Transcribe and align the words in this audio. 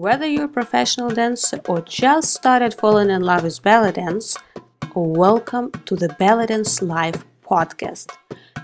Whether 0.00 0.24
you're 0.24 0.46
a 0.46 0.48
professional 0.48 1.10
dancer 1.10 1.60
or 1.68 1.82
just 1.82 2.32
started 2.32 2.72
falling 2.72 3.10
in 3.10 3.20
love 3.20 3.42
with 3.42 3.62
belly 3.62 3.92
dance, 3.92 4.34
welcome 4.94 5.70
to 5.84 5.94
the 5.94 6.08
Belly 6.18 6.46
Dance 6.46 6.80
Live 6.80 7.26
podcast. 7.44 8.10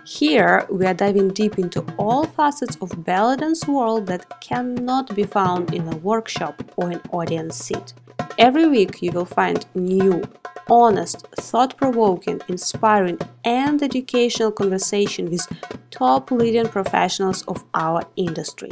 Here 0.07 0.67
we 0.71 0.87
are 0.87 0.95
diving 0.95 1.35
deep 1.35 1.59
into 1.59 1.85
all 1.99 2.25
facets 2.25 2.77
of 2.77 3.05
belly 3.05 3.37
dance 3.37 3.69
world 3.69 4.07
that 4.07 4.41
cannot 4.41 5.15
be 5.15 5.25
found 5.25 5.75
in 5.75 5.87
a 5.93 5.97
workshop 5.99 6.63
or 6.77 6.89
an 6.89 7.03
audience 7.13 7.57
seat. 7.57 7.93
Every 8.39 8.67
week 8.67 9.03
you 9.03 9.13
will 9.13 9.27
find 9.27 9.67
new, 9.75 10.23
honest, 10.71 11.27
thought-provoking, 11.37 12.41
inspiring 12.49 13.19
and 13.45 13.83
educational 13.83 14.53
conversation 14.53 15.29
with 15.29 15.47
top 15.91 16.31
leading 16.31 16.69
professionals 16.69 17.43
of 17.43 17.63
our 17.75 18.05
industry. 18.17 18.71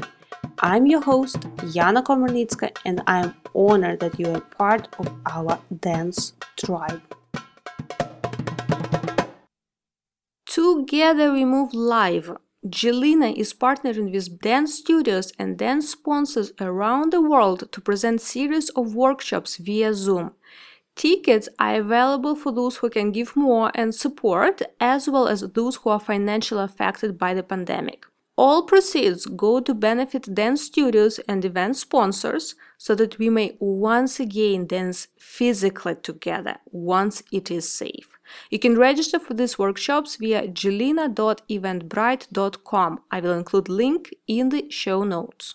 I'm 0.59 0.87
your 0.87 1.01
host, 1.01 1.41
Yana 1.75 2.03
Komarnitska, 2.03 2.77
and 2.85 3.03
I 3.07 3.21
am 3.21 3.35
honored 3.55 4.01
that 4.01 4.19
you 4.19 4.33
are 4.33 4.41
part 4.41 4.89
of 4.99 5.09
our 5.27 5.59
dance 5.81 6.33
tribe. 6.57 7.03
Together 10.47 11.33
We 11.33 11.45
Move 11.45 11.75
Live. 11.75 12.37
Jelena 12.67 13.37
is 13.37 13.53
partnering 13.53 14.13
with 14.13 14.41
dance 14.41 14.75
studios 14.75 15.33
and 15.39 15.59
dance 15.59 15.91
sponsors 15.91 16.53
around 16.61 17.13
the 17.13 17.21
world 17.21 17.71
to 17.73 17.81
present 17.81 18.21
series 18.21 18.71
of 18.71 18.95
workshops 18.95 19.59
via 19.59 19.93
Zoom. 19.93 20.33
Tickets 20.97 21.49
are 21.59 21.75
available 21.75 22.35
for 22.35 22.53
those 22.53 22.77
who 22.77 22.89
can 22.89 23.11
give 23.11 23.37
more 23.37 23.71
and 23.75 23.95
support, 23.95 24.63
as 24.81 25.09
well 25.09 25.29
as 25.29 25.41
those 25.41 25.77
who 25.77 25.91
are 25.91 26.01
financially 26.01 26.63
affected 26.63 27.19
by 27.19 27.35
the 27.35 27.43
pandemic. 27.43 28.07
All 28.37 28.65
proceeds 28.65 29.27
go 29.27 29.61
to 29.61 29.75
benefit 29.75 30.35
dance 30.35 30.63
studios 30.63 31.21
and 31.29 31.45
event 31.45 31.77
sponsors 31.77 32.57
so 32.77 32.97
that 32.97 33.17
we 33.19 33.31
may 33.31 33.57
once 33.61 34.19
again 34.19 34.67
dance 34.67 35.07
physically 35.17 35.95
together 35.95 36.57
once 36.73 37.23
it 37.31 37.49
is 37.51 37.73
safe. 37.73 38.19
You 38.51 38.59
can 38.59 38.77
register 38.77 39.21
for 39.21 39.35
these 39.35 39.57
workshops 39.57 40.17
via 40.17 40.49
jelena.eventbrite.com. 40.49 43.01
I 43.11 43.21
will 43.21 43.39
include 43.39 43.69
link 43.69 44.15
in 44.27 44.49
the 44.49 44.69
show 44.69 45.05
notes. 45.05 45.55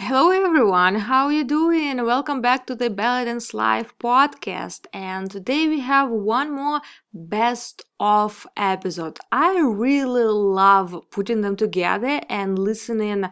Hello 0.00 0.30
everyone, 0.30 0.94
how 0.94 1.24
are 1.24 1.32
you 1.32 1.42
doing? 1.42 1.96
Welcome 2.06 2.40
back 2.40 2.68
to 2.68 2.76
the 2.76 2.88
Belly 2.88 3.24
Dance 3.24 3.52
Live 3.52 3.98
podcast. 3.98 4.86
And 4.92 5.28
today 5.28 5.66
we 5.66 5.80
have 5.80 6.08
one 6.08 6.52
more 6.54 6.80
best 7.12 7.82
of 7.98 8.46
episode. 8.56 9.18
I 9.32 9.58
really 9.58 10.22
love 10.22 10.94
putting 11.10 11.40
them 11.40 11.56
together 11.56 12.20
and 12.28 12.60
listening 12.60 13.24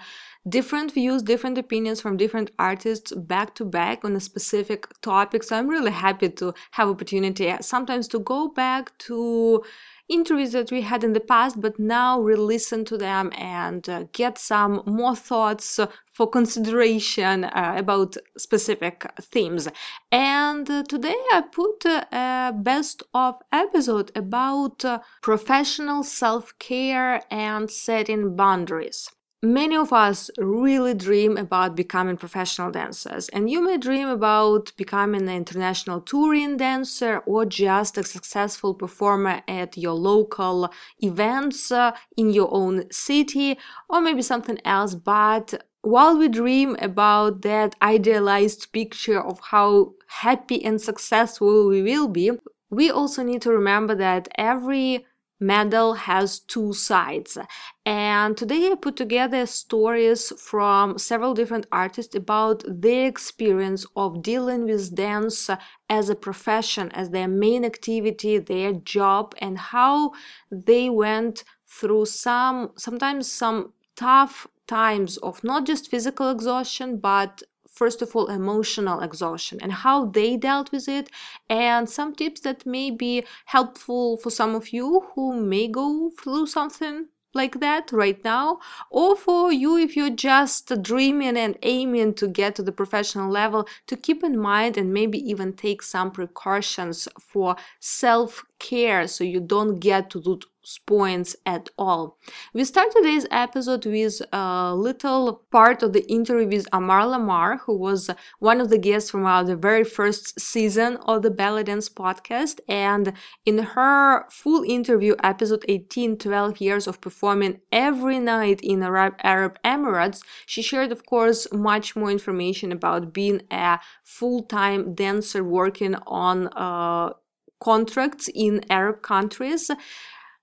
different 0.49 0.91
views, 0.93 1.23
different 1.23 1.57
opinions 1.57 2.01
from 2.01 2.17
different 2.17 2.51
artists 2.59 3.13
back 3.13 3.55
to 3.55 3.65
back 3.65 4.05
on 4.05 4.17
a 4.17 4.21
specific 4.21 4.89
topic. 5.03 5.45
So 5.45 5.57
I'm 5.57 5.69
really 5.69 5.93
happy 5.93 6.31
to 6.31 6.53
have 6.73 6.89
opportunity 6.89 7.55
sometimes 7.61 8.09
to 8.09 8.19
go 8.19 8.49
back 8.49 8.97
to 9.07 9.63
interviews 10.09 10.53
that 10.53 10.71
we 10.71 10.83
had 10.83 11.03
in 11.03 11.13
the 11.13 11.21
past, 11.21 11.61
but 11.61 11.79
now 11.79 12.21
re-listen 12.21 12.85
to 12.85 12.97
them 12.97 13.33
and 13.37 13.89
uh, 13.89 14.05
get 14.13 14.39
some 14.39 14.83
more 14.87 15.17
thoughts 15.17 15.81
for 16.13 16.29
consideration 16.29 17.45
uh, 17.45 17.75
about 17.77 18.17
specific 18.39 19.07
themes. 19.21 19.69
And 20.11 20.71
uh, 20.71 20.85
today 20.85 21.17
I 21.33 21.43
put 21.53 21.85
a 21.85 22.53
best 22.55 23.03
of 23.13 23.37
episode 23.53 24.13
about 24.15 24.85
uh, 24.85 25.01
professional 25.23 26.03
self-care 26.03 27.23
and 27.31 27.71
setting 27.71 28.37
boundaries. 28.37 29.11
Many 29.43 29.77
of 29.77 29.93
us 29.93 30.31
really 30.39 30.95
dream 30.95 31.37
about 31.37 31.77
becoming 31.77 32.17
professional 32.17 32.71
dancers, 32.71 33.29
and 33.29 33.51
you 33.51 33.63
may 33.63 33.77
dream 33.77 34.09
about 34.09 34.73
becoming 34.79 35.23
an 35.23 35.29
international 35.29 36.01
touring 36.01 36.57
dancer 36.57 37.19
or 37.27 37.45
just 37.45 37.99
a 37.99 38.03
successful 38.03 38.73
performer 38.73 39.43
at 39.47 39.77
your 39.77 39.93
local 39.93 40.73
events 41.01 41.71
uh, 41.71 41.93
in 42.17 42.33
your 42.33 42.49
own 42.51 42.91
city, 42.91 43.59
or 43.91 44.01
maybe 44.01 44.23
something 44.23 44.59
else. 44.65 44.95
But 44.95 45.63
while 45.83 46.17
we 46.17 46.29
dream 46.29 46.75
about 46.81 47.43
that 47.43 47.77
idealized 47.83 48.73
picture 48.73 49.21
of 49.21 49.39
how 49.41 49.93
happy 50.09 50.65
and 50.65 50.81
successful 50.81 51.69
we 51.69 51.83
will 51.83 52.09
be, 52.09 52.33
we 52.71 52.91
also 52.91 53.23
need 53.23 53.43
to 53.43 53.53
remember 53.53 53.95
that 53.95 54.29
every 54.37 55.07
medal 55.39 55.95
has 55.95 56.41
two 56.41 56.73
sides. 56.73 57.37
And 57.85 58.37
today 58.37 58.71
i 58.71 58.75
put 58.75 58.97
together 58.97 59.47
stories 59.47 60.33
from 60.41 60.99
several 60.99 61.35
different 61.35 61.67
artists 61.71 62.15
about 62.15 62.65
their 62.67 63.07
experience 63.07 63.87
of 63.95 64.23
dealing 64.23 64.65
with 64.65 64.95
dance 64.95 65.51
as 65.89 66.09
a 66.09 66.15
profession 66.15 66.91
as 66.93 67.11
their 67.11 67.29
main 67.29 67.65
activity 67.65 68.39
their 68.39 68.73
job 68.73 69.35
and 69.39 69.59
how 69.59 70.13
they 70.51 70.91
went 70.91 71.45
through 71.67 72.07
some 72.07 72.73
sometimes 72.77 73.31
some 73.31 73.73
tough 73.95 74.47
times 74.67 75.17
of 75.19 75.45
not 75.45 75.65
just 75.67 75.91
physical 75.91 76.31
exhaustion 76.31 76.99
but 76.99 77.43
first 77.77 78.01
of 78.03 78.17
all 78.17 78.27
emotional 78.29 79.01
exhaustion 79.01 79.59
and 79.63 79.73
how 79.85 80.07
they 80.07 80.37
dealt 80.37 80.73
with 80.73 80.89
it 80.89 81.11
and 81.49 81.89
some 81.89 82.15
tips 82.15 82.41
that 82.41 82.65
may 82.67 82.91
be 82.91 83.25
helpful 83.47 84.17
for 84.17 84.31
some 84.31 84.55
of 84.55 84.73
you 84.73 85.07
who 85.15 85.25
may 85.55 85.69
go 85.69 86.11
through 86.19 86.47
something 86.47 87.07
like 87.37 87.61
that 87.61 87.93
right 87.93 88.25
now 88.25 88.59
or 88.91 89.15
for 89.15 89.53
you 89.53 89.77
if 89.77 89.95
you're 89.95 90.19
just 90.31 90.73
dreaming 90.83 91.37
and 91.37 91.57
aiming 91.63 92.15
to 92.15 92.27
get 92.27 92.55
to 92.57 92.63
the 92.63 92.73
professional 92.73 93.31
level 93.31 93.69
to 93.87 93.97
keep 93.97 94.25
in 94.25 94.37
mind 94.39 94.77
and 94.77 94.93
maybe 94.93 95.19
even 95.19 95.53
take 95.53 95.83
some 95.83 96.11
precautions 96.11 97.07
for 97.21 97.55
self 97.79 98.45
care 98.59 99.07
so 99.07 99.25
you 99.25 99.41
don't 99.41 99.79
get 99.81 100.11
to 100.11 100.21
do 100.21 100.41
points 100.87 101.37
at 101.47 101.69
all. 101.79 102.19
We 102.53 102.65
start 102.65 102.91
today's 102.91 103.27
episode 103.31 103.87
with 103.87 104.21
a 104.33 104.75
little 104.75 105.43
part 105.53 105.83
of 105.83 105.93
the 105.93 106.05
interview 106.11 106.49
with 106.49 106.67
Amar 106.73 107.07
Lamar, 107.07 107.59
who 107.59 107.77
was 107.77 108.11
one 108.41 108.61
of 108.61 108.69
the 108.69 108.79
guests 108.79 109.11
from 109.11 109.25
our 109.25 109.45
the 109.45 109.57
very 109.57 109.85
first 109.85 110.41
season 110.41 110.97
of 111.07 111.23
the 111.23 111.31
Belly 111.31 111.63
Dance 111.63 111.89
podcast. 111.89 112.59
And 112.69 113.13
in 113.45 113.59
her 113.59 114.27
full 114.29 114.65
interview, 114.65 115.15
episode 115.23 115.65
18, 115.69 116.19
12 116.19 116.61
years 116.61 116.87
of 116.89 117.01
performing 117.01 117.61
every 117.71 118.19
night 118.19 118.61
in 118.63 118.83
Arab, 118.83 119.15
Arab 119.23 119.59
Emirates, 119.65 120.21
she 120.47 120.63
shared, 120.63 120.91
of 120.91 121.07
course, 121.07 121.47
much 121.53 121.95
more 121.95 122.11
information 122.11 122.73
about 122.73 123.13
being 123.13 123.43
a 123.53 123.79
full-time 124.03 124.95
dancer 124.95 125.45
working 125.45 125.95
on 126.07 126.49
uh, 126.49 127.13
contracts 127.61 128.29
in 128.35 128.61
Arab 128.71 129.03
countries. 129.03 129.71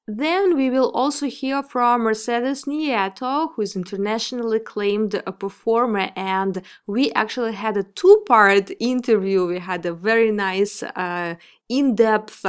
Then 0.06 0.58
we 0.58 0.70
will 0.70 0.92
also 0.92 1.28
hear 1.28 1.64
from 1.64 2.02
Mercedes 2.02 2.66
Nieto, 2.66 3.54
who 3.54 3.62
is 3.62 3.76
internationally 3.76 4.58
acclaimed 4.58 5.22
a 5.26 5.32
performer, 5.32 6.12
and 6.18 6.62
we 6.88 7.10
actually 7.14 7.54
had 7.54 7.78
a 7.78 7.84
two-part 7.84 8.70
interview. 8.82 9.46
We 9.46 9.60
had 9.60 9.86
a 9.86 9.94
very 9.94 10.32
nice, 10.32 10.84
uh, 10.84 11.36
in-depth 11.70 12.46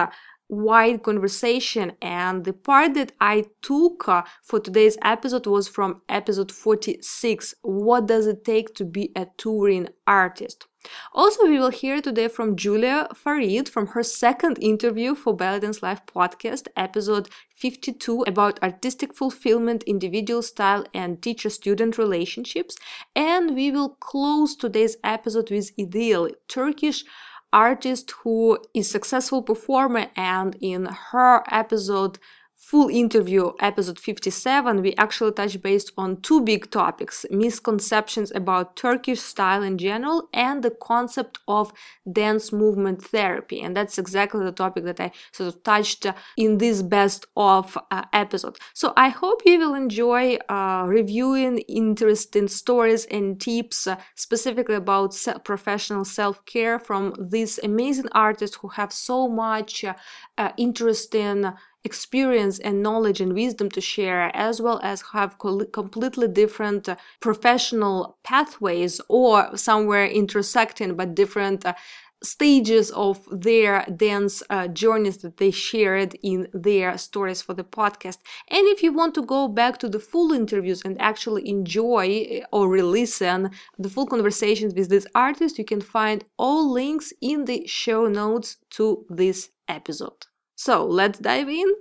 wide 0.49 1.03
conversation 1.03 1.93
and 2.03 2.45
the 2.45 2.53
part 2.53 2.95
that 2.95 3.13
i 3.21 3.45
took 3.63 4.07
uh, 4.09 4.23
for 4.43 4.61
today's 4.61 4.99
episode 5.03 5.47
was 5.47 5.67
from 5.67 6.03
episode 6.09 6.53
46 6.53 7.55
what 7.63 8.07
does 8.07 8.27
it 8.27 8.45
take 8.45 8.75
to 8.75 8.85
be 8.85 9.11
a 9.17 9.27
touring 9.39 9.89
artist 10.07 10.67
also, 11.13 11.47
we 11.47 11.59
will 11.59 11.71
hear 11.71 12.01
today 12.01 12.29
from 12.29 12.57
Julia 12.57 13.09
Farid 13.15 13.69
from 13.69 13.89
her 13.89 14.03
second 14.03 14.59
interview 14.61 15.15
for 15.15 15.35
Belly 15.35 15.61
Dance 15.61 15.83
Live 15.83 16.05
podcast, 16.07 16.69
episode 16.77 17.29
52, 17.57 18.23
about 18.27 18.63
artistic 18.63 19.15
fulfillment, 19.15 19.83
individual 19.85 20.43
style, 20.43 20.85
and 20.93 21.23
teacher 21.23 21.51
student 21.51 21.99
relationships. 21.99 22.77
And 23.15 23.55
we 23.55 23.71
will 23.71 23.91
close 24.01 24.57
today's 24.57 24.97
episode 25.05 25.51
with 25.51 25.77
Idil, 25.77 26.33
Turkish 26.49 27.05
artist 27.53 28.11
who 28.23 28.59
is 28.75 28.91
successful 28.91 29.41
performer 29.41 30.07
and 30.17 30.57
in 30.61 30.87
her 31.13 31.45
episode 31.51 32.19
full 32.65 32.89
interview, 32.89 33.53
episode 33.61 33.99
57, 33.99 34.81
we 34.81 34.95
actually 34.97 35.33
touch 35.33 35.61
based 35.61 35.93
on 35.99 36.21
two 36.23 36.41
big 36.41 36.71
topics 36.71 37.27
misconceptions 37.31 38.33
about 38.35 38.75
Turkish 38.75 39.21
style 39.21 39.63
in 39.63 39.77
general 39.77 40.31
and 40.33 40.63
the 40.63 40.71
concept 40.71 41.39
of 41.47 41.75
dance 42.11 42.53
movement 42.53 43.03
therapy. 43.03 43.61
And 43.61 43.77
that's 43.77 43.99
exactly 43.99 44.43
the 44.45 44.51
topic 44.53 44.85
that 44.85 44.99
I 44.99 45.13
sort 45.33 45.49
of 45.49 45.63
touched 45.63 46.07
in 46.39 46.57
this 46.57 46.81
best 46.81 47.27
of 47.37 47.77
uh, 47.91 48.05
episode. 48.15 48.57
So 48.73 48.95
I 48.97 49.11
hope 49.11 49.43
you 49.45 49.59
will 49.59 49.75
enjoy 49.75 50.37
uh, 50.49 50.85
reviewing 50.87 51.59
interesting 51.69 52.49
stories 52.49 53.05
and 53.07 53.39
tips 53.39 53.87
uh, 53.87 53.97
specifically 54.15 54.77
about 54.77 55.13
se- 55.13 55.41
professional 55.45 56.07
self 56.07 56.43
care 56.47 56.79
from 56.79 57.15
these 57.19 57.59
amazing 57.63 58.09
artists 58.13 58.57
who 58.57 58.69
have 58.69 58.91
so 58.91 59.29
much 59.29 59.85
uh, 59.85 60.51
interesting 60.57 61.53
experience 61.85 62.59
and 62.59 62.83
knowledge 62.83 63.21
and 63.21 63.35
wisdom 63.35 63.69
to 63.71 63.81
share, 63.81 64.31
as 64.35 64.61
well 64.61 64.81
as 64.83 65.03
have 65.13 65.39
completely 65.39 66.29
different 66.29 66.89
uh, 66.89 66.97
professional 67.21 68.19
pathways 68.25 69.01
or 69.09 69.57
somewhere 69.57 70.07
intersecting 70.07 70.97
but 70.97 71.15
different 71.15 71.65
uh, 71.67 71.75
stages 72.23 72.91
of 72.93 73.29
their 73.31 73.85
dance 73.97 74.43
uh, 74.51 74.67
journeys 74.69 75.19
that 75.19 75.37
they 75.37 75.51
shared 75.51 76.17
in 76.23 76.49
their 76.53 76.97
stories 76.97 77.43
for 77.43 77.55
the 77.55 77.65
podcast. 77.65 78.19
And 78.49 78.67
if 78.69 78.83
you 78.83 78.93
want 78.93 79.15
to 79.15 79.23
go 79.23 79.47
back 79.47 79.79
to 79.79 79.89
the 79.89 80.01
full 80.01 80.33
interviews 80.33 80.83
and 80.85 81.01
actually 81.01 81.49
enjoy 81.49 82.41
uh, 82.43 82.57
or 82.57 82.69
re-listen 82.69 83.51
the 83.79 83.91
full 83.91 84.07
conversations 84.07 84.75
with 84.75 84.89
these 84.89 85.07
artists, 85.15 85.59
you 85.59 85.65
can 85.65 85.81
find 85.81 86.25
all 86.39 86.71
links 86.71 87.13
in 87.21 87.45
the 87.45 87.67
show 87.67 88.07
notes 88.07 88.57
to 88.71 89.05
this 89.09 89.51
episode. 89.69 90.27
So 90.57 90.85
let's 90.87 91.19
dive 91.19 91.49
in. 91.49 91.75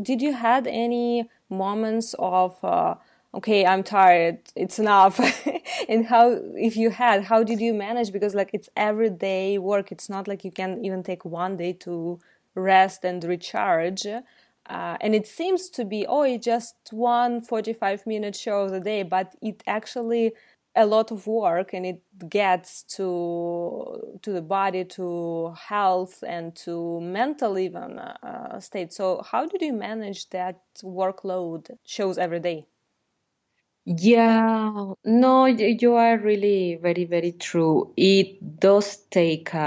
Did 0.00 0.22
you 0.22 0.32
had 0.32 0.66
any 0.66 1.28
moments 1.48 2.14
of 2.18 2.62
uh, 2.64 2.94
okay 3.34 3.66
i'm 3.66 3.82
tired 3.82 4.38
it's 4.54 4.78
enough 4.78 5.18
and 5.88 6.06
how 6.06 6.38
if 6.56 6.76
you 6.76 6.90
had 6.90 7.24
how 7.24 7.42
did 7.42 7.60
you 7.60 7.74
manage 7.74 8.12
because 8.12 8.34
like 8.34 8.50
it's 8.52 8.68
everyday 8.76 9.58
work 9.58 9.90
it's 9.90 10.08
not 10.08 10.28
like 10.28 10.44
you 10.44 10.50
can 10.52 10.84
even 10.84 11.02
take 11.02 11.24
one 11.24 11.56
day 11.56 11.72
to 11.72 12.18
rest 12.54 13.04
and 13.04 13.24
recharge 13.24 14.06
uh, 14.06 14.96
and 15.00 15.14
it 15.14 15.26
seems 15.26 15.68
to 15.68 15.84
be 15.84 16.06
oh 16.06 16.22
it's 16.22 16.44
just 16.44 16.76
one 16.92 17.40
45 17.40 18.06
minute 18.06 18.36
show 18.36 18.62
of 18.62 18.70
the 18.70 18.80
day 18.80 19.02
but 19.02 19.34
it 19.42 19.62
actually 19.66 20.32
a 20.76 20.86
lot 20.86 21.10
of 21.10 21.26
work 21.26 21.72
and 21.72 21.86
it 21.86 22.02
gets 22.28 22.82
to 22.82 24.18
to 24.22 24.32
the 24.32 24.42
body 24.42 24.84
to 24.84 25.54
health 25.68 26.24
and 26.26 26.54
to 26.56 27.00
mental 27.00 27.58
even 27.58 27.98
uh, 27.98 28.58
state 28.60 28.92
so 28.92 29.22
how 29.30 29.46
did 29.46 29.62
you 29.62 29.72
manage 29.72 30.28
that 30.30 30.60
workload 30.82 31.70
shows 31.84 32.18
every 32.18 32.40
day 32.40 32.66
yeah, 33.86 34.94
no, 35.04 35.44
you 35.44 35.94
are 35.94 36.16
really 36.16 36.76
very, 36.80 37.04
very 37.04 37.32
true. 37.32 37.92
It 37.98 38.58
does 38.58 38.96
take, 39.10 39.54
uh, 39.54 39.58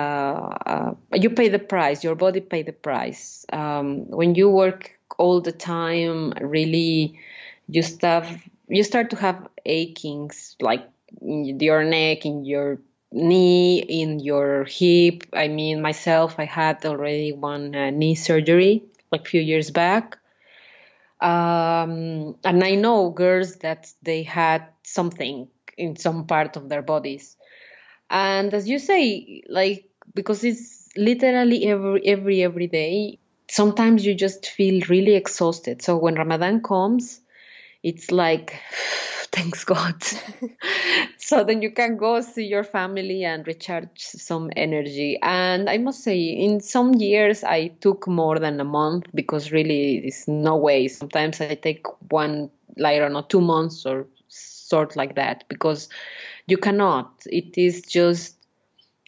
uh, 0.65 0.93
you 1.13 1.29
pay 1.29 1.49
the 1.49 1.59
price, 1.59 2.03
your 2.03 2.15
body 2.15 2.39
pay 2.41 2.63
the 2.63 2.73
price. 2.73 3.45
Um, 3.53 4.09
when 4.09 4.33
you 4.33 4.49
work 4.49 4.91
all 5.19 5.39
the 5.39 5.51
time, 5.51 6.33
really, 6.41 7.19
you 7.67 7.83
start, 7.83 8.25
you 8.67 8.83
start 8.83 9.11
to 9.11 9.17
have 9.17 9.47
achings 9.65 10.55
like 10.61 10.89
in 11.21 11.59
your 11.59 11.83
neck, 11.83 12.25
in 12.25 12.45
your 12.45 12.79
knee, 13.11 13.79
in 13.81 14.19
your 14.19 14.65
hip. 14.65 15.23
I 15.33 15.47
mean, 15.47 15.81
myself, 15.81 16.35
I 16.39 16.45
had 16.45 16.85
already 16.85 17.33
one 17.33 17.75
uh, 17.75 17.89
knee 17.91 18.15
surgery 18.15 18.83
like 19.11 19.21
a 19.21 19.29
few 19.29 19.41
years 19.41 19.71
back 19.71 20.17
um, 21.19 22.35
and 22.43 22.63
I 22.63 22.75
know 22.75 23.09
girls 23.09 23.57
that 23.57 23.91
they 24.03 24.23
had 24.23 24.67
something 24.83 25.47
in 25.77 25.95
some 25.95 26.25
part 26.27 26.55
of 26.57 26.69
their 26.69 26.81
bodies. 26.81 27.35
And 28.09 28.53
as 28.53 28.69
you 28.69 28.79
say, 28.79 29.43
like 29.49 29.89
because 30.15 30.43
it's 30.43 30.89
literally 30.97 31.65
every 31.67 32.07
every 32.07 32.43
every 32.43 32.67
day, 32.67 33.19
sometimes 33.49 34.05
you 34.05 34.15
just 34.15 34.47
feel 34.47 34.83
really 34.89 35.15
exhausted. 35.15 35.81
So 35.81 35.97
when 35.97 36.15
Ramadan 36.15 36.61
comes, 36.63 37.21
it's 37.83 38.11
like 38.11 38.61
thanks 39.31 39.63
God. 39.63 40.01
so 41.17 41.43
then 41.43 41.61
you 41.61 41.71
can 41.71 41.97
go 41.97 42.21
see 42.21 42.45
your 42.45 42.63
family 42.63 43.23
and 43.23 43.45
recharge 43.45 43.99
some 43.99 44.49
energy. 44.55 45.19
And 45.21 45.69
I 45.69 45.77
must 45.77 46.03
say, 46.03 46.19
in 46.19 46.59
some 46.59 46.93
years, 46.95 47.43
I 47.43 47.67
took 47.81 48.07
more 48.07 48.39
than 48.39 48.59
a 48.59 48.63
month 48.63 49.05
because 49.13 49.51
really, 49.51 49.97
it's 49.97 50.27
no 50.27 50.55
way. 50.55 50.87
Sometimes 50.87 51.39
I 51.39 51.55
take 51.55 51.85
one, 52.11 52.49
like, 52.77 52.95
I 52.95 52.99
don't 52.99 53.13
know, 53.13 53.21
two 53.21 53.41
months 53.41 53.85
or 53.85 54.07
sort 54.27 54.95
like 54.95 55.15
that 55.15 55.43
because 55.49 55.89
you 56.47 56.57
cannot. 56.57 57.11
It 57.25 57.57
is 57.57 57.81
just 57.83 58.37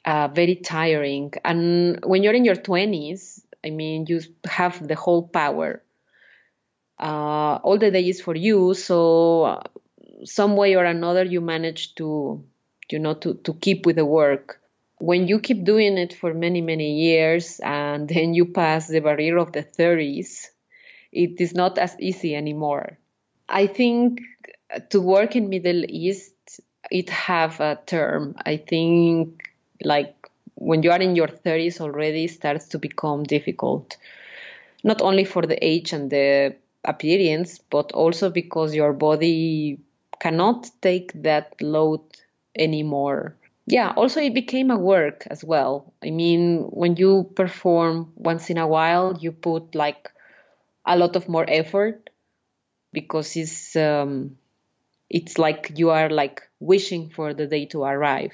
uh, 0.06 0.28
very 0.28 0.56
tiring. 0.56 1.34
And 1.44 2.04
when 2.06 2.24
you're 2.24 2.34
in 2.34 2.46
your 2.46 2.56
20s, 2.56 3.42
I 3.66 3.70
mean, 3.72 4.06
you 4.08 4.22
have 4.46 4.88
the 4.88 4.96
whole 4.96 5.28
power. 5.28 5.82
Uh, 7.00 7.60
all 7.64 7.78
the 7.78 7.92
day 7.92 8.08
is 8.08 8.22
for 8.22 8.36
you. 8.36 8.74
So 8.74 9.62
some 10.26 10.56
way 10.56 10.76
or 10.76 10.84
another 10.84 11.24
you 11.24 11.42
manage 11.42 11.96
to 11.96 12.44
you 12.92 13.00
know 13.00 13.14
to, 13.16 13.36
to 13.36 13.54
keep 13.54 13.86
with 13.86 13.96
the 13.96 14.06
work. 14.06 14.62
When 15.00 15.28
you 15.28 15.40
keep 15.40 15.64
doing 15.64 15.98
it 15.98 16.14
for 16.14 16.34
many 16.34 16.62
many 16.62 17.00
years 17.02 17.60
and 17.64 18.08
then 18.14 18.34
you 18.34 18.46
pass 18.46 18.88
the 18.88 19.00
barrier 19.00 19.38
of 19.38 19.52
the 19.52 19.64
30s 19.64 20.52
it 21.12 21.42
is 21.42 21.56
not 21.56 21.78
as 21.80 21.96
easy 22.00 22.36
anymore. 22.36 23.00
I 23.48 23.66
think 23.66 24.22
to 24.90 25.02
work 25.02 25.36
in 25.36 25.50
middle 25.50 25.84
east 25.88 26.60
it 26.92 27.10
have 27.10 27.60
a 27.60 27.80
term. 27.86 28.36
I 28.46 28.58
think 28.58 29.50
like 29.84 30.16
when 30.56 30.84
you 30.84 30.92
are 30.92 31.00
in 31.00 31.16
your 31.16 31.28
30s 31.28 31.80
already 31.80 32.28
starts 32.28 32.68
to 32.70 32.80
become 32.80 33.24
difficult. 33.24 33.98
Not 34.84 35.02
only 35.02 35.26
for 35.26 35.42
the 35.44 35.64
age 35.66 35.94
and 35.94 36.10
the 36.10 36.56
appearance 36.84 37.60
but 37.70 37.92
also 37.94 38.30
because 38.30 38.76
your 38.76 38.94
body 38.94 39.80
cannot 40.20 40.70
take 40.82 41.12
that 41.24 41.54
load 41.62 42.02
anymore. 42.58 43.36
Yeah, 43.66 43.94
also 43.96 44.20
it 44.22 44.34
became 44.34 44.72
a 44.72 44.78
work 44.80 45.28
as 45.30 45.44
well. 45.44 45.94
I 46.04 46.10
mean, 46.10 46.64
when 46.72 46.96
you 46.98 47.32
perform 47.36 48.12
once 48.16 48.50
in 48.50 48.58
a 48.58 48.68
while, 48.68 49.18
you 49.20 49.32
put 49.32 49.76
like 49.76 50.10
a 50.86 50.98
lot 50.98 51.16
of 51.16 51.30
more 51.30 51.46
effort 51.48 52.10
because 52.94 53.36
it's 53.38 53.76
um, 53.76 54.38
it's 55.10 55.38
like 55.38 55.74
you 55.78 55.92
are 55.92 56.10
like 56.10 56.50
wishing 56.60 57.10
for 57.10 57.34
the 57.34 57.48
day 57.48 57.66
to 57.68 57.84
arrive. 57.84 58.34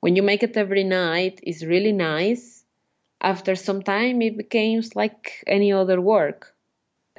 When 0.00 0.14
you 0.16 0.22
make 0.22 0.42
it 0.42 0.56
every 0.58 0.84
night, 0.84 1.40
it's 1.42 1.62
really 1.64 1.92
nice. 1.92 2.64
After 3.20 3.56
some 3.56 3.82
time, 3.82 4.22
it 4.22 4.36
becomes 4.36 4.96
like 4.96 5.44
any 5.46 5.72
other 5.72 6.00
work. 6.00 6.49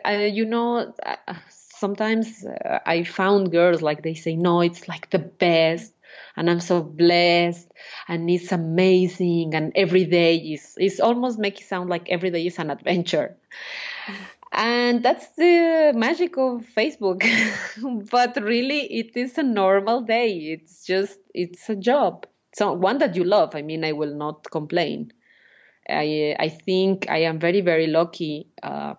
Uh, 0.05 0.11
you 0.31 0.45
know, 0.45 0.93
uh, 1.05 1.33
sometimes 1.49 2.45
uh, 2.45 2.79
I 2.85 3.03
found 3.03 3.51
girls 3.51 3.81
like 3.81 4.03
they 4.03 4.13
say, 4.13 4.35
no, 4.35 4.61
it's 4.61 4.87
like 4.87 5.09
the 5.09 5.19
best, 5.19 5.93
and 6.35 6.49
I'm 6.49 6.59
so 6.59 6.81
blessed, 6.81 7.67
and 8.07 8.29
it's 8.29 8.51
amazing, 8.51 9.53
and 9.55 9.71
every 9.75 10.05
day 10.05 10.35
is 10.37 10.75
is 10.79 10.99
almost 10.99 11.39
make 11.39 11.61
it 11.61 11.67
sound 11.67 11.89
like 11.89 12.09
every 12.09 12.31
day 12.31 12.45
is 12.45 12.59
an 12.59 12.69
adventure. 12.71 13.37
And 14.53 15.01
that's 15.03 15.29
the 15.35 15.93
magic 15.95 16.37
of 16.37 16.65
Facebook. 16.75 17.23
but 18.11 18.41
really, 18.43 18.81
it 18.93 19.15
is 19.15 19.37
a 19.37 19.43
normal 19.43 20.01
day. 20.01 20.29
It's 20.53 20.85
just, 20.85 21.19
it's 21.33 21.69
a 21.69 21.75
job. 21.75 22.25
So, 22.53 22.73
one 22.73 22.97
that 22.97 23.15
you 23.15 23.23
love. 23.23 23.55
I 23.55 23.61
mean, 23.61 23.85
I 23.85 23.93
will 23.93 24.13
not 24.13 24.49
complain. 24.51 25.13
I, 25.89 26.35
I 26.39 26.49
think 26.49 27.09
I 27.09 27.19
am 27.19 27.39
very, 27.39 27.61
very 27.61 27.87
lucky 27.87 28.47
uh, 28.63 28.95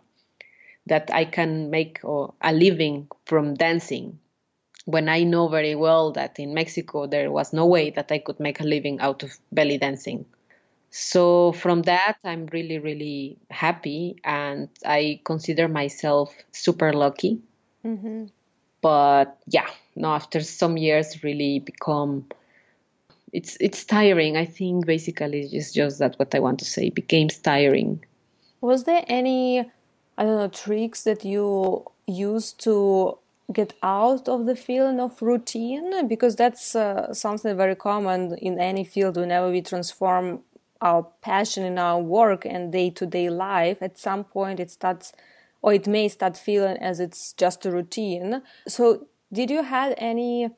that 0.87 1.11
I 1.13 1.25
can 1.25 1.71
make 1.71 2.01
a 2.05 2.53
living 2.53 3.09
from 3.25 3.55
dancing 3.55 4.19
when 4.85 5.09
I 5.09 5.23
know 5.23 5.49
very 5.49 5.75
well 5.75 6.13
that 6.13 6.39
in 6.39 6.55
Mexico 6.55 7.07
there 7.07 7.31
was 7.31 7.53
no 7.53 7.67
way 7.67 7.91
that 7.91 8.11
I 8.11 8.19
could 8.19 8.41
make 8.41 8.61
a 8.61 8.65
living 8.65 9.01
out 9.01 9.23
of 9.23 9.39
belly 9.53 9.79
dancing. 9.79 10.27
So 10.91 11.53
from 11.53 11.83
that, 11.83 12.19
I'm 12.25 12.47
really, 12.53 12.79
really 12.79 13.39
happy, 13.51 14.17
and 14.25 14.69
I 14.85 15.21
consider 15.25 15.67
myself 15.67 16.35
super 16.51 16.93
lucky. 16.93 17.41
Mm-hmm. 17.85 18.27
But 18.83 19.39
yeah, 19.47 19.71
no, 19.97 20.13
after 20.13 20.41
some 20.41 20.77
years, 20.77 21.23
really 21.23 21.61
become 21.61 22.27
it's 23.33 23.57
it's 23.61 23.85
tiring. 23.85 24.37
I 24.37 24.45
think 24.45 24.85
basically 24.85 25.49
it's 25.51 25.73
just 25.73 25.99
that 26.01 26.19
what 26.19 26.35
I 26.35 26.41
want 26.41 26.59
to 26.59 26.67
say 26.67 26.91
became 26.91 27.29
tiring. 27.29 28.05
Was 28.61 28.85
there 28.85 29.05
any 29.09 29.71
I 30.23 30.25
don't 30.25 30.37
know, 30.37 30.47
tricks 30.47 31.03
that 31.03 31.25
you 31.25 31.85
use 32.07 32.53
to 32.53 33.19
get 33.53 33.73
out 33.83 34.29
of 34.29 34.47
the 34.47 34.55
feeling 34.55 35.01
of 35.01 35.21
routine? 35.21 36.07
Because 36.07 36.37
that's 36.37 36.77
uh, 36.77 37.13
something 37.13 37.57
very 37.57 37.75
common 37.75 38.37
in 38.39 38.61
any 38.61 38.85
field. 38.85 39.17
Whenever 39.17 39.51
we 39.51 39.63
transform 39.63 40.43
our 40.81 41.09
passion 41.23 41.65
in 41.65 41.77
our 41.77 42.01
work 42.01 42.47
and 42.47 42.71
day 42.71 42.91
to 42.91 43.05
day 43.05 43.31
life, 43.31 43.79
at 43.83 43.99
some 43.99 44.23
point 44.23 44.61
it 44.61 44.71
starts, 44.71 45.13
or 45.61 45.75
it 45.75 45.89
may 45.89 46.07
start 46.07 46.37
feeling 46.37 46.77
as 46.77 47.01
it's 47.01 47.33
just 47.33 47.67
a 47.67 47.73
routine. 47.73 48.43
So, 48.69 49.09
did 49.33 49.51
you 49.51 49.65
have 49.65 49.93
any 49.99 50.51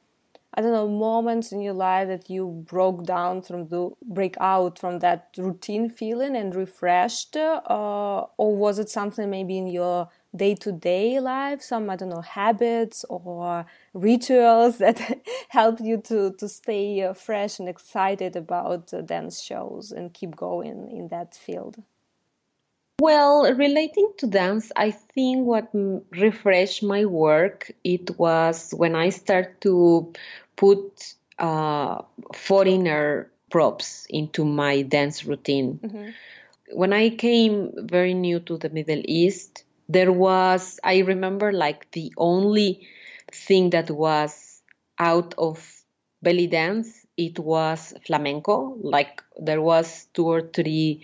I 0.56 0.61
don't 0.61 0.70
know, 0.70 0.88
moments 0.88 1.50
in 1.50 1.61
your 1.61 1.75
life 1.75 2.06
that 2.06 2.30
you 2.30 2.46
broke 2.46 3.04
down 3.04 3.42
from 3.42 3.66
the 3.66 3.90
break 4.02 4.37
out 4.38 4.78
from 4.78 5.00
that 5.00 5.30
routine 5.37 5.90
feeling 5.90 6.37
and 6.37 6.54
refreshed, 6.54 7.37
uh, 7.37 8.26
or 8.37 8.56
was 8.56 8.78
it 8.78 8.88
something 8.88 9.28
maybe 9.28 9.58
in 9.58 9.66
your 9.66 10.08
day 10.37 10.54
to 10.54 10.70
day 10.70 11.18
life, 11.18 11.61
some 11.61 11.90
I 11.90 11.96
don't 11.96 12.11
know 12.11 12.20
habits 12.20 13.04
or 13.11 13.66
rituals 13.94 14.78
that 14.84 15.00
helped 15.49 15.80
you 15.80 15.96
to 16.02 16.32
to 16.38 16.49
stay 16.49 17.02
uh, 17.02 17.14
fresh 17.14 17.58
and 17.58 17.68
excited 17.68 18.37
about 18.37 18.94
uh, 18.94 19.00
dance 19.00 19.42
shows 19.42 19.90
and 19.90 20.14
keep 20.14 20.37
going 20.37 20.88
in 20.88 21.08
that 21.08 21.34
field? 21.34 21.82
Well, 23.00 23.52
relating 23.54 24.12
to 24.18 24.28
dance, 24.28 24.70
I 24.76 24.92
think 24.92 25.46
what 25.46 25.68
refreshed 26.12 26.82
my 26.82 27.04
work 27.04 27.73
it 27.82 28.16
was 28.18 28.73
when 28.73 28.94
I 28.94 29.08
start 29.08 29.61
to 29.62 30.12
put 30.56 31.14
uh, 31.38 32.02
foreigner 32.34 33.30
props 33.50 34.06
into 34.11 34.44
my 34.44 34.82
dance 34.82 35.25
routine. 35.25 35.78
Mm-hmm. 35.82 36.08
When 36.73 36.92
I 36.92 37.11
came 37.11 37.73
very 37.76 38.14
new 38.14 38.40
to 38.40 38.58
the 38.58 38.70
Middle 38.70 39.02
East, 39.04 39.64
there 39.88 40.12
was 40.12 40.80
I 40.82 40.99
remember 40.99 41.52
like 41.52 41.90
the 41.92 42.12
only 42.16 42.88
thing 43.32 43.70
that 43.70 43.90
was 43.90 44.62
out 44.99 45.34
of 45.38 45.84
belly 46.23 46.46
dance 46.46 47.04
it 47.16 47.38
was 47.38 47.92
flamenco 48.06 48.76
like 48.82 49.23
there 49.38 49.61
was 49.61 50.06
two 50.14 50.26
or 50.26 50.40
three 50.40 51.02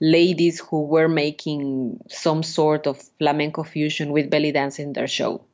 ladies 0.00 0.60
who 0.60 0.84
were 0.84 1.08
making 1.08 2.00
some 2.08 2.42
sort 2.42 2.86
of 2.86 3.00
flamenco 3.18 3.62
fusion 3.62 4.12
with 4.12 4.30
belly 4.30 4.50
dance 4.50 4.78
in 4.78 4.92
their 4.92 5.06
show 5.06 5.44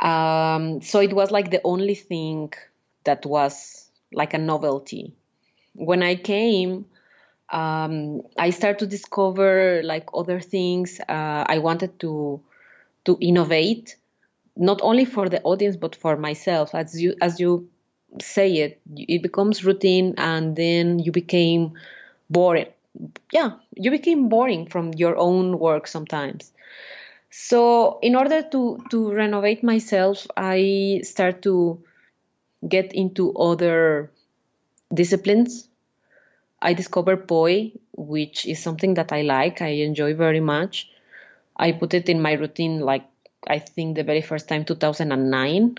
um, 0.00 0.80
so 0.82 1.00
it 1.00 1.12
was 1.12 1.30
like 1.30 1.50
the 1.50 1.60
only 1.64 1.94
thing 1.94 2.52
that 3.04 3.24
was 3.26 3.90
like 4.12 4.34
a 4.34 4.38
novelty. 4.38 5.14
When 5.74 6.02
i 6.02 6.14
came 6.16 6.86
um, 7.50 8.22
i 8.38 8.50
started 8.50 8.78
to 8.80 8.86
discover 8.86 9.82
like 9.84 10.08
other 10.14 10.40
things 10.40 11.00
uh, 11.08 11.44
i 11.48 11.58
wanted 11.58 11.98
to 12.00 12.40
to 13.04 13.18
innovate 13.20 13.96
not 14.56 14.80
only 14.82 15.04
for 15.04 15.28
the 15.28 15.42
audience 15.42 15.76
but 15.76 15.94
for 15.96 16.16
myself. 16.16 16.74
As 16.74 17.00
you 17.00 17.14
as 17.22 17.40
you 17.40 17.68
say 18.20 18.52
it 18.58 18.80
it 18.96 19.22
becomes 19.22 19.64
routine 19.64 20.14
and 20.18 20.56
then 20.56 20.98
you 20.98 21.12
became 21.12 21.72
boring. 22.30 22.68
Yeah 23.32 23.52
you 23.76 23.90
became 23.90 24.28
boring 24.28 24.66
from 24.66 24.92
your 24.94 25.16
own 25.16 25.58
work 25.58 25.86
sometimes 25.86 26.52
so 27.30 27.98
in 28.02 28.16
order 28.16 28.42
to 28.42 28.78
to 28.90 29.12
renovate 29.12 29.62
myself 29.62 30.26
i 30.36 31.00
start 31.02 31.42
to 31.42 31.82
get 32.68 32.92
into 32.94 33.32
other 33.34 34.10
disciplines 34.94 35.68
i 36.62 36.72
discover 36.74 37.16
poi 37.16 37.72
which 37.96 38.46
is 38.46 38.62
something 38.62 38.94
that 38.94 39.12
i 39.12 39.22
like 39.22 39.62
i 39.62 39.68
enjoy 39.88 40.14
very 40.14 40.40
much 40.40 40.90
i 41.56 41.72
put 41.72 41.94
it 41.94 42.08
in 42.08 42.20
my 42.22 42.32
routine 42.32 42.80
like 42.80 43.06
i 43.48 43.58
think 43.58 43.96
the 43.96 44.04
very 44.04 44.22
first 44.22 44.48
time 44.48 44.64
2009 44.64 45.76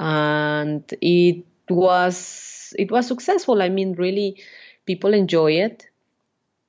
and 0.00 0.84
it 1.00 1.44
was 1.70 2.74
it 2.78 2.90
was 2.90 3.06
successful. 3.06 3.62
I 3.62 3.68
mean, 3.68 3.92
really, 3.94 4.42
people 4.86 5.14
enjoy 5.14 5.52
it. 5.52 5.86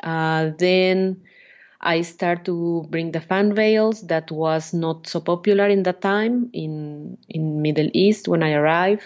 Uh, 0.01 0.51
then 0.57 1.23
I 1.85 2.01
start 2.01 2.45
to 2.45 2.87
bring 2.89 3.11
the 3.11 3.21
fan 3.21 3.53
veils 3.53 4.01
that 4.07 4.31
was 4.31 4.73
not 4.73 5.07
so 5.07 5.21
popular 5.21 5.67
in 5.67 5.83
that 5.83 6.01
time 6.01 6.49
in 6.51 7.17
in 7.29 7.61
Middle 7.61 7.89
East 7.93 8.27
when 8.27 8.43
I 8.43 8.53
arrived. 8.53 9.03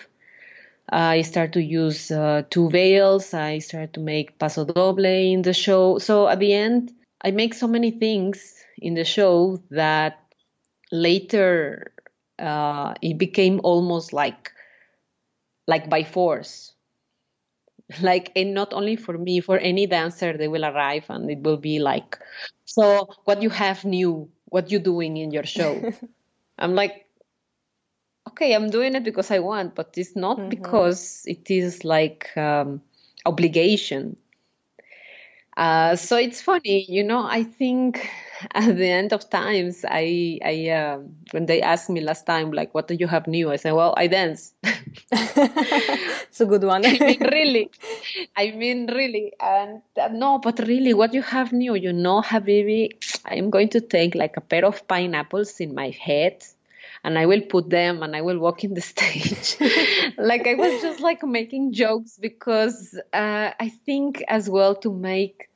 I 0.90 1.22
start 1.22 1.54
to 1.54 1.62
use 1.62 2.10
uh, 2.10 2.44
two 2.50 2.70
veils. 2.70 3.34
I 3.34 3.60
start 3.60 3.94
to 3.94 4.00
make 4.00 4.40
paso 4.40 4.66
doble 4.66 5.06
in 5.06 5.44
the 5.44 5.54
show. 5.54 6.00
So 6.00 6.28
at 6.28 6.40
the 6.40 6.54
end, 6.54 6.92
I 7.22 7.32
make 7.32 7.54
so 7.54 7.68
many 7.68 7.92
things 7.92 8.56
in 8.78 8.96
the 8.96 9.06
show 9.06 9.62
that 9.72 10.24
later 10.92 11.94
uh, 12.40 12.96
it 13.02 13.18
became 13.20 13.60
almost 13.64 14.14
like 14.14 14.52
like 15.68 15.90
by 15.90 16.04
force 16.04 16.74
like 18.02 18.32
and 18.36 18.54
not 18.54 18.74
only 18.74 18.96
for 18.96 19.18
me 19.18 19.40
for 19.40 19.58
any 19.58 19.88
dancer 19.88 20.38
they 20.38 20.48
will 20.48 20.66
arrive 20.66 21.06
and 21.10 21.30
it 21.30 21.40
will 21.42 21.58
be 21.58 21.80
like 21.80 22.20
so 22.66 23.10
what 23.26 23.42
you 23.42 23.50
have 23.50 23.84
new? 23.84 24.30
What 24.46 24.72
you 24.72 24.80
doing 24.80 25.18
in 25.18 25.32
your 25.32 25.44
show? 25.44 25.92
I'm 26.60 26.76
like 26.76 27.10
okay 28.30 28.54
i'm 28.54 28.70
doing 28.70 28.96
it 28.96 29.04
because 29.04 29.32
i 29.32 29.40
want 29.40 29.74
but 29.76 29.94
it's 29.98 30.16
not 30.16 30.38
mm-hmm. 30.38 30.50
because 30.50 31.24
it 31.26 31.50
is 31.50 31.84
like 31.84 32.36
um, 32.38 32.82
obligation. 33.26 34.16
Uh, 35.58 35.96
so 35.96 36.16
it's 36.16 36.42
funny 36.42 36.86
you 36.88 37.04
know 37.04 37.26
i 37.26 37.44
think 37.44 38.08
at 38.54 38.76
the 38.76 38.90
end 38.90 39.14
of 39.14 39.30
times, 39.30 39.86
I, 39.88 40.40
I, 40.44 40.70
uh, 40.70 41.00
when 41.32 41.46
they 41.46 41.62
asked 41.62 41.90
me 41.90 42.02
last 42.02 42.26
time, 42.26 42.52
like, 42.52 42.74
what 42.74 42.88
do 42.88 42.96
you 42.96 43.08
have 43.08 43.28
new? 43.28 43.52
I 43.52 43.58
said, 43.58 43.74
well, 43.74 43.94
I 43.98 44.08
dance. 44.08 44.54
it's 45.12 46.42
a 46.42 46.46
good 46.46 46.64
one. 46.64 46.86
I 46.86 46.98
mean, 46.98 47.20
really. 47.22 47.72
I 48.36 48.52
mean, 48.52 48.88
really. 48.88 49.34
And 49.40 49.82
uh, 50.02 50.10
no, 50.10 50.40
but 50.40 50.60
really, 50.60 50.94
what 50.94 51.14
you 51.14 51.22
have 51.22 51.52
new, 51.52 51.76
you 51.76 51.94
know, 51.94 52.22
Habibi, 52.22 52.92
I'm 53.26 53.50
going 53.50 53.70
to 53.70 53.82
take 53.82 54.16
like 54.16 54.38
a 54.38 54.42
pair 54.42 54.66
of 54.66 54.88
pineapples 54.88 55.60
in 55.60 55.76
my 55.76 55.90
head 55.90 56.44
and 57.04 57.18
I 57.18 57.26
will 57.26 57.42
put 57.42 57.70
them 57.70 58.04
and 58.04 58.16
I 58.16 58.22
will 58.22 58.40
walk 58.40 58.64
in 58.64 58.74
the 58.74 58.82
stage. 58.82 59.56
like 60.18 60.48
I 60.48 60.56
was 60.56 60.82
just 60.82 61.00
like 61.00 61.24
making 61.24 61.74
jokes 61.74 62.18
because 62.20 63.00
uh, 63.14 63.52
I 63.60 63.70
think 63.86 64.24
as 64.28 64.50
well 64.50 64.76
to 64.76 64.94
make 64.94 65.49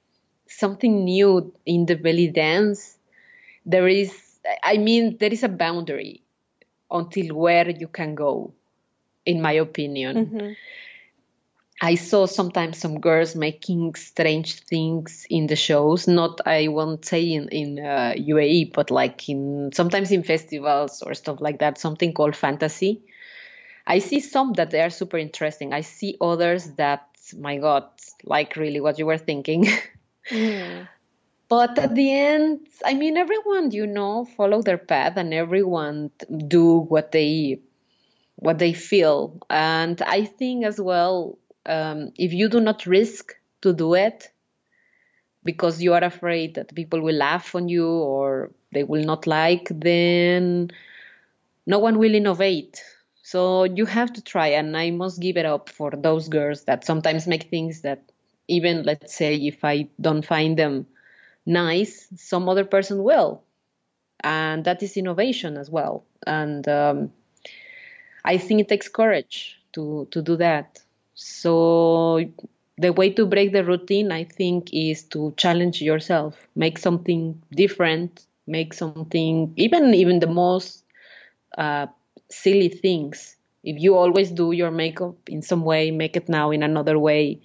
something 0.58 1.04
new 1.04 1.54
in 1.66 1.86
the 1.86 1.96
belly 1.96 2.28
dance, 2.28 2.98
there 3.66 3.88
is, 3.88 4.14
I 4.64 4.78
mean, 4.78 5.18
there 5.18 5.32
is 5.32 5.44
a 5.44 5.50
boundary 5.50 6.22
until 6.92 7.36
where 7.36 7.70
you 7.70 7.88
can 7.88 8.16
go, 8.16 8.54
in 9.26 9.42
my 9.42 9.54
opinion. 9.54 10.26
Mm-hmm. 10.26 10.52
I 11.82 11.96
saw 11.96 12.28
sometimes 12.28 12.78
some 12.78 13.02
girls 13.02 13.36
making 13.36 13.96
strange 13.96 14.62
things 14.62 15.26
in 15.30 15.48
the 15.48 15.56
shows. 15.56 16.08
Not, 16.08 16.40
I 16.46 16.70
won't 16.70 17.04
say 17.04 17.34
in 17.34 17.50
in 17.50 17.80
uh, 17.80 18.14
UAE, 18.16 18.72
but 18.74 18.90
like 18.90 19.28
in 19.28 19.72
sometimes 19.74 20.12
in 20.12 20.24
festivals 20.24 21.02
or 21.02 21.14
stuff 21.14 21.42
like 21.42 21.60
that. 21.60 21.78
Something 21.78 22.14
called 22.14 22.38
fantasy. 22.38 23.02
I 23.86 24.00
see 24.00 24.22
some 24.22 24.54
that 24.54 24.72
they 24.72 24.80
are 24.80 24.90
super 24.90 25.18
interesting. 25.18 25.74
I 25.74 25.82
see 25.82 26.16
others 26.22 26.72
that, 26.78 27.10
my 27.38 27.58
God, 27.58 27.84
like 28.24 28.56
really 28.56 28.80
what 28.80 28.98
you 28.98 29.06
were 29.06 29.18
thinking. 29.18 29.68
Mm. 30.32 30.88
But 31.50 31.78
at 31.80 31.96
the 31.96 32.12
end, 32.12 32.68
I 32.86 32.94
mean, 32.96 33.18
everyone, 33.18 33.72
you 33.72 33.88
know, 33.88 34.26
follow 34.26 34.62
their 34.62 34.78
path 34.78 35.18
and 35.18 35.34
everyone 35.34 36.12
do 36.48 36.80
what 36.80 37.12
they 37.12 37.62
what 38.38 38.60
they 38.60 38.74
feel. 38.74 39.40
And 39.50 40.02
I 40.02 40.26
think 40.26 40.66
as 40.66 40.80
well, 40.82 41.38
um, 41.66 42.12
if 42.18 42.34
you 42.34 42.50
do 42.50 42.60
not 42.60 42.86
risk 42.86 43.36
to 43.62 43.74
do 43.74 43.94
it 43.94 44.32
because 45.44 45.82
you 45.82 45.94
are 45.94 46.04
afraid 46.04 46.56
that 46.56 46.74
people 46.76 47.02
will 47.02 47.16
laugh 47.16 47.56
on 47.56 47.70
you 47.70 47.88
or 47.88 48.52
they 48.72 48.84
will 48.84 49.04
not 49.04 49.28
like, 49.28 49.68
then 49.70 50.72
no 51.66 51.80
one 51.80 52.00
will 52.00 52.16
innovate. 52.16 52.84
So 53.24 53.64
you 53.66 53.86
have 53.86 54.14
to 54.14 54.22
try, 54.24 54.48
and 54.50 54.78
I 54.78 54.92
must 54.92 55.22
give 55.22 55.38
it 55.38 55.46
up 55.46 55.70
for 55.70 55.92
those 55.92 56.30
girls 56.30 56.66
that 56.66 56.86
sometimes 56.86 57.28
make 57.28 57.50
things 57.50 57.82
that 57.82 58.12
even 58.48 58.84
let's 58.84 59.16
say 59.16 59.36
if 59.36 59.64
I 59.64 59.88
don't 60.00 60.26
find 60.26 60.58
them 60.58 60.88
nice, 61.46 62.08
some 62.16 62.50
other 62.50 62.66
person 62.66 63.04
will. 63.04 63.44
And 64.24 64.64
that 64.66 64.82
is 64.84 64.96
innovation 64.98 65.58
as 65.58 65.70
well. 65.70 66.06
And 66.26 66.68
um, 66.68 67.12
I 68.24 68.38
think 68.38 68.62
it 68.62 68.70
takes 68.70 68.88
courage 68.88 69.60
to, 69.74 70.08
to 70.12 70.22
do 70.22 70.38
that. 70.38 70.80
So 71.16 72.24
the 72.78 72.94
way 72.94 73.10
to 73.12 73.26
break 73.26 73.52
the 73.52 73.64
routine, 73.64 74.12
I 74.12 74.24
think, 74.24 74.74
is 74.74 75.04
to 75.10 75.34
challenge 75.38 75.82
yourself, 75.82 76.36
make 76.56 76.78
something 76.78 77.42
different, 77.52 78.26
make 78.48 78.74
something, 78.74 79.54
even 79.58 79.94
even 79.94 80.20
the 80.20 80.28
most 80.28 80.84
uh, 81.58 81.88
silly 82.30 82.70
things. 82.70 83.36
If 83.64 83.80
you 83.80 83.96
always 83.96 84.32
do 84.32 84.52
your 84.52 84.72
makeup 84.72 85.16
in 85.28 85.42
some 85.42 85.64
way, 85.64 85.92
make 85.92 86.18
it 86.18 86.28
now 86.28 86.52
in 86.52 86.64
another 86.64 86.98
way 86.98 87.42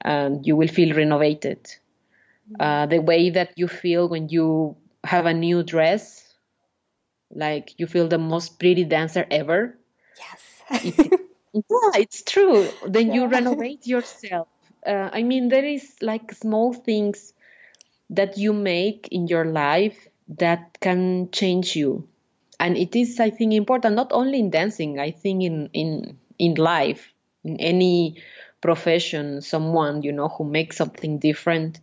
and 0.00 0.46
you 0.46 0.56
will 0.56 0.68
feel 0.68 0.94
renovated. 0.94 1.64
Mm-hmm. 1.64 2.60
Uh, 2.60 2.86
the 2.86 2.98
way 3.00 3.30
that 3.30 3.52
you 3.56 3.68
feel 3.68 4.08
when 4.08 4.28
you 4.28 4.76
have 5.04 5.26
a 5.26 5.34
new 5.34 5.62
dress, 5.62 6.34
like 7.30 7.74
you 7.78 7.86
feel 7.86 8.08
the 8.08 8.18
most 8.18 8.58
pretty 8.58 8.84
dancer 8.84 9.26
ever. 9.30 9.76
Yes. 10.18 10.84
it, 10.84 11.10
yeah, 11.52 12.00
it's 12.00 12.22
true. 12.22 12.68
Then 12.86 13.08
yeah. 13.08 13.14
you 13.14 13.26
renovate 13.26 13.86
yourself. 13.86 14.48
Uh, 14.86 15.10
I 15.12 15.22
mean, 15.22 15.48
there 15.48 15.64
is 15.64 15.96
like 16.00 16.32
small 16.32 16.72
things 16.72 17.32
that 18.10 18.38
you 18.38 18.52
make 18.52 19.08
in 19.10 19.26
your 19.26 19.44
life 19.44 20.08
that 20.28 20.78
can 20.80 21.30
change 21.30 21.76
you. 21.76 22.08
And 22.60 22.76
it 22.76 22.96
is, 22.96 23.20
I 23.20 23.30
think, 23.30 23.52
important 23.52 23.94
not 23.94 24.12
only 24.12 24.38
in 24.38 24.50
dancing. 24.50 24.98
I 24.98 25.10
think 25.10 25.42
in 25.42 25.70
in 25.72 26.18
in 26.38 26.54
life, 26.54 27.12
in 27.44 27.56
any 27.60 28.16
profession, 28.60 29.40
someone, 29.40 30.02
you 30.02 30.12
know, 30.12 30.28
who 30.28 30.44
makes 30.44 30.76
something 30.76 31.18
different. 31.18 31.80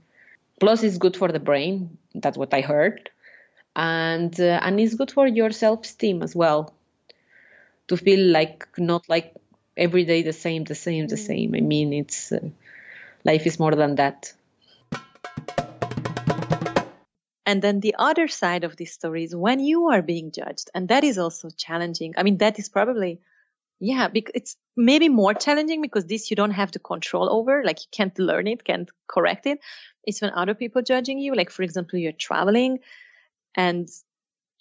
Plus, 0.60 0.84
it's 0.84 0.98
good 0.98 1.15
for 1.15 1.32
the 1.32 1.39
brain. 1.39 1.98
That's 2.13 2.38
what 2.38 2.53
I 2.53 2.62
heard. 2.62 3.10
And, 3.75 4.38
uh, 4.39 4.60
and 4.62 4.79
it's 4.79 4.96
good 4.96 5.12
for 5.12 5.27
your 5.27 5.51
self 5.51 5.84
esteem 5.84 6.22
as 6.22 6.36
well. 6.36 6.74
To 7.89 7.98
feel 7.98 8.32
like 8.32 8.67
not 8.77 9.08
like 9.10 9.36
every 9.77 10.05
day 10.05 10.24
the 10.24 10.34
same, 10.34 10.63
the 10.63 10.75
same, 10.75 11.08
the 11.08 11.17
same. 11.17 11.53
I 11.55 11.60
mean, 11.60 11.94
it's 11.94 12.32
uh, 12.32 12.39
life 13.24 13.46
is 13.46 13.60
more 13.60 13.75
than 13.75 13.96
that. 13.96 14.34
And 17.46 17.62
then 17.62 17.79
the 17.79 17.96
other 18.00 18.27
side 18.27 18.63
of 18.63 18.75
this 18.75 18.94
story 18.94 19.24
is 19.24 19.36
when 19.36 19.60
you 19.60 19.89
are 19.89 20.01
being 20.01 20.32
judged. 20.32 20.72
And 20.74 20.88
that 20.88 21.03
is 21.03 21.17
also 21.17 21.50
challenging. 21.50 22.15
I 22.17 22.24
mean, 22.24 22.38
that 22.38 22.58
is 22.58 22.70
probably, 22.70 23.22
yeah, 23.86 24.08
because 24.08 24.32
it's 24.34 24.58
maybe 24.75 25.10
more 25.10 25.36
challenging 25.36 25.80
because 25.80 26.06
this 26.06 26.32
you 26.32 26.36
don't 26.36 26.58
have 26.60 26.72
the 26.72 26.80
control 26.80 27.32
over. 27.32 27.63
Like 27.63 27.82
you 27.82 27.88
can't 27.92 28.18
learn 28.18 28.48
it, 28.48 28.63
can't 28.63 28.89
correct 29.08 29.46
it. 29.46 29.60
It's 30.04 30.22
when 30.22 30.32
other 30.34 30.56
people 30.56 30.82
judging 30.82 31.20
you. 31.20 31.36
Like, 31.36 31.51
for 31.51 31.62
example, 31.62 32.00
you're 32.00 32.12
traveling 32.12 32.80
and, 33.56 33.88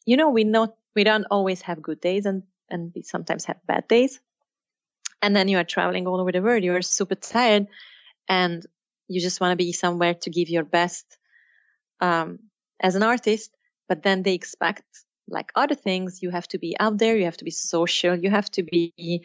you 0.04 0.18
know, 0.18 0.28
we 0.28 0.44
not, 0.44 0.74
we 0.94 1.04
don't 1.04 1.24
always 1.30 1.62
have 1.62 1.80
good 1.80 2.02
days 2.02 2.26
and, 2.26 2.42
and 2.68 2.92
we 2.94 3.00
sometimes 3.00 3.46
have 3.46 3.56
bad 3.66 3.88
days. 3.88 4.20
And 5.22 5.34
then 5.34 5.48
you 5.48 5.56
are 5.56 5.64
traveling 5.64 6.06
all 6.06 6.20
over 6.20 6.30
the 6.30 6.42
world. 6.42 6.62
You're 6.62 6.82
super 6.82 7.14
tired 7.14 7.68
and 8.28 8.62
you 9.08 9.22
just 9.22 9.40
want 9.40 9.52
to 9.52 9.64
be 9.64 9.72
somewhere 9.72 10.14
to 10.14 10.28
give 10.28 10.50
your 10.50 10.64
best 10.64 11.16
um, 12.02 12.40
as 12.78 12.94
an 12.94 13.02
artist, 13.02 13.50
but 13.88 14.02
then 14.02 14.22
they 14.22 14.34
expect 14.34 14.84
like 15.28 15.52
other 15.54 15.74
things, 15.74 16.22
you 16.22 16.30
have 16.30 16.46
to 16.48 16.58
be 16.58 16.76
out 16.78 16.98
there, 16.98 17.16
you 17.16 17.24
have 17.24 17.36
to 17.38 17.44
be 17.44 17.50
social, 17.50 18.16
you 18.16 18.30
have 18.30 18.50
to 18.52 18.62
be 18.62 19.22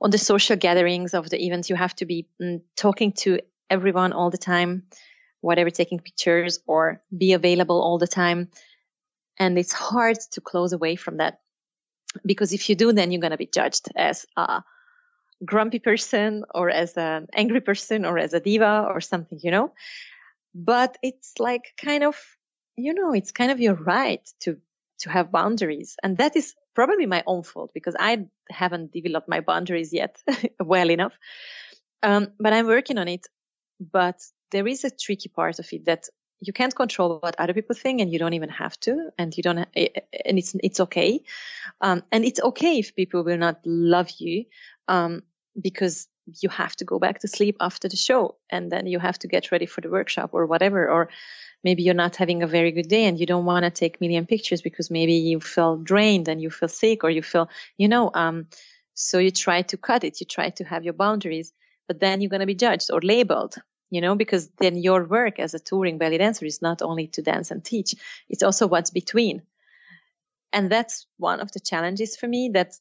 on 0.00 0.10
the 0.10 0.18
social 0.18 0.56
gatherings 0.56 1.14
of 1.14 1.28
the 1.28 1.42
events, 1.44 1.70
you 1.70 1.76
have 1.76 1.94
to 1.96 2.06
be 2.06 2.26
mm, 2.40 2.60
talking 2.76 3.12
to 3.12 3.40
everyone 3.70 4.12
all 4.12 4.30
the 4.30 4.38
time, 4.38 4.84
whatever, 5.40 5.70
taking 5.70 5.98
pictures 5.98 6.60
or 6.66 7.02
be 7.16 7.32
available 7.32 7.82
all 7.82 7.98
the 7.98 8.06
time. 8.06 8.48
And 9.38 9.58
it's 9.58 9.72
hard 9.72 10.18
to 10.32 10.40
close 10.40 10.72
away 10.72 10.96
from 10.96 11.18
that 11.18 11.40
because 12.24 12.52
if 12.52 12.68
you 12.68 12.74
do, 12.74 12.92
then 12.92 13.10
you're 13.10 13.20
going 13.20 13.32
to 13.32 13.36
be 13.36 13.46
judged 13.52 13.88
as 13.96 14.26
a 14.36 14.62
grumpy 15.44 15.78
person 15.78 16.44
or 16.54 16.70
as 16.70 16.96
an 16.96 17.28
angry 17.32 17.60
person 17.60 18.04
or 18.04 18.18
as 18.18 18.34
a 18.34 18.40
diva 18.40 18.86
or 18.88 19.00
something, 19.00 19.38
you 19.42 19.50
know? 19.50 19.72
But 20.54 20.96
it's 21.02 21.34
like 21.38 21.74
kind 21.76 22.02
of 22.02 22.16
you 22.78 22.94
know, 22.94 23.12
it's 23.12 23.32
kind 23.32 23.50
of 23.50 23.60
your 23.60 23.74
right 23.74 24.26
to, 24.40 24.56
to 25.00 25.10
have 25.10 25.32
boundaries. 25.32 25.96
And 26.02 26.18
that 26.18 26.36
is 26.36 26.54
probably 26.74 27.06
my 27.06 27.22
own 27.26 27.42
fault 27.42 27.70
because 27.74 27.96
I 27.98 28.26
haven't 28.50 28.92
developed 28.92 29.28
my 29.28 29.40
boundaries 29.40 29.92
yet 29.92 30.20
well 30.60 30.90
enough. 30.90 31.14
Um, 32.02 32.28
but 32.38 32.52
I'm 32.52 32.66
working 32.66 32.98
on 32.98 33.08
it. 33.08 33.26
But 33.80 34.20
there 34.50 34.66
is 34.66 34.84
a 34.84 34.90
tricky 34.90 35.28
part 35.28 35.58
of 35.58 35.68
it 35.72 35.84
that 35.86 36.08
you 36.40 36.52
can't 36.52 36.74
control 36.74 37.18
what 37.18 37.36
other 37.38 37.52
people 37.52 37.74
think 37.74 38.00
and 38.00 38.12
you 38.12 38.18
don't 38.18 38.34
even 38.34 38.48
have 38.48 38.78
to 38.80 39.10
and 39.18 39.36
you 39.36 39.42
don't 39.42 39.58
and 39.58 40.38
it's 40.38 40.54
it's 40.62 40.80
okay 40.80 41.20
um, 41.80 42.02
and 42.12 42.24
it's 42.24 42.40
okay 42.40 42.78
if 42.78 42.94
people 42.94 43.24
will 43.24 43.38
not 43.38 43.60
love 43.64 44.10
you 44.18 44.44
um, 44.86 45.22
because 45.60 46.08
you 46.40 46.48
have 46.48 46.76
to 46.76 46.84
go 46.84 46.98
back 46.98 47.20
to 47.20 47.28
sleep 47.28 47.56
after 47.60 47.88
the 47.88 47.96
show 47.96 48.36
and 48.50 48.70
then 48.70 48.86
you 48.86 48.98
have 48.98 49.18
to 49.18 49.28
get 49.28 49.50
ready 49.50 49.66
for 49.66 49.80
the 49.80 49.90
workshop 49.90 50.30
or 50.32 50.46
whatever 50.46 50.88
or 50.88 51.08
maybe 51.64 51.82
you're 51.82 51.94
not 51.94 52.16
having 52.16 52.42
a 52.42 52.46
very 52.46 52.72
good 52.72 52.88
day 52.88 53.04
and 53.04 53.18
you 53.18 53.26
don't 53.26 53.44
want 53.44 53.64
to 53.64 53.70
take 53.70 54.00
million 54.00 54.26
pictures 54.26 54.62
because 54.62 54.90
maybe 54.90 55.14
you 55.14 55.40
feel 55.40 55.76
drained 55.76 56.28
and 56.28 56.40
you 56.40 56.50
feel 56.50 56.68
sick 56.68 57.04
or 57.04 57.10
you 57.10 57.22
feel 57.22 57.48
you 57.76 57.88
know 57.88 58.10
um 58.14 58.46
so 58.94 59.18
you 59.18 59.30
try 59.30 59.62
to 59.62 59.76
cut 59.76 60.04
it 60.04 60.20
you 60.20 60.26
try 60.26 60.50
to 60.50 60.64
have 60.64 60.84
your 60.84 60.94
boundaries 60.94 61.52
but 61.86 62.00
then 62.00 62.20
you're 62.20 62.30
going 62.30 62.40
to 62.40 62.46
be 62.46 62.54
judged 62.54 62.90
or 62.92 63.00
labeled 63.00 63.56
you 63.90 64.00
know 64.00 64.14
because 64.14 64.48
then 64.58 64.76
your 64.76 65.04
work 65.04 65.38
as 65.38 65.54
a 65.54 65.58
touring 65.58 65.98
belly 65.98 66.18
dancer 66.18 66.44
is 66.44 66.62
not 66.62 66.82
only 66.82 67.06
to 67.06 67.22
dance 67.22 67.50
and 67.50 67.64
teach 67.64 67.94
it's 68.28 68.42
also 68.42 68.66
what's 68.66 68.90
between. 68.90 69.42
And 70.50 70.70
that's 70.70 71.06
one 71.18 71.40
of 71.40 71.52
the 71.52 71.60
challenges 71.60 72.16
for 72.16 72.26
me 72.26 72.50
that 72.54 72.72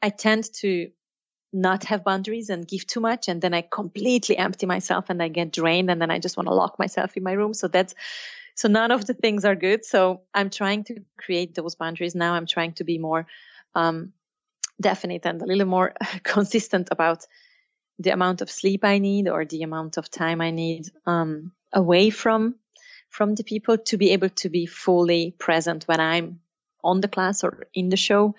i 0.00 0.08
tend 0.08 0.44
to 0.52 0.90
not 1.54 1.84
have 1.84 2.04
boundaries 2.04 2.50
and 2.50 2.66
give 2.66 2.86
too 2.86 3.00
much 3.00 3.28
and 3.28 3.40
then 3.40 3.54
i 3.54 3.62
completely 3.62 4.36
empty 4.36 4.66
myself 4.66 5.08
and 5.08 5.22
i 5.22 5.28
get 5.28 5.52
drained 5.52 5.90
and 5.90 6.00
then 6.00 6.10
i 6.10 6.18
just 6.18 6.36
want 6.36 6.48
to 6.48 6.54
lock 6.54 6.78
myself 6.78 7.16
in 7.16 7.22
my 7.22 7.32
room. 7.32 7.54
So 7.54 7.68
that's 7.68 7.94
so 8.56 8.68
none 8.68 8.92
of 8.92 9.04
the 9.06 9.14
things 9.14 9.44
are 9.44 9.54
good. 9.54 9.84
So 9.84 10.22
i'm 10.34 10.50
trying 10.50 10.84
to 10.84 11.02
create 11.16 11.54
those 11.54 11.74
boundaries 11.74 12.14
now. 12.14 12.34
I'm 12.34 12.46
trying 12.46 12.72
to 12.74 12.84
be 12.84 12.98
more 12.98 13.26
um, 13.74 14.12
definite 14.80 15.26
and 15.26 15.40
a 15.42 15.46
little 15.46 15.66
more 15.66 15.94
consistent 16.22 16.88
about 16.90 17.26
the 18.00 18.10
amount 18.10 18.42
of 18.42 18.50
sleep 18.50 18.84
i 18.84 18.98
need 18.98 19.28
or 19.28 19.44
the 19.44 19.62
amount 19.62 19.98
of 19.98 20.10
time 20.10 20.40
i 20.40 20.50
need 20.50 20.90
um, 21.06 21.52
away 21.72 22.10
from 22.10 22.56
from 23.08 23.36
the 23.36 23.44
people 23.44 23.78
to 23.78 23.96
be 23.96 24.10
able 24.10 24.28
to 24.28 24.48
be 24.48 24.66
fully 24.66 25.30
present 25.38 25.84
when 25.84 26.00
i'm 26.00 26.40
on 26.84 27.00
the 27.00 27.08
class 27.08 27.42
or 27.42 27.66
in 27.74 27.88
the 27.88 27.96
show. 27.96 28.36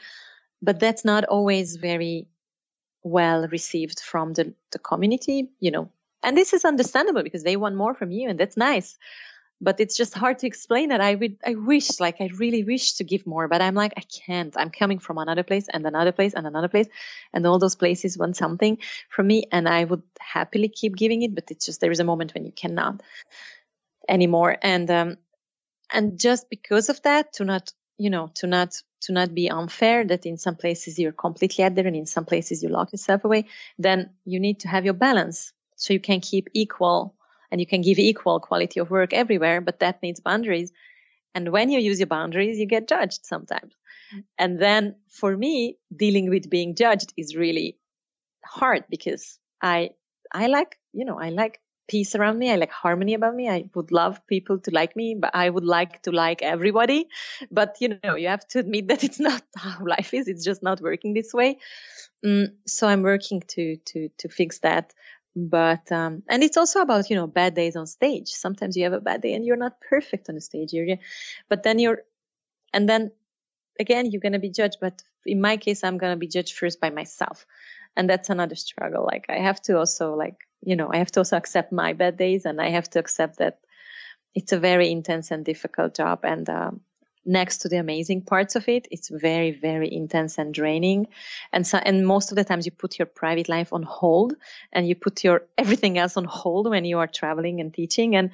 But 0.62 0.80
that's 0.80 1.04
not 1.04 1.26
always 1.26 1.76
very 1.76 2.28
well 3.06 3.48
received 3.48 4.00
from 4.00 4.34
the, 4.34 4.54
the 4.72 4.80
community, 4.80 5.52
you 5.60 5.72
know. 5.72 5.90
And 6.24 6.36
this 6.36 6.54
is 6.54 6.66
understandable 6.66 7.22
because 7.22 7.44
they 7.44 7.56
want 7.56 7.76
more 7.76 7.94
from 7.94 8.12
you 8.12 8.28
and 8.28 8.40
that's 8.40 8.58
nice. 8.58 8.98
But 9.62 9.80
it's 9.80 9.96
just 9.96 10.14
hard 10.14 10.40
to 10.40 10.48
explain 10.48 10.90
that. 10.90 11.00
I 11.00 11.16
would, 11.16 11.38
I 11.46 11.54
wish, 11.56 12.00
like, 12.02 12.20
I 12.20 12.30
really 12.36 12.64
wish 12.64 12.96
to 12.96 13.06
give 13.06 13.26
more, 13.26 13.48
but 13.48 13.62
I'm 13.62 13.76
like, 13.76 13.94
I 13.96 14.02
can't. 14.02 14.54
I'm 14.58 14.70
coming 14.70 15.00
from 15.00 15.18
another 15.18 15.44
place 15.44 15.68
and 15.72 15.86
another 15.86 16.12
place 16.12 16.34
and 16.34 16.46
another 16.46 16.68
place, 16.68 16.88
and 17.32 17.46
all 17.48 17.58
those 17.58 17.76
places 17.76 18.18
want 18.18 18.36
something 18.36 18.80
from 19.08 19.28
me, 19.28 19.46
and 19.54 19.70
I 19.70 19.86
would 19.86 20.04
happily 20.20 20.68
keep 20.68 20.98
giving 20.98 21.22
it, 21.22 21.34
but 21.34 21.52
it's 21.52 21.66
just 21.66 21.80
there 21.80 21.92
is 21.92 22.02
a 22.02 22.04
moment 22.04 22.34
when 22.34 22.44
you 22.44 22.52
cannot 22.52 23.02
anymore, 24.10 24.58
and 24.62 24.92
um, 24.92 25.18
and 25.90 26.20
just 26.20 26.50
because 26.50 26.90
of 26.90 27.02
that, 27.04 27.32
to 27.34 27.46
not, 27.46 27.72
you 27.98 28.10
know, 28.10 28.32
to 28.36 28.48
not 28.48 28.76
to 29.06 29.14
not 29.14 29.34
be 29.34 29.50
unfair 29.50 30.04
that 30.06 30.26
in 30.26 30.38
some 30.38 30.56
places 30.56 30.98
you're 30.98 31.12
completely 31.12 31.64
out 31.64 31.76
there 31.76 31.88
and 31.88 31.96
in 31.96 32.06
some 32.06 32.26
places 32.26 32.64
you 32.64 32.70
lock 32.70 32.92
yourself 32.92 33.24
away, 33.24 33.46
then 33.78 34.10
you 34.26 34.40
need 34.40 34.60
to 34.60 34.68
have 34.68 34.86
your 34.86 34.94
balance 34.94 35.54
so 35.76 35.94
you 35.94 36.00
can 36.00 36.20
keep 36.20 36.48
equal 36.54 37.16
and 37.52 37.62
you 37.62 37.68
can 37.68 37.82
give 37.82 38.00
equal 38.00 38.40
quality 38.40 38.80
of 38.80 38.90
work 38.90 39.14
everywhere, 39.14 39.62
but 39.62 39.80
that 39.80 40.02
needs 40.02 40.20
boundaries. 40.20 40.72
And 41.36 41.52
when 41.52 41.70
you 41.70 41.80
use 41.80 42.00
your 42.00 42.08
boundaries, 42.08 42.58
you 42.58 42.66
get 42.66 42.88
judged 42.88 43.26
sometimes. 43.26 43.74
And 44.38 44.60
then 44.60 44.96
for 45.10 45.36
me, 45.36 45.78
dealing 45.96 46.30
with 46.30 46.50
being 46.50 46.76
judged 46.76 47.14
is 47.18 47.36
really 47.36 47.78
hard 48.44 48.86
because 48.90 49.38
I, 49.62 49.92
I 50.32 50.48
like, 50.48 50.78
you 50.94 51.06
know, 51.06 51.20
I 51.20 51.30
like 51.30 51.60
peace 51.88 52.16
around 52.16 52.40
me. 52.40 52.52
I 52.52 52.56
like 52.56 52.72
harmony 52.72 53.14
about 53.14 53.36
me. 53.36 53.50
I 53.50 53.70
would 53.76 53.92
love 53.92 54.26
people 54.28 54.60
to 54.60 54.72
like 54.72 54.96
me, 54.96 55.16
but 55.20 55.32
I 55.34 55.50
would 55.50 55.66
like 55.66 56.02
to 56.04 56.12
like 56.12 56.42
everybody. 56.42 57.08
But 57.52 57.78
you 57.80 57.98
know, 58.04 58.16
you 58.16 58.28
have 58.28 58.48
to 58.50 58.60
admit 58.60 58.88
that 58.88 59.04
it's 59.08 59.20
not 59.20 59.42
how 59.56 59.86
life 59.86 60.14
is. 60.14 60.28
It's 60.28 60.44
just 60.44 60.64
not 60.64 60.82
working 60.82 61.14
this 61.14 61.34
way. 61.34 61.60
Mm, 62.26 62.54
so 62.66 62.88
I'm 62.88 63.04
working 63.04 63.42
to 63.50 63.78
to 63.78 64.10
to 64.18 64.30
fix 64.30 64.60
that. 64.60 64.94
But 65.36 65.92
um, 65.92 66.24
and 66.30 66.44
it's 66.44 66.58
also 66.58 66.82
about 66.82 67.10
you 67.10 67.16
know 67.16 67.28
bad 67.28 67.56
days 67.56 67.76
on 67.76 67.88
stage. 67.88 68.30
Sometimes 68.30 68.78
you 68.78 68.86
have 68.86 68.94
a 68.94 69.02
bad 69.02 69.22
day 69.22 69.34
and 69.34 69.46
you're 69.46 69.58
not 69.58 69.82
perfect 69.82 70.30
on 70.30 70.36
the 70.36 70.42
stage. 70.42 70.72
You're, 70.72 70.98
but 71.50 71.64
then 71.64 71.78
you're, 71.78 72.00
and 72.74 72.88
then 72.88 73.12
again 73.80 74.10
you're 74.10 74.22
gonna 74.22 74.40
be 74.40 74.50
judged. 74.50 74.78
But 74.80 75.04
in 75.26 75.42
my 75.42 75.58
case, 75.58 75.84
I'm 75.84 75.98
gonna 75.98 76.16
be 76.16 76.28
judged 76.28 76.58
first 76.58 76.80
by 76.80 76.90
myself, 76.90 77.46
and 77.96 78.10
that's 78.10 78.30
another 78.30 78.56
struggle. 78.56 79.06
Like 79.06 79.26
I 79.30 79.38
have 79.38 79.62
to 79.64 79.78
also 79.78 80.16
like 80.16 80.38
you 80.66 80.76
know, 80.76 80.90
I 80.92 80.98
have 80.98 81.12
to 81.12 81.22
also 81.22 81.38
accept 81.38 81.72
my 81.72 81.94
bad 81.94 82.18
days 82.18 82.46
and 82.46 82.60
I 82.60 82.70
have 82.70 82.90
to 82.92 83.00
accept 83.00 83.38
that 83.38 83.60
it's 84.34 84.52
a 84.52 84.60
very 84.60 84.92
intense 84.92 85.32
and 85.32 85.46
difficult 85.46 85.96
job. 85.96 86.20
And 86.24 86.50
um, 86.50 86.82
next 87.24 87.60
to 87.60 87.70
the 87.70 87.78
amazing 87.78 88.24
parts 88.24 88.56
of 88.56 88.68
it, 88.68 88.88
it's 88.92 89.10
very, 89.10 89.52
very 89.52 89.94
intense 89.94 90.38
and 90.38 90.54
draining. 90.54 91.08
And 91.54 91.66
so, 91.66 91.78
and 91.78 92.06
most 92.06 92.32
of 92.32 92.36
the 92.36 92.44
times 92.44 92.66
you 92.66 92.72
put 92.72 93.00
your 93.00 93.06
private 93.06 93.48
life 93.48 93.72
on 93.72 93.84
hold 93.84 94.34
and 94.74 94.88
you 94.88 94.96
put 94.96 95.24
your 95.24 95.44
everything 95.58 95.98
else 95.98 96.18
on 96.18 96.26
hold 96.26 96.70
when 96.70 96.84
you 96.84 96.98
are 97.00 97.08
traveling 97.08 97.62
and 97.62 97.74
teaching. 97.74 98.16
And, 98.16 98.32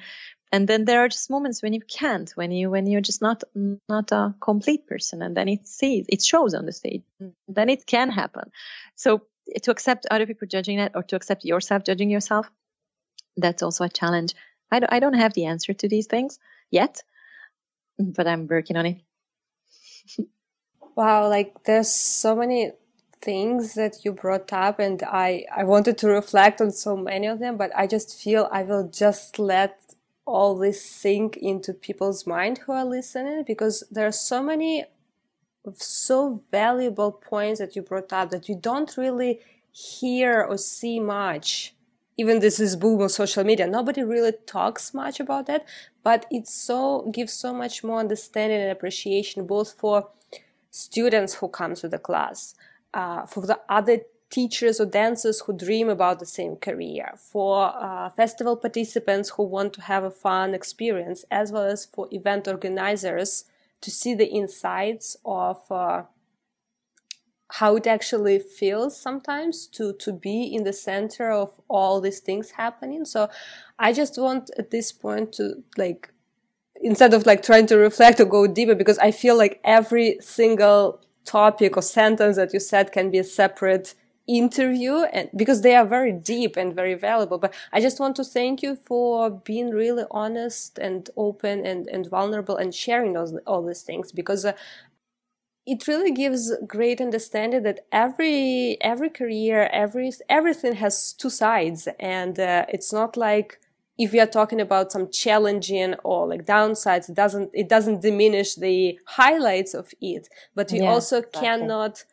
and 0.50 0.68
then 0.68 0.84
there 0.86 1.04
are 1.04 1.08
just 1.08 1.30
moments 1.30 1.62
when 1.62 1.72
you 1.72 1.80
can't, 1.80 2.30
when 2.34 2.50
you, 2.50 2.70
when 2.70 2.86
you're 2.86 3.00
just 3.00 3.22
not, 3.22 3.42
not 3.88 4.10
a 4.12 4.34
complete 4.40 4.86
person. 4.86 5.22
And 5.22 5.36
then 5.36 5.48
it 5.48 5.68
sees, 5.68 6.06
it 6.08 6.22
shows 6.22 6.54
on 6.54 6.66
the 6.66 6.72
stage. 6.72 7.02
Then 7.48 7.68
it 7.68 7.86
can 7.86 8.10
happen. 8.10 8.50
So 8.94 9.22
to 9.62 9.70
accept 9.70 10.06
other 10.10 10.26
people 10.26 10.46
judging 10.48 10.78
it 10.78 10.92
or 10.94 11.02
to 11.04 11.16
accept 11.16 11.44
yourself 11.44 11.84
judging 11.84 12.10
yourself, 12.10 12.50
that's 13.36 13.62
also 13.62 13.84
a 13.84 13.88
challenge. 13.88 14.34
I 14.70 14.80
don't, 14.80 14.92
I 14.92 15.00
don't 15.00 15.14
have 15.14 15.34
the 15.34 15.46
answer 15.46 15.72
to 15.72 15.88
these 15.88 16.06
things 16.06 16.38
yet, 16.70 17.02
but 17.98 18.26
I'm 18.26 18.46
working 18.46 18.76
on 18.76 18.86
it. 18.86 19.00
wow, 20.96 21.28
like 21.28 21.64
there's 21.64 21.90
so 21.90 22.34
many 22.34 22.72
things 23.20 23.74
that 23.74 24.04
you 24.04 24.12
brought 24.12 24.52
up 24.52 24.78
and 24.78 25.02
I, 25.04 25.46
I 25.54 25.64
wanted 25.64 25.96
to 25.98 26.08
reflect 26.08 26.60
on 26.60 26.72
so 26.72 26.96
many 26.96 27.26
of 27.26 27.38
them, 27.38 27.56
but 27.56 27.70
I 27.76 27.86
just 27.86 28.20
feel 28.20 28.48
I 28.50 28.62
will 28.62 28.88
just 28.88 29.38
let 29.38 29.94
all 30.24 30.56
this 30.56 30.84
sink 30.84 31.36
into 31.36 31.72
people's 31.72 32.26
mind 32.26 32.58
who 32.58 32.72
are 32.72 32.84
listening 32.84 33.44
because 33.46 33.84
there 33.90 34.06
are 34.06 34.12
so 34.12 34.42
many 34.42 34.84
so 35.74 36.42
valuable 36.50 37.12
points 37.12 37.60
that 37.60 37.76
you 37.76 37.82
brought 37.82 38.12
up 38.12 38.30
that 38.30 38.48
you 38.48 38.56
don't 38.56 38.96
really 38.96 39.40
hear 39.70 40.42
or 40.42 40.58
see 40.58 41.00
much. 41.00 41.74
Even 42.18 42.40
this 42.40 42.60
is 42.60 42.76
boom 42.76 43.00
on 43.00 43.08
social 43.08 43.42
media. 43.42 43.66
Nobody 43.66 44.02
really 44.02 44.32
talks 44.46 44.92
much 44.92 45.18
about 45.18 45.46
that 45.46 45.66
but 46.02 46.26
it 46.30 46.48
so 46.48 47.08
gives 47.12 47.32
so 47.32 47.52
much 47.52 47.84
more 47.84 47.98
understanding 47.98 48.60
and 48.60 48.70
appreciation 48.70 49.46
both 49.46 49.72
for 49.72 50.08
students 50.70 51.34
who 51.34 51.48
come 51.48 51.74
to 51.74 51.88
the 51.88 51.98
class 51.98 52.54
uh, 52.94 53.26
for 53.26 53.46
the 53.46 53.58
other 53.68 54.00
teachers 54.30 54.80
or 54.80 54.86
dancers 54.86 55.40
who 55.40 55.52
dream 55.56 55.90
about 55.90 56.18
the 56.18 56.26
same 56.26 56.56
career, 56.56 57.12
for 57.18 57.70
uh, 57.76 58.08
festival 58.08 58.56
participants 58.56 59.28
who 59.30 59.42
want 59.42 59.74
to 59.74 59.82
have 59.82 60.04
a 60.04 60.10
fun 60.10 60.54
experience, 60.54 61.22
as 61.30 61.52
well 61.52 61.64
as 61.64 61.84
for 61.84 62.08
event 62.10 62.48
organizers 62.48 63.44
to 63.82 63.90
see 63.90 64.14
the 64.14 64.32
insides 64.32 65.16
of 65.24 65.60
uh, 65.70 66.04
how 67.52 67.76
it 67.76 67.86
actually 67.86 68.38
feels 68.38 68.98
sometimes 68.98 69.66
to 69.66 69.92
to 69.92 70.12
be 70.12 70.44
in 70.44 70.64
the 70.64 70.72
center 70.72 71.30
of 71.30 71.60
all 71.68 72.00
these 72.00 72.20
things 72.20 72.52
happening. 72.52 73.04
So 73.04 73.28
I 73.78 73.92
just 73.92 74.16
want 74.18 74.50
at 74.58 74.70
this 74.70 74.90
point 74.92 75.32
to 75.34 75.62
like 75.76 76.12
instead 76.80 77.12
of 77.14 77.26
like 77.26 77.42
trying 77.42 77.66
to 77.66 77.76
reflect 77.76 78.20
or 78.20 78.24
go 78.24 78.46
deeper 78.46 78.74
because 78.74 78.98
I 78.98 79.10
feel 79.10 79.36
like 79.36 79.60
every 79.64 80.18
single 80.20 81.00
topic 81.24 81.76
or 81.76 81.82
sentence 81.82 82.36
that 82.36 82.52
you 82.52 82.60
said 82.60 82.90
can 82.90 83.10
be 83.10 83.18
a 83.18 83.24
separate 83.24 83.94
interview 84.28 84.98
and 85.12 85.28
because 85.34 85.62
they 85.62 85.74
are 85.74 85.84
very 85.84 86.12
deep 86.12 86.56
and 86.56 86.74
very 86.74 86.94
valuable 86.94 87.38
but 87.38 87.52
i 87.72 87.80
just 87.80 87.98
want 87.98 88.14
to 88.14 88.22
thank 88.22 88.62
you 88.62 88.76
for 88.76 89.30
being 89.30 89.70
really 89.70 90.04
honest 90.10 90.78
and 90.78 91.10
open 91.16 91.66
and, 91.66 91.88
and 91.88 92.08
vulnerable 92.08 92.56
and 92.56 92.74
sharing 92.74 93.12
those 93.14 93.34
all 93.46 93.66
these 93.66 93.82
things 93.82 94.12
because 94.12 94.44
uh, 94.44 94.52
it 95.66 95.86
really 95.86 96.12
gives 96.12 96.52
great 96.66 97.00
understanding 97.00 97.62
that 97.62 97.86
every 97.90 98.76
every 98.80 99.10
career 99.10 99.68
every 99.72 100.12
everything 100.28 100.74
has 100.74 101.12
two 101.12 101.30
sides 101.30 101.88
and 101.98 102.38
uh, 102.38 102.64
it's 102.68 102.92
not 102.92 103.16
like 103.16 103.60
if 103.98 104.12
we 104.12 104.20
are 104.20 104.26
talking 104.26 104.60
about 104.60 104.90
some 104.90 105.10
challenging 105.10 105.94
or 106.02 106.26
like 106.26 106.46
downsides 106.46 107.08
it 107.08 107.14
doesn't 107.14 107.50
it 107.52 107.68
doesn't 107.68 108.02
diminish 108.02 108.54
the 108.54 108.98
highlights 109.06 109.74
of 109.74 109.92
it 110.00 110.28
but 110.54 110.70
we 110.72 110.80
yeah, 110.80 110.90
also 110.90 111.18
exactly. 111.18 111.40
cannot 111.40 112.04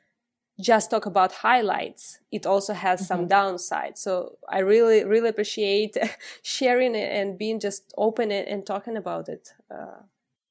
just 0.59 0.91
talk 0.91 1.05
about 1.05 1.31
highlights 1.31 2.19
it 2.31 2.45
also 2.45 2.73
has 2.73 2.99
mm-hmm. 2.99 3.07
some 3.07 3.27
downsides. 3.27 3.97
So 3.97 4.37
i 4.47 4.59
really 4.59 5.03
really 5.03 5.29
appreciate 5.29 5.97
sharing 6.43 6.95
it 6.95 7.11
and 7.11 7.37
being 7.37 7.59
just 7.59 7.93
open 7.97 8.31
and, 8.31 8.65
talking 8.65 8.97
about 8.97 9.29
it 9.29 9.53
uh, 9.71 10.01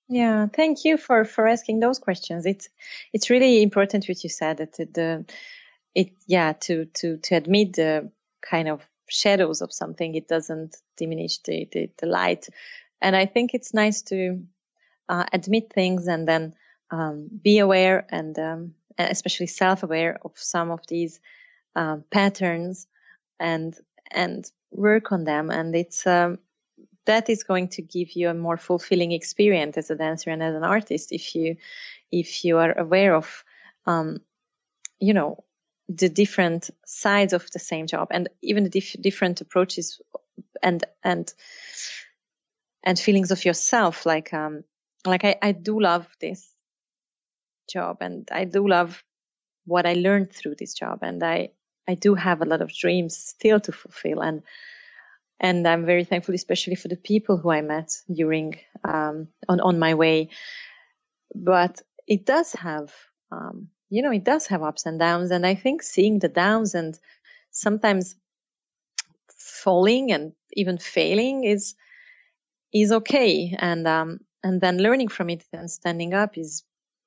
yeah 0.08 0.46
thank 0.46 0.84
you 0.84 0.96
for 0.96 1.24
for 1.24 1.46
asking 1.46 1.80
those 1.80 1.98
questions. 1.98 2.46
It's 2.46 2.68
it's 3.12 3.30
really 3.30 3.62
important 3.62 4.06
what 4.06 4.22
you 4.24 4.30
said 4.30 4.58
that 4.58 4.72
the 4.72 5.24
it 5.94 6.12
yeah 6.26 6.52
to 6.60 6.86
to 6.86 7.18
to 7.18 7.34
admit 7.34 7.74
the 7.74 8.10
kind 8.40 8.68
of 8.68 8.86
shadows 9.10 9.62
of 9.62 9.72
something 9.72 10.14
it 10.14 10.28
doesn't 10.28 10.76
diminish 10.96 11.38
the 11.38 11.68
the, 11.72 11.90
the 11.98 12.06
light. 12.06 12.48
And 13.00 13.14
i 13.14 13.26
think 13.26 13.54
it's 13.54 13.74
nice 13.74 14.02
to 14.02 14.42
uh, 15.08 15.24
admit 15.32 15.72
things 15.72 16.06
and 16.06 16.26
then 16.28 16.54
um, 16.90 17.28
be 17.42 17.58
aware 17.58 18.06
and 18.10 18.38
um, 18.38 18.74
especially 18.98 19.46
self-aware 19.46 20.18
of 20.24 20.32
some 20.34 20.70
of 20.70 20.80
these 20.88 21.20
um, 21.76 22.04
patterns 22.10 22.86
and 23.38 23.76
and 24.10 24.50
work 24.70 25.12
on 25.12 25.24
them. 25.24 25.50
And 25.50 25.74
it's 25.74 26.06
um, 26.06 26.38
that 27.04 27.28
is 27.28 27.42
going 27.42 27.68
to 27.68 27.82
give 27.82 28.12
you 28.12 28.28
a 28.28 28.34
more 28.34 28.56
fulfilling 28.56 29.12
experience 29.12 29.76
as 29.76 29.90
a 29.90 29.96
dancer 29.96 30.30
and 30.30 30.42
as 30.42 30.54
an 30.54 30.64
artist 30.64 31.12
if 31.12 31.34
you 31.34 31.56
if 32.10 32.44
you 32.44 32.58
are 32.58 32.76
aware 32.78 33.14
of 33.14 33.44
um, 33.86 34.20
you 35.00 35.14
know 35.14 35.44
the 35.88 36.08
different 36.08 36.70
sides 36.84 37.32
of 37.32 37.50
the 37.52 37.58
same 37.58 37.86
job 37.86 38.08
and 38.10 38.28
even 38.42 38.64
the 38.64 38.70
dif- 38.70 39.00
different 39.00 39.40
approaches 39.40 40.00
and 40.62 40.84
and 41.02 41.32
and 42.82 42.98
feelings 42.98 43.30
of 43.30 43.44
yourself. 43.44 44.04
Like 44.04 44.32
um 44.34 44.64
like 45.06 45.24
I, 45.24 45.36
I 45.40 45.52
do 45.52 45.80
love 45.80 46.06
this 46.20 46.54
job 47.68 47.98
and 48.00 48.28
I 48.32 48.44
do 48.44 48.66
love 48.66 49.02
what 49.64 49.86
I 49.86 49.94
learned 49.94 50.32
through 50.32 50.56
this 50.58 50.74
job 50.74 51.00
and 51.02 51.22
I 51.22 51.50
I 51.88 51.94
do 51.94 52.14
have 52.14 52.42
a 52.42 52.44
lot 52.44 52.60
of 52.60 52.72
dreams 52.72 53.16
still 53.16 53.60
to 53.60 53.72
fulfill 53.72 54.22
and 54.22 54.42
and 55.40 55.66
I'm 55.66 55.86
very 55.86 56.04
thankful 56.04 56.34
especially 56.34 56.74
for 56.74 56.88
the 56.88 56.96
people 56.96 57.36
who 57.36 57.50
I 57.50 57.60
met 57.62 57.92
during 58.12 58.56
um, 58.84 59.28
on 59.48 59.60
on 59.60 59.78
my 59.78 59.94
way. 59.94 60.30
But 61.34 61.80
it 62.06 62.26
does 62.26 62.52
have 62.54 62.92
um, 63.30 63.68
you 63.90 64.02
know 64.02 64.12
it 64.12 64.24
does 64.24 64.46
have 64.48 64.62
ups 64.62 64.86
and 64.86 64.98
downs 64.98 65.30
and 65.30 65.46
I 65.46 65.54
think 65.54 65.82
seeing 65.82 66.18
the 66.18 66.28
downs 66.28 66.74
and 66.74 66.98
sometimes 67.50 68.16
falling 69.28 70.12
and 70.12 70.32
even 70.52 70.78
failing 70.78 71.44
is 71.44 71.74
is 72.72 72.92
okay 72.92 73.56
and 73.58 73.86
um 73.86 74.20
and 74.42 74.60
then 74.60 74.78
learning 74.78 75.08
from 75.08 75.30
it 75.30 75.44
and 75.52 75.70
standing 75.70 76.14
up 76.14 76.36
is 76.36 76.64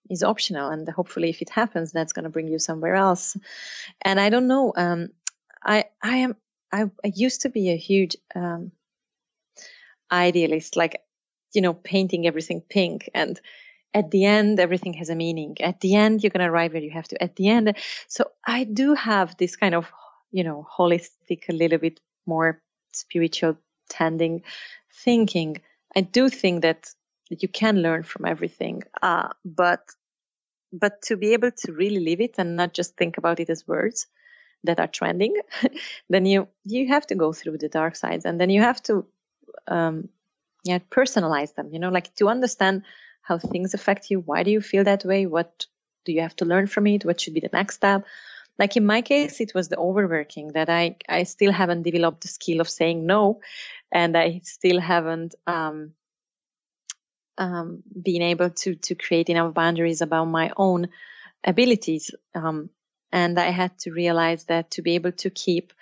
is 0.10 0.24
optional 0.24 0.70
and 0.70 0.88
hopefully 0.90 1.30
if 1.30 1.42
it 1.42 1.50
happens 1.50 1.92
that's 1.92 2.14
going 2.14 2.24
to 2.24 2.30
bring 2.30 2.48
you 2.48 2.60
somewhere 2.60 2.96
else. 2.96 3.38
And 4.04 4.20
i 4.20 4.30
don't 4.30 4.48
know 4.48 4.74
um 4.76 5.10
i 5.64 5.86
i 6.04 6.18
am 6.18 6.36
i, 6.72 6.84
I 7.04 7.12
used 7.16 7.42
to 7.42 7.50
be 7.50 7.70
a 7.70 7.78
huge 7.78 8.18
um 8.36 8.72
idealist 10.12 10.76
like 10.76 11.02
you 11.54 11.62
know 11.62 11.74
painting 11.74 12.28
everything 12.28 12.62
pink 12.62 13.10
and 13.14 13.40
at 13.94 14.12
the 14.12 14.26
end 14.26 14.60
everything 14.60 14.94
has 14.94 15.10
a 15.10 15.16
meaning. 15.16 15.58
At 15.60 15.82
the 15.82 15.96
end 15.96 16.24
you're 16.24 16.30
going 16.30 16.46
to 16.46 16.52
arrive 16.52 16.74
where 16.74 16.82
you 16.82 16.92
have 16.92 17.08
to. 17.10 17.22
At 17.22 17.36
the 17.36 17.50
end 17.50 17.76
so 18.08 18.32
i 18.46 18.64
do 18.64 18.94
have 18.96 19.36
this 19.38 19.56
kind 19.56 19.76
of 19.76 19.92
you 20.32 20.44
know 20.44 20.68
holistic 20.78 21.50
a 21.50 21.54
little 21.54 21.78
bit 21.78 22.00
more 22.26 22.62
spiritual 22.94 23.58
tending 23.90 24.44
thinking. 24.94 25.62
I 25.96 26.02
do 26.02 26.30
think 26.30 26.62
that 26.62 26.90
that 27.32 27.41
you 27.41 27.50
can 27.50 27.82
learn 27.82 28.04
from 28.04 28.26
everything. 28.26 28.84
Uh, 29.02 29.30
but 29.44 29.82
but 30.72 31.02
to 31.02 31.17
be 31.17 31.34
able 31.34 31.52
to 31.52 31.74
really 31.74 32.00
live 32.00 32.22
it 32.22 32.36
and 32.38 32.56
not 32.56 32.74
just 32.74 32.96
think 32.96 33.17
about 33.17 33.39
it 33.39 33.50
as 33.50 33.67
words 33.67 34.08
that 34.63 34.80
are 34.80 34.88
trending, 34.88 35.36
then 36.10 36.26
you 36.26 36.48
you 36.63 36.89
have 36.89 37.08
to 37.08 37.15
go 37.15 37.34
through 37.34 37.58
the 37.58 37.70
dark 37.70 37.96
sides, 37.96 38.26
and 38.26 38.39
then 38.39 38.50
you 38.50 38.62
have 38.62 38.84
to 38.84 39.06
um, 39.67 40.10
yeah 40.63 40.80
personalize 40.89 41.56
them. 41.56 41.70
You 41.72 41.80
know, 41.80 41.89
like 41.89 42.13
to 42.15 42.28
understand 42.28 42.84
how 43.22 43.38
things 43.38 43.74
affect 43.74 44.12
you. 44.12 44.20
Why 44.20 44.44
do 44.44 44.52
you 44.52 44.62
feel 44.62 44.84
that 44.84 45.06
way? 45.06 45.26
What 45.26 45.65
do 46.06 46.12
you 46.12 46.22
have 46.22 46.36
to 46.38 46.46
learn 46.46 46.67
from 46.67 46.88
it? 46.88 47.06
What 47.06 47.22
should 47.22 47.34
be 47.34 47.39
the 47.39 47.50
next 47.54 47.76
step? 47.76 48.06
Like 48.60 48.76
in 48.76 48.86
my 48.86 49.02
case, 49.02 49.39
it 49.39 49.54
was 49.56 49.70
the 49.70 49.78
overworking 49.78 50.50
that 50.50 50.70
I 50.70 50.98
I 51.08 51.24
still 51.24 51.54
haven't 51.54 51.84
developed 51.84 52.22
the 52.22 52.28
skill 52.28 52.60
of 52.60 52.70
saying 52.70 53.06
no, 53.06 53.39
and 53.91 54.17
I 54.17 54.41
still 54.44 54.82
haven't 54.82 55.36
um, 55.48 55.94
um, 57.41 57.82
being 57.99 58.21
able 58.21 58.51
to 58.51 58.75
to 58.75 58.93
create 58.93 59.30
enough 59.30 59.54
boundaries 59.54 60.01
about 60.01 60.25
my 60.25 60.51
own 60.56 60.89
abilities. 61.43 62.12
Um, 62.36 62.69
and 63.12 63.38
I 63.39 63.49
had 63.49 63.77
to 63.80 63.91
realize 63.91 64.45
that 64.45 64.71
to 64.71 64.84
be 64.84 64.95
able 64.95 65.12
to 65.13 65.30
keep 65.32 65.73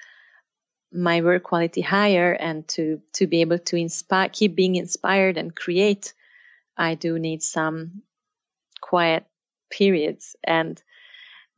my 0.92 1.22
work 1.22 1.44
quality 1.44 1.82
higher 1.82 2.32
and 2.32 2.68
to 2.70 3.02
to 3.14 3.28
be 3.28 3.42
able 3.42 3.60
to 3.60 3.76
inspire, 3.76 4.30
keep 4.30 4.56
being 4.56 4.76
inspired 4.76 5.38
and 5.38 5.54
create, 5.54 6.14
I 6.78 6.96
do 6.96 7.20
need 7.20 7.44
some 7.44 8.04
quiet 8.82 9.26
periods, 9.70 10.38
and 10.44 10.82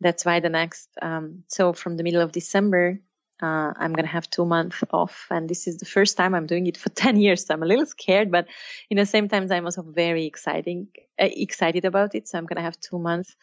that's 0.02 0.26
why 0.26 0.40
the 0.40 0.50
next. 0.50 0.90
Um, 1.00 1.44
so 1.48 1.74
from 1.74 1.96
the 1.96 2.04
middle 2.04 2.22
of 2.24 2.32
December 2.32 3.00
uh, 3.42 3.74
I'm 3.76 3.94
going 3.94 4.06
to 4.06 4.12
have 4.12 4.30
two 4.30 4.46
months 4.46 4.84
off. 4.92 5.28
And 5.30 5.50
this 5.50 5.68
is 5.68 5.78
the 5.78 5.86
first 5.86 6.18
time 6.18 6.36
I'm 6.36 6.46
doing 6.46 6.68
it 6.68 6.78
for 6.78 6.90
10 7.04 7.18
years. 7.18 7.46
So 7.46 7.54
I'm 7.54 7.64
a 7.64 7.66
little 7.66 7.86
scared, 7.86 8.32
but 8.32 8.48
in 8.90 8.98
the 8.98 9.06
same 9.06 9.28
time, 9.28 9.48
I'm 9.52 9.66
also 9.66 9.82
very 9.82 10.26
exciting, 10.26 10.88
uh, 11.20 11.28
excited 11.30 11.86
about 11.86 12.16
it. 12.16 12.28
So 12.28 12.38
I'm 12.38 12.46
going 12.46 12.58
to 12.58 12.64
have 12.64 12.80
two 12.80 13.00
months 13.00 13.36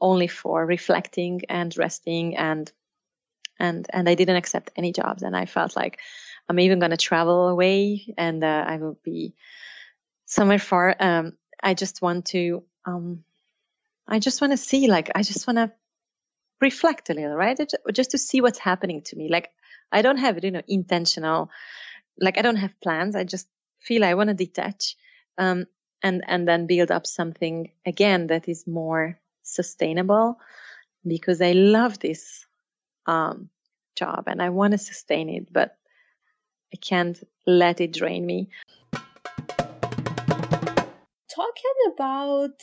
only 0.00 0.26
for 0.26 0.66
reflecting 0.66 1.42
and 1.48 1.76
resting 1.76 2.36
and, 2.36 2.70
and, 3.58 3.86
and 3.90 4.08
I 4.08 4.14
didn't 4.14 4.36
accept 4.36 4.70
any 4.76 4.92
jobs. 4.92 5.22
And 5.22 5.36
I 5.36 5.46
felt 5.46 5.76
like 5.76 6.00
I'm 6.48 6.60
even 6.60 6.78
going 6.78 6.90
to 6.90 6.96
travel 6.96 7.48
away 7.48 8.14
and 8.18 8.44
uh, 8.44 8.64
I 8.66 8.76
will 8.76 8.98
be 9.02 9.34
somewhere 10.26 10.58
far. 10.58 10.94
Um, 10.98 11.38
I 11.62 11.74
just 11.74 12.02
want 12.02 12.26
to, 12.26 12.64
um, 12.84 13.24
I 14.06 14.18
just 14.18 14.42
want 14.42 14.52
to 14.52 14.58
see, 14.58 14.88
like, 14.88 15.10
I 15.14 15.22
just 15.22 15.46
want 15.46 15.56
to 15.56 15.72
reflect 16.60 17.10
a 17.10 17.14
little, 17.14 17.34
right? 17.34 17.58
Just 17.92 18.12
to 18.12 18.18
see 18.18 18.40
what's 18.40 18.58
happening 18.58 19.02
to 19.02 19.16
me. 19.16 19.28
Like 19.28 19.50
I 19.92 20.02
don't 20.02 20.18
have, 20.18 20.42
you 20.42 20.50
know, 20.50 20.62
intentional, 20.66 21.50
like 22.18 22.38
I 22.38 22.42
don't 22.42 22.56
have 22.56 22.80
plans. 22.80 23.16
I 23.16 23.24
just 23.24 23.48
feel 23.80 24.04
I 24.04 24.14
want 24.14 24.28
to 24.28 24.34
detach, 24.34 24.96
um, 25.38 25.66
and, 26.02 26.22
and 26.26 26.46
then 26.46 26.66
build 26.66 26.90
up 26.90 27.06
something 27.06 27.70
again 27.86 28.28
that 28.28 28.48
is 28.48 28.66
more 28.66 29.18
sustainable 29.42 30.38
because 31.06 31.40
I 31.40 31.52
love 31.52 31.98
this, 31.98 32.46
um, 33.06 33.50
job 33.96 34.24
and 34.26 34.42
I 34.42 34.50
want 34.50 34.72
to 34.72 34.78
sustain 34.78 35.28
it, 35.28 35.52
but 35.52 35.76
I 36.72 36.76
can't 36.76 37.22
let 37.46 37.80
it 37.80 37.92
drain 37.92 38.26
me. 38.26 38.48
Talking 41.28 41.74
about 41.92 42.60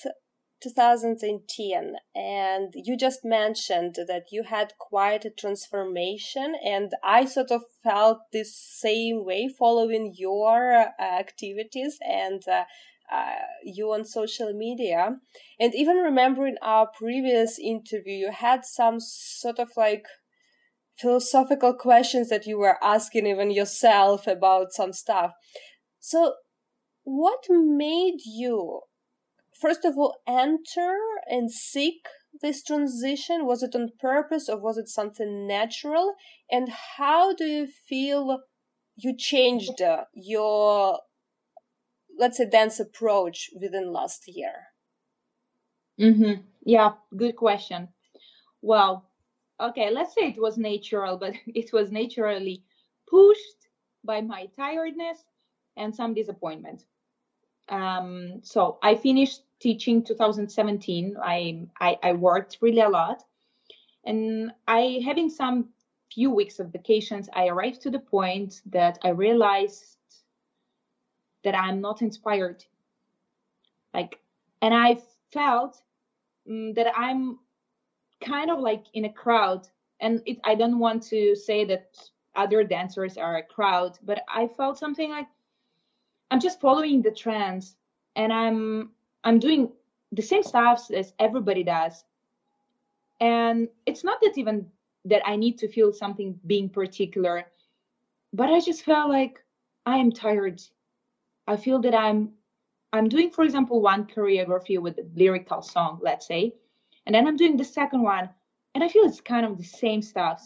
2010 0.62 1.96
and 2.16 2.74
you 2.76 2.98
just 2.98 3.24
mentioned 3.24 3.96
that 4.08 4.26
you 4.32 4.44
had 4.44 4.74
quite 4.78 5.26
a 5.26 5.30
transformation 5.30 6.54
and 6.64 6.92
i 7.04 7.26
sort 7.26 7.52
of 7.52 7.64
felt 7.84 8.20
this 8.32 8.56
same 8.56 9.26
way 9.26 9.48
following 9.48 10.14
your 10.18 10.74
uh, 10.74 10.88
activities 11.00 11.98
and 12.08 12.44
uh, 12.48 12.64
uh, 13.12 13.36
you 13.64 13.92
on 13.92 14.06
social 14.06 14.54
media 14.54 15.18
and 15.60 15.76
even 15.76 15.98
remembering 15.98 16.56
our 16.62 16.88
previous 16.88 17.60
interview 17.60 18.14
you 18.14 18.32
had 18.32 18.64
some 18.64 19.00
sort 19.00 19.60
of 19.60 19.70
like 19.76 20.06
philosophical 21.02 21.74
questions 21.74 22.30
that 22.30 22.46
you 22.46 22.58
were 22.58 22.78
asking 22.84 23.26
even 23.26 23.50
yourself 23.52 24.28
about 24.28 24.72
some 24.72 24.94
stuff. 24.94 25.32
So, 26.00 26.36
what 27.04 27.44
made 27.50 28.20
you, 28.26 28.82
first 29.62 29.86
of 29.86 29.98
all, 29.98 30.18
enter 30.28 30.98
and 31.28 31.52
seek 31.52 32.06
this 32.42 32.64
transition? 32.64 33.46
Was 33.46 33.64
it 33.64 33.76
on 33.76 33.90
purpose 34.00 34.50
or 34.50 34.58
was 34.58 34.78
it 34.78 34.88
something 34.88 35.48
natural? 35.48 36.16
And 36.52 36.70
how 36.98 37.34
do 37.34 37.46
you 37.46 37.68
feel 37.68 38.40
you 38.96 39.16
changed 39.16 39.82
uh, 39.82 40.06
your, 40.14 41.00
let's 42.18 42.38
say, 42.38 42.50
dance 42.50 42.80
approach 42.80 43.50
within 43.60 43.94
last 43.94 44.24
year? 44.28 44.54
Mm-hmm. 46.00 46.42
Yeah, 46.66 46.94
good 47.16 47.36
question. 47.36 47.90
Well, 48.62 49.06
okay, 49.60 49.92
let's 49.92 50.16
say 50.16 50.30
it 50.30 50.42
was 50.42 50.58
natural, 50.58 51.18
but 51.18 51.34
it 51.48 51.72
was 51.74 51.92
naturally 51.92 52.64
pushed 53.08 53.68
by 54.04 54.22
my 54.22 54.48
tiredness 54.58 55.24
and 55.78 55.96
some 55.96 56.14
disappointment. 56.14 56.84
Um, 57.72 58.42
so 58.44 58.78
I 58.84 58.96
finished 58.96 59.42
teaching 59.60 60.04
2017. 60.04 61.18
I, 61.24 61.68
I, 61.80 61.98
I 62.04 62.14
worked 62.14 62.58
really 62.62 62.82
a 62.82 62.90
lot, 62.90 63.24
and 64.04 64.52
I 64.68 65.02
having 65.06 65.30
some 65.30 65.70
few 66.14 66.30
weeks 66.30 66.60
of 66.60 66.72
vacations. 66.72 67.30
I 67.34 67.48
arrived 67.48 67.82
to 67.82 67.90
the 67.90 68.00
point 68.00 68.62
that 68.68 69.00
I 69.04 69.10
realized 69.10 69.98
that 71.44 71.56
I'm 71.56 71.82
not 71.82 72.02
inspired. 72.02 72.64
Like, 73.94 74.20
and 74.62 74.74
I 74.74 74.98
felt 75.32 75.82
um, 76.48 76.74
that 76.74 76.94
I'm 76.96 77.40
kind 78.22 78.52
of 78.52 78.60
like 78.60 78.86
in 78.94 79.06
a 79.06 79.14
crowd 79.14 79.68
and 80.00 80.22
it, 80.26 80.38
i 80.44 80.56
don't 80.56 80.80
want 80.80 81.02
to 81.04 81.36
say 81.36 81.66
that 81.66 81.90
other 82.36 82.64
dancers 82.64 83.18
are 83.18 83.38
a 83.38 83.44
crowd 83.44 83.98
but 84.04 84.24
i 84.34 84.48
felt 84.48 84.78
something 84.78 85.10
like 85.10 85.28
i'm 86.32 86.40
just 86.40 86.62
following 86.62 87.02
the 87.02 87.12
trends 87.12 87.78
and 88.16 88.34
i'm 88.34 88.92
i'm 89.24 89.40
doing 89.40 89.70
the 90.14 90.22
same 90.22 90.44
stuff 90.44 90.90
as 90.92 91.14
everybody 91.20 91.64
does 91.64 92.06
and 93.22 93.70
it's 93.86 94.04
not 94.04 94.20
that 94.22 94.38
even 94.38 94.68
that 95.06 95.22
i 95.26 95.36
need 95.36 95.58
to 95.58 95.68
feel 95.68 95.94
something 95.94 96.40
being 96.48 96.70
particular 96.70 97.46
but 98.34 98.50
i 98.50 98.60
just 98.60 98.84
felt 98.84 99.10
like 99.10 99.44
i 99.86 99.98
am 99.98 100.12
tired 100.12 100.62
i 101.48 101.58
feel 101.58 101.80
that 101.80 101.96
i'm 101.96 102.30
i'm 102.94 103.10
doing 103.10 103.30
for 103.32 103.44
example 103.44 103.82
one 103.82 104.06
choreography 104.06 104.80
with 104.80 104.98
a 105.00 105.06
lyrical 105.16 105.62
song 105.62 106.00
let's 106.02 106.28
say 106.28 106.54
and 107.06 107.16
then 107.16 107.28
I'm 107.28 107.38
doing 107.38 107.58
the 107.58 107.66
second 107.66 108.04
one, 108.04 108.30
and 108.76 108.84
I 108.84 108.88
feel 108.88 109.04
it's 109.06 109.22
kind 109.22 109.46
of 109.46 109.58
the 109.58 109.64
same 109.64 110.02
stuff. 110.02 110.42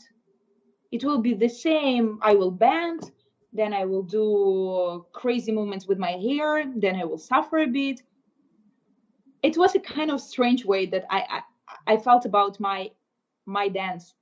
It 0.92 1.04
will 1.04 1.20
be 1.20 1.34
the 1.34 1.50
same. 1.50 2.20
I 2.22 2.34
will 2.36 2.52
bend, 2.52 3.12
then 3.56 3.74
I 3.74 3.86
will 3.86 4.04
do 4.04 5.06
crazy 5.14 5.52
movements 5.52 5.88
with 5.88 5.98
my 5.98 6.12
hair, 6.12 6.66
then 6.76 6.96
I 6.96 7.06
will 7.06 7.18
suffer 7.18 7.60
a 7.60 7.68
bit. 7.68 8.02
It 9.44 9.58
was 9.58 9.76
a 9.76 9.80
kind 9.80 10.12
of 10.12 10.22
strange 10.22 10.66
way 10.66 10.86
that 10.88 11.06
I 11.10 11.42
I, 11.88 11.94
I 11.94 11.98
felt 11.98 12.26
about 12.26 12.60
my 12.60 12.92
my 13.46 13.68
dance. 13.70 14.14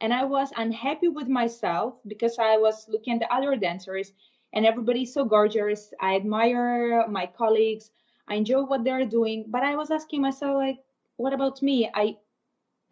And 0.00 0.12
I 0.12 0.24
was 0.24 0.52
unhappy 0.56 1.08
with 1.08 1.28
myself 1.28 1.94
because 2.06 2.38
I 2.38 2.58
was 2.58 2.86
looking 2.88 3.14
at 3.14 3.20
the 3.20 3.32
other 3.34 3.56
dancers 3.56 4.12
and 4.52 4.66
everybody's 4.66 5.12
so 5.12 5.24
gorgeous. 5.24 5.94
I 6.00 6.16
admire 6.16 7.08
my 7.08 7.26
colleagues. 7.26 7.90
I 8.28 8.34
enjoy 8.34 8.62
what 8.64 8.84
they're 8.84 9.06
doing. 9.06 9.46
But 9.48 9.62
I 9.62 9.74
was 9.74 9.90
asking 9.90 10.20
myself, 10.20 10.56
like, 10.56 10.78
what 11.16 11.32
about 11.32 11.62
me 11.62 11.90
i 11.94 12.16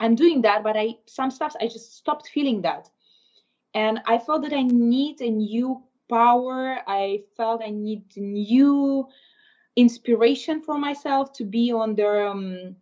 i'm 0.00 0.14
doing 0.14 0.42
that 0.42 0.62
but 0.62 0.76
i 0.76 0.94
some 1.06 1.30
stuff 1.30 1.54
i 1.60 1.66
just 1.66 1.96
stopped 1.96 2.28
feeling 2.28 2.62
that 2.62 2.88
and 3.74 4.00
i 4.06 4.18
felt 4.18 4.42
that 4.42 4.52
i 4.52 4.62
need 4.62 5.20
a 5.20 5.30
new 5.30 5.82
power. 6.08 6.78
I 6.86 7.22
felt 7.36 7.62
i 7.62 7.70
need 7.70 8.04
new 8.16 9.08
inspiration 9.76 10.62
for 10.62 10.78
myself 10.78 11.32
to 11.34 11.44
be 11.44 11.72
on 11.72 11.94
the 11.94 12.28
um, 12.28 12.76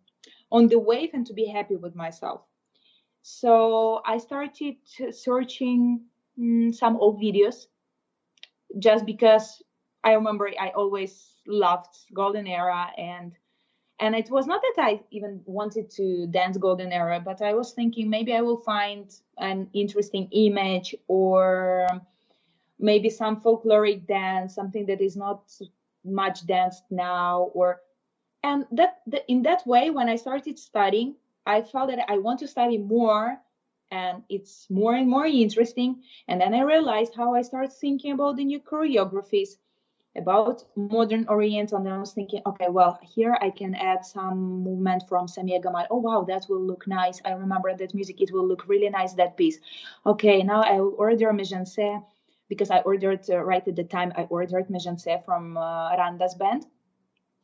on 0.51 0.69
the 0.69 0.79
wave 0.79 1.11
and 1.15 1.27
to 1.27 1.33
be 1.35 1.47
happy 1.47 1.77
with 1.77 1.95
myself. 1.95 2.43
So 3.23 4.03
i 4.05 4.19
started 4.19 4.77
searching 5.11 6.03
mm, 6.39 6.75
some 6.75 6.97
old 6.97 7.21
videos 7.21 7.67
just 8.79 9.05
because 9.07 9.63
i 10.05 10.13
remember 10.13 10.51
i 10.61 10.71
always 10.71 11.37
loved 11.47 11.95
golden 12.15 12.47
era 12.47 12.87
and 12.97 13.33
and 14.03 14.17
it 14.17 14.31
was 14.31 14.47
not 14.49 14.63
that 14.63 14.85
i 14.85 15.01
even 15.13 15.43
wanted 15.47 15.91
to 15.91 16.29
dance 16.29 16.59
golden 16.59 16.93
era 16.93 17.21
but 17.21 17.43
i 17.43 17.55
was 17.55 17.73
thinking 17.73 18.11
maybe 18.11 18.35
i 18.35 18.43
will 18.43 18.59
find 18.59 19.21
an 19.39 19.69
interesting 19.75 20.29
image 20.33 20.97
or 21.09 21.89
maybe 22.81 23.11
some 23.11 23.41
folkloric 23.43 24.07
dance 24.07 24.55
something 24.55 24.87
that 24.87 25.03
is 25.03 25.17
not 25.17 25.43
much 26.05 26.47
danced 26.47 26.85
now 26.91 27.51
or 27.55 27.81
and 28.45 28.67
that, 28.73 29.01
that 29.09 29.25
in 29.29 29.43
that 29.43 29.67
way 29.67 29.91
when 29.91 30.09
i 30.09 30.17
started 30.17 30.59
studying 30.59 31.17
i 31.47 31.63
felt 31.63 31.91
that 31.91 32.05
i 32.11 32.19
want 32.19 32.41
to 32.41 32.49
study 32.49 32.79
more 32.79 33.39
and 33.93 34.23
it's 34.31 34.69
more 34.71 34.95
and 34.95 35.09
more 35.09 35.27
interesting. 35.27 36.03
And 36.29 36.41
then 36.41 36.55
i 36.55 36.63
realized 36.63 37.15
how 37.17 37.35
i 37.35 37.43
started 37.43 37.73
thinking 37.73 38.13
about 38.13 38.37
the 38.37 38.45
new 38.45 38.61
choreographies 38.61 39.51
about 40.17 40.65
modern 40.77 41.27
oriental 41.29 41.79
and 41.79 41.89
I 41.89 41.99
was 41.99 42.13
thinking, 42.13 42.43
okay, 42.45 42.67
well, 42.69 42.99
here 43.03 43.37
I 43.41 43.51
can 43.51 43.75
add 43.75 44.05
some 44.05 44.63
movement 44.63 45.05
from 45.09 45.27
Samia 45.27 45.63
Gamal. 45.63 45.87
Oh 45.91 45.99
wow, 45.99 46.25
that 46.29 46.47
will 46.49 46.61
look 46.61 46.87
nice. 46.87 47.21
I 47.25 47.33
remember 47.33 47.75
that 47.75 47.95
music, 47.95 48.21
it 48.21 48.33
will 48.33 48.47
look 48.47 48.69
really 48.69 48.91
nice, 48.91 49.15
that 49.15 49.37
piece. 49.37 49.59
Okay, 50.05 50.43
now 50.43 50.63
I 50.63 50.81
will 50.81 50.95
order 50.99 51.33
Méjancé 51.33 52.05
because 52.49 52.71
I 52.71 52.81
ordered 52.81 53.21
uh, 53.31 53.39
right 53.39 53.67
at 53.67 53.77
the 53.77 53.85
time 53.85 54.13
I 54.17 54.25
ordered 54.25 54.69
Méjancé 54.69 55.25
from 55.25 55.57
uh, 55.57 55.97
Randa's 55.97 56.35
band. 56.35 56.67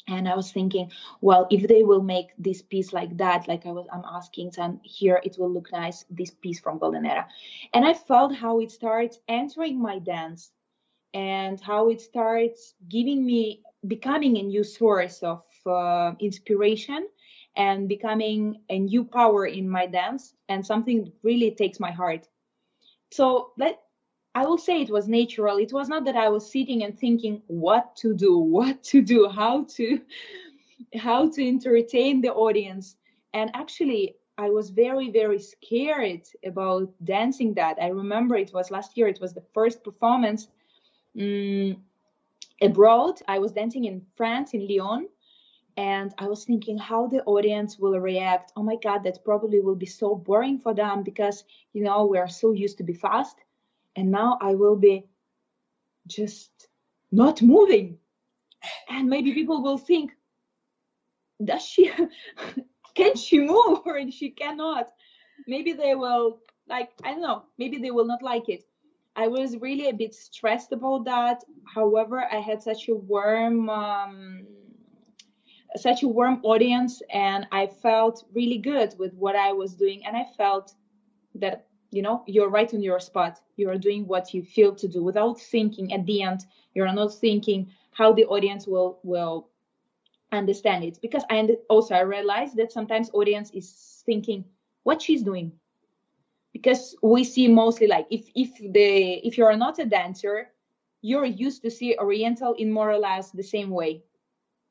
And 0.06 0.26
I 0.26 0.34
was 0.34 0.52
thinking, 0.52 0.90
well, 1.20 1.46
if 1.50 1.68
they 1.68 1.82
will 1.82 2.02
make 2.02 2.28
this 2.38 2.62
piece 2.62 2.94
like 2.94 3.14
that, 3.18 3.46
like 3.46 3.66
I 3.66 3.72
was, 3.72 3.86
I'm 3.92 4.04
asking, 4.10 4.52
and 4.56 4.80
here 4.82 5.20
it 5.22 5.36
will 5.38 5.50
look 5.50 5.70
nice, 5.70 6.06
this 6.08 6.30
piece 6.30 6.60
from 6.60 6.78
Golden 6.78 7.04
Era. 7.04 7.26
And 7.74 7.84
I 7.84 7.92
felt 7.92 8.34
how 8.34 8.58
it 8.60 8.70
starts 8.70 9.18
entering 9.28 9.78
my 9.78 9.98
dance 9.98 10.50
and 11.14 11.60
how 11.60 11.88
it 11.90 12.00
starts 12.00 12.74
giving 12.88 13.24
me 13.24 13.62
becoming 13.86 14.36
a 14.36 14.42
new 14.42 14.64
source 14.64 15.22
of 15.22 15.42
uh, 15.66 16.12
inspiration 16.20 17.06
and 17.56 17.88
becoming 17.88 18.60
a 18.68 18.78
new 18.78 19.04
power 19.04 19.46
in 19.46 19.68
my 19.68 19.86
dance 19.86 20.34
and 20.48 20.64
something 20.64 21.12
really 21.22 21.50
takes 21.50 21.80
my 21.80 21.90
heart. 21.90 22.28
So 23.10 23.52
that 23.58 23.80
i 24.34 24.44
will 24.46 24.58
say 24.58 24.82
it 24.82 24.90
was 24.90 25.08
natural. 25.08 25.58
It 25.58 25.72
was 25.72 25.88
not 25.88 26.04
that 26.04 26.16
i 26.16 26.28
was 26.28 26.50
sitting 26.50 26.82
and 26.84 26.98
thinking 26.98 27.42
what 27.46 27.96
to 27.96 28.14
do 28.14 28.38
what 28.56 28.82
to 28.84 29.02
do 29.02 29.28
how 29.28 29.64
to 29.76 30.00
how 30.96 31.28
to 31.30 31.46
entertain 31.46 32.20
the 32.20 32.32
audience. 32.32 32.96
And 33.34 33.50
actually 33.54 34.16
i 34.38 34.48
was 34.50 34.70
very 34.70 35.10
very 35.10 35.38
scared 35.38 36.22
about 36.44 36.92
dancing 37.04 37.54
that. 37.54 37.78
I 37.80 37.88
remember 37.88 38.36
it 38.36 38.52
was 38.54 38.70
last 38.70 38.96
year 38.96 39.08
it 39.08 39.20
was 39.20 39.34
the 39.34 39.46
first 39.54 39.82
performance 39.84 40.48
um, 41.18 41.76
abroad. 42.60 43.20
I 43.28 43.38
was 43.38 43.52
dancing 43.52 43.84
in 43.84 44.02
France, 44.16 44.54
in 44.54 44.66
Lyon, 44.68 45.08
and 45.76 46.12
I 46.18 46.26
was 46.26 46.44
thinking 46.44 46.78
how 46.78 47.06
the 47.06 47.22
audience 47.24 47.78
will 47.78 47.98
react. 47.98 48.52
Oh 48.56 48.62
my 48.62 48.76
God, 48.82 49.04
that 49.04 49.24
probably 49.24 49.60
will 49.60 49.76
be 49.76 49.86
so 49.86 50.14
boring 50.14 50.58
for 50.58 50.74
them 50.74 51.02
because, 51.02 51.44
you 51.72 51.84
know, 51.84 52.06
we 52.06 52.18
are 52.18 52.28
so 52.28 52.52
used 52.52 52.78
to 52.78 52.84
be 52.84 52.94
fast. 52.94 53.36
And 53.96 54.10
now 54.10 54.38
I 54.40 54.54
will 54.54 54.76
be 54.76 55.06
just 56.06 56.68
not 57.12 57.42
moving. 57.42 57.98
And 58.88 59.08
maybe 59.08 59.32
people 59.34 59.62
will 59.62 59.78
think, 59.78 60.12
does 61.44 61.64
she, 61.64 61.92
can 62.94 63.16
she 63.16 63.40
move 63.40 63.80
or 63.86 64.10
she 64.10 64.30
cannot? 64.30 64.88
Maybe 65.46 65.72
they 65.72 65.94
will, 65.94 66.40
like, 66.68 66.90
I 67.04 67.12
don't 67.12 67.22
know, 67.22 67.44
maybe 67.56 67.78
they 67.78 67.92
will 67.92 68.04
not 68.04 68.22
like 68.22 68.48
it. 68.48 68.64
I 69.18 69.26
was 69.26 69.56
really 69.56 69.88
a 69.88 69.92
bit 69.92 70.14
stressed 70.14 70.70
about 70.70 71.04
that. 71.06 71.42
However, 71.74 72.24
I 72.30 72.36
had 72.36 72.62
such 72.62 72.88
a 72.88 72.94
warm, 72.94 73.68
um, 73.68 74.46
such 75.74 76.04
a 76.04 76.08
warm 76.08 76.38
audience, 76.44 77.02
and 77.12 77.44
I 77.50 77.66
felt 77.66 78.24
really 78.32 78.58
good 78.58 78.94
with 78.96 79.12
what 79.14 79.34
I 79.34 79.52
was 79.52 79.74
doing. 79.74 80.06
And 80.06 80.16
I 80.16 80.24
felt 80.36 80.72
that 81.34 81.66
you 81.90 82.00
know 82.00 82.22
you're 82.28 82.48
right 82.48 82.72
on 82.72 82.80
your 82.80 83.00
spot. 83.00 83.40
You 83.56 83.68
are 83.70 83.76
doing 83.76 84.06
what 84.06 84.32
you 84.32 84.44
feel 84.44 84.72
to 84.76 84.86
do 84.86 85.02
without 85.02 85.40
thinking. 85.40 85.92
At 85.92 86.06
the 86.06 86.22
end, 86.22 86.46
you're 86.74 86.92
not 86.92 87.12
thinking 87.12 87.72
how 87.90 88.12
the 88.12 88.26
audience 88.26 88.68
will 88.68 89.00
will 89.02 89.48
understand 90.30 90.84
it. 90.84 91.00
Because 91.02 91.24
I 91.28 91.56
also 91.68 91.96
I 91.96 92.02
realized 92.02 92.54
that 92.58 92.70
sometimes 92.70 93.10
audience 93.12 93.50
is 93.50 94.00
thinking 94.06 94.44
what 94.84 95.02
she's 95.02 95.24
doing 95.24 95.58
because 96.60 96.96
we 97.02 97.24
see 97.24 97.48
mostly 97.48 97.86
like 97.86 98.06
if 98.10 98.28
if 98.34 98.50
the 98.72 99.26
if 99.26 99.38
you're 99.38 99.56
not 99.56 99.78
a 99.78 99.84
dancer 99.84 100.48
you're 101.00 101.24
used 101.24 101.62
to 101.62 101.70
see 101.70 101.96
oriental 101.98 102.54
in 102.54 102.70
more 102.72 102.90
or 102.90 102.98
less 102.98 103.30
the 103.30 103.42
same 103.42 103.70
way. 103.70 104.02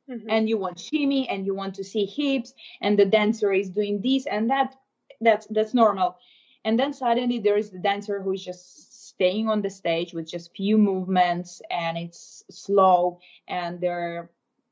Mm-hmm. 0.10 0.30
and 0.30 0.48
you 0.48 0.58
want 0.58 0.80
shimmy 0.80 1.28
and 1.28 1.46
you 1.46 1.54
want 1.54 1.76
to 1.76 1.84
see 1.84 2.06
hips 2.06 2.54
and 2.80 2.98
the 2.98 3.04
dancer 3.04 3.52
is 3.52 3.70
doing 3.70 4.00
this 4.02 4.26
and 4.26 4.50
that. 4.50 4.74
That's 5.20 5.48
that's 5.48 5.74
normal. 5.74 6.16
And 6.64 6.80
then 6.80 6.94
suddenly 6.94 7.40
there 7.40 7.58
is 7.58 7.72
the 7.72 7.80
dancer 7.80 8.22
who 8.22 8.32
is 8.32 8.46
just 8.46 9.10
staying 9.10 9.50
on 9.50 9.62
the 9.62 9.70
stage 9.70 10.14
with 10.14 10.26
just 10.26 10.56
few 10.56 10.78
movements 10.78 11.62
and 11.72 11.98
it's 11.98 12.46
slow 12.50 13.20
and 13.50 13.82
they're 13.82 14.30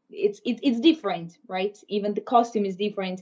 it's 0.09 0.39
it, 0.45 0.59
it's 0.63 0.79
different 0.79 1.37
right? 1.49 1.77
Even 1.89 2.13
the 2.13 2.21
costume 2.21 2.65
is 2.65 2.77
different. 2.77 3.21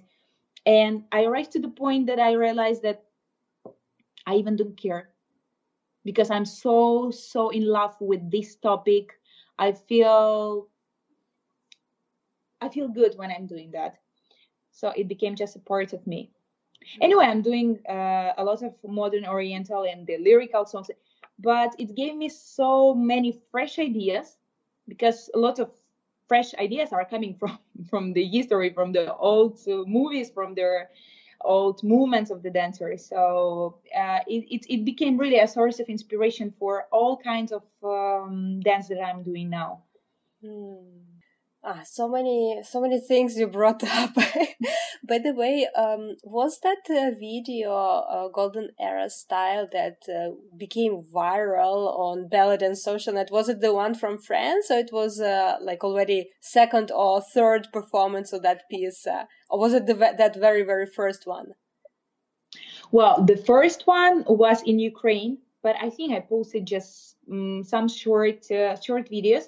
And 0.68 1.06
i 1.12 1.24
arrived 1.24 1.52
to 1.54 1.60
the 1.60 1.76
point 1.84 2.06
that 2.08 2.20
i 2.20 2.34
realized 2.34 2.84
that 2.84 3.06
i 4.26 4.36
even 4.36 4.56
don't 4.56 4.78
care. 4.78 5.10
Because 6.06 6.30
i'm 6.30 6.46
so 6.46 7.12
so 7.12 7.50
in 7.50 7.66
love 7.66 7.96
with 8.00 8.30
this 8.32 8.56
topic. 8.56 9.20
I 9.58 9.72
feel 9.72 10.68
i 12.62 12.70
feel 12.70 12.88
good 12.88 13.16
when 13.18 13.32
i'm 13.32 13.46
doing 13.48 13.72
that. 13.72 14.00
So 14.72 14.90
it 14.96 15.08
became 15.08 15.36
just 15.36 15.56
a 15.56 15.60
part 15.60 15.94
of 15.94 16.06
me. 16.08 16.32
Anyway 17.02 17.26
i'm 17.26 17.42
doing 17.42 17.80
uh, 17.90 18.34
a 18.38 18.44
lot 18.44 18.62
of 18.64 18.74
modern 18.88 19.26
oriental 19.26 19.84
and 19.84 20.06
the 20.06 20.18
lyrical 20.18 20.66
songs 20.66 20.90
but 21.40 21.76
it 21.80 21.96
gave 21.96 22.16
me 22.16 22.30
so 22.30 22.94
many 22.94 23.40
fresh 23.52 23.80
ideas 23.80 24.38
because 24.88 25.30
a 25.34 25.38
lot 25.38 25.60
of 25.60 25.72
fresh 26.28 26.54
ideas 26.56 26.92
are 26.94 27.06
coming 27.06 27.36
from 27.40 27.58
from 27.90 28.14
the 28.14 28.26
history 28.26 28.74
from 28.74 28.92
the 28.92 29.14
old 29.16 29.60
movies 29.88 30.30
from 30.30 30.54
their 30.56 30.90
old 31.44 31.84
movements 31.84 32.32
of 32.32 32.42
the 32.44 32.50
dancers 32.50 33.06
so 33.06 33.78
uh, 33.98 34.20
it, 34.28 34.46
it, 34.50 34.66
it, 34.70 34.86
became 34.86 35.18
really 35.18 35.40
a 35.40 35.48
source 35.48 35.80
of 35.80 35.88
inspiration 35.88 36.54
for 36.60 36.88
all 36.92 37.18
kinds 37.18 37.52
of 37.52 37.64
um, 37.84 38.60
dance 38.62 38.88
that 38.88 39.02
i'm 39.02 39.24
doing 39.24 39.50
now 39.50 39.82
mm. 40.44 41.04
Ah, 41.66 41.82
so 41.86 42.10
many, 42.10 42.62
so 42.62 42.82
many 42.82 43.00
things 43.00 43.38
you 43.38 43.48
brought 43.48 43.82
up. 44.00 44.14
By 45.08 45.18
the 45.18 45.34
way, 45.34 45.66
um, 45.78 46.18
was 46.22 46.60
that 46.60 46.84
uh, 46.90 47.12
video 47.18 47.72
uh, 47.72 48.28
Golden 48.28 48.72
Era 48.78 49.10
style 49.10 49.70
that 49.72 50.00
uh, 50.10 50.36
became 50.58 51.04
viral 51.04 51.98
on 51.98 52.28
Ballet 52.28 52.58
and 52.62 52.78
Social 52.78 53.14
Net? 53.14 53.32
Was 53.32 53.48
it 53.48 53.62
the 53.62 53.74
one 53.74 53.96
from 53.96 54.18
France, 54.18 54.70
or 54.70 54.80
it 54.80 54.90
was 54.92 55.22
uh, 55.22 55.56
like 55.62 55.86
already 55.86 56.32
second 56.42 56.92
or 56.92 57.22
third 57.22 57.70
performance 57.72 58.34
of 58.34 58.44
that 58.44 58.64
piece, 58.70 59.08
uh, 59.08 59.24
or 59.50 59.60
was 59.60 59.74
it 59.74 59.86
the, 59.86 59.94
that 59.94 60.36
very, 60.36 60.64
very 60.64 60.86
first 60.86 61.26
one? 61.26 61.54
Well, 62.92 63.24
the 63.24 63.38
first 63.38 63.88
one 63.88 64.26
was 64.28 64.62
in 64.64 64.80
Ukraine, 64.80 65.38
but 65.62 65.78
I 65.82 65.90
think 65.90 66.12
I 66.12 66.20
posted 66.20 66.66
just 66.66 67.16
um, 67.32 67.64
some 67.64 67.88
short, 67.88 68.52
uh, 68.52 68.76
short 68.82 69.10
videos 69.10 69.46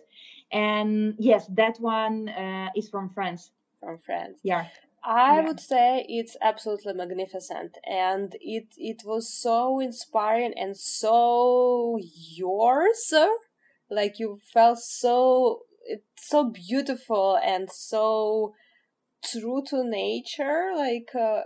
and 0.52 1.16
yes 1.18 1.48
that 1.48 1.78
one 1.80 2.30
uh, 2.30 2.70
is 2.76 2.90
from 2.90 3.10
france. 3.10 3.52
From 3.80 4.00
france. 4.06 4.40
Yeah. 4.44 4.68
I 5.06 5.36
yeah. 5.36 5.46
would 5.46 5.60
say 5.60 6.06
it's 6.10 6.36
absolutely 6.42 6.94
magnificent. 6.94 7.78
And 7.86 8.36
it 8.42 8.68
it 8.78 9.04
was 9.06 9.32
so 9.32 9.80
inspiring 9.80 10.54
and 10.58 10.76
so 10.76 12.00
yours. 12.02 13.14
Like 13.90 14.18
you 14.18 14.40
felt 14.52 14.80
so 14.80 15.62
it's 15.86 16.28
so 16.30 16.50
beautiful 16.50 17.38
and 17.44 17.70
so 17.72 18.56
true 19.24 19.64
to 19.68 19.84
nature. 19.84 20.72
Like 20.76 21.10
uh, 21.14 21.42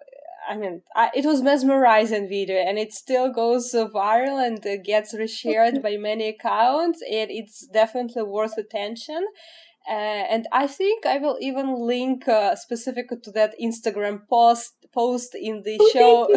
I 0.50 0.58
mean, 0.58 0.82
I, 0.96 1.12
it 1.14 1.26
was 1.26 1.44
mesmerizing 1.44 2.28
video, 2.28 2.58
and 2.58 2.80
it 2.80 2.92
still 2.92 3.32
goes 3.32 3.72
viral 3.72 4.44
and 4.46 4.66
uh, 4.66 4.82
gets 4.84 5.14
reshared 5.14 5.84
by 5.84 5.96
many 5.98 6.28
accounts. 6.30 7.02
And 7.04 7.30
it's 7.30 7.68
definitely 7.68 8.24
worth 8.24 8.58
attention. 8.58 9.28
Uh, 9.88 10.26
and 10.34 10.48
I 10.52 10.66
think 10.66 11.06
I 11.06 11.18
will 11.20 11.38
even 11.40 11.76
link 11.76 12.28
uh, 12.28 12.56
specifically 12.56 13.18
to 13.24 13.32
that 13.32 13.56
Instagram 13.62 14.28
post 14.28 14.74
post 14.92 15.36
in 15.36 15.62
the 15.64 15.80
show, 15.94 16.28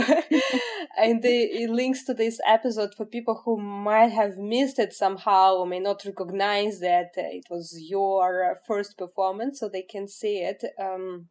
and 0.98 1.22
the 1.22 1.66
links 1.68 2.04
to 2.04 2.12
this 2.12 2.38
episode 2.46 2.94
for 2.94 3.06
people 3.06 3.40
who 3.44 3.58
might 3.58 4.12
have 4.12 4.36
missed 4.36 4.78
it 4.78 4.92
somehow 4.92 5.54
or 5.54 5.66
may 5.66 5.80
not 5.80 6.04
recognize 6.04 6.80
that 6.80 7.12
it 7.16 7.46
was 7.50 7.78
your 7.80 8.58
first 8.66 8.98
performance, 8.98 9.60
so 9.60 9.68
they 9.68 9.82
can 9.82 10.06
see 10.06 10.38
it. 10.38 10.62
Um, 10.78 11.28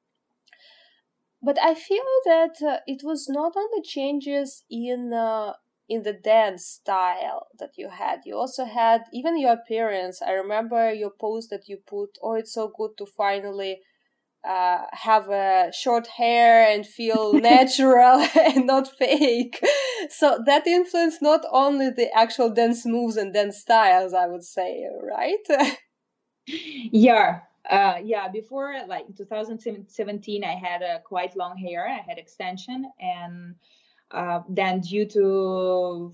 but 1.42 1.58
I 1.62 1.74
feel 1.74 2.06
that 2.26 2.62
uh, 2.62 2.78
it 2.88 3.02
was 3.04 3.28
not 3.30 3.54
only 3.56 3.82
changes 3.84 4.64
in 4.70 5.14
uh, 5.14 5.54
in 5.90 6.04
the 6.04 6.14
dance 6.14 6.66
style 6.66 7.48
that 7.60 7.72
you 7.78 7.90
had. 7.90 8.22
You 8.26 8.38
also 8.38 8.66
had 8.66 9.02
even 9.14 9.38
your 9.38 9.54
appearance. 9.54 10.22
I 10.22 10.32
remember 10.32 10.94
your 10.94 11.12
post 11.12 11.50
that 11.50 11.68
you 11.68 11.78
put, 11.78 12.18
"Oh, 12.22 12.34
it's 12.34 12.54
so 12.54 12.68
good 12.76 12.92
to 12.98 13.06
finally." 13.06 13.82
Uh, 14.44 14.86
have 14.94 15.30
a 15.30 15.72
short 15.72 16.08
hair 16.08 16.68
and 16.68 16.88
feel 16.88 17.34
natural 17.52 18.26
and 18.36 18.66
not 18.66 18.88
fake. 18.98 19.64
So 20.10 20.40
that 20.48 20.66
influenced 20.66 21.22
not 21.22 21.42
only 21.52 21.92
the 21.92 22.12
actual 22.18 22.50
dance 22.50 22.84
moves 22.86 23.18
and 23.18 23.34
dance 23.34 23.60
styles, 23.60 24.16
I 24.16 24.26
would 24.26 24.44
say, 24.44 24.88
right? 25.04 25.46
yeah, 26.92 27.42
uh, 27.70 27.96
yeah, 28.04 28.28
before 28.28 28.76
like 28.88 29.06
2017, 29.16 30.44
I 30.44 30.56
had 30.56 30.82
a 30.82 31.00
quite 31.00 31.36
long 31.36 31.58
hair. 31.58 31.88
I 31.88 32.02
had 32.08 32.18
extension, 32.18 32.92
and 33.00 33.56
uh, 34.12 34.42
then 34.50 34.82
due 34.82 35.06
to 35.06 36.14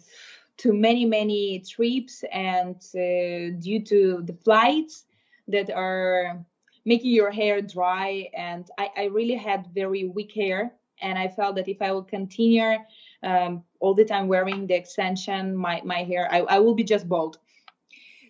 to 0.57 0.73
many 0.73 1.05
many 1.05 1.59
trips 1.59 2.23
and 2.31 2.75
uh, 2.95 3.55
due 3.59 3.81
to 3.85 4.23
the 4.25 4.35
flights 4.43 5.05
that 5.47 5.69
are 5.69 6.43
making 6.85 7.11
your 7.11 7.31
hair 7.31 7.61
dry, 7.61 8.29
and 8.35 8.69
I, 8.77 8.89
I 8.97 9.03
really 9.05 9.35
had 9.35 9.67
very 9.73 10.05
weak 10.05 10.33
hair, 10.33 10.73
and 11.01 11.17
I 11.17 11.27
felt 11.27 11.55
that 11.55 11.67
if 11.67 11.81
I 11.81 11.91
would 11.91 12.07
continue 12.07 12.77
um, 13.23 13.63
all 13.79 13.93
the 13.93 14.05
time 14.05 14.27
wearing 14.27 14.67
the 14.67 14.75
extension, 14.75 15.55
my 15.55 15.81
my 15.85 16.03
hair, 16.03 16.27
I, 16.29 16.39
I 16.39 16.59
will 16.59 16.75
be 16.75 16.83
just 16.83 17.07
bald 17.07 17.39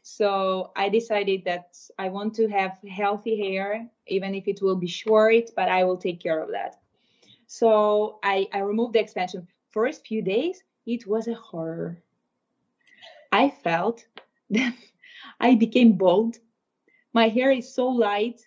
so 0.08 0.72
I 0.78 0.88
decided 0.88 1.43
that 1.43 1.78
I 2.00 2.08
want 2.08 2.34
to 2.36 2.48
have 2.48 2.80
healthy 2.89 3.36
hair, 3.36 3.89
even 4.08 4.34
if 4.36 4.48
it 4.48 4.62
will 4.62 4.78
be 4.78 4.88
short, 4.88 5.50
but 5.54 5.67
I 5.67 5.84
will 5.84 5.98
take 5.98 6.22
care 6.22 6.39
of 6.41 6.52
that. 6.52 6.80
So 7.48 8.17
I, 8.24 8.48
I 8.54 8.60
removed 8.60 8.93
the 8.93 9.02
extension. 9.02 9.46
First 9.70 10.08
few 10.08 10.22
days, 10.22 10.63
it 10.86 11.06
was 11.06 11.28
a 11.28 11.34
horror. 11.34 11.98
I 13.34 13.50
felt 13.50 14.08
that 14.52 14.74
I 15.41 15.56
became 15.56 15.98
bald. 15.98 16.38
My 17.12 17.28
hair 17.28 17.52
is 17.52 17.74
so 17.74 17.88
light, 17.89 18.39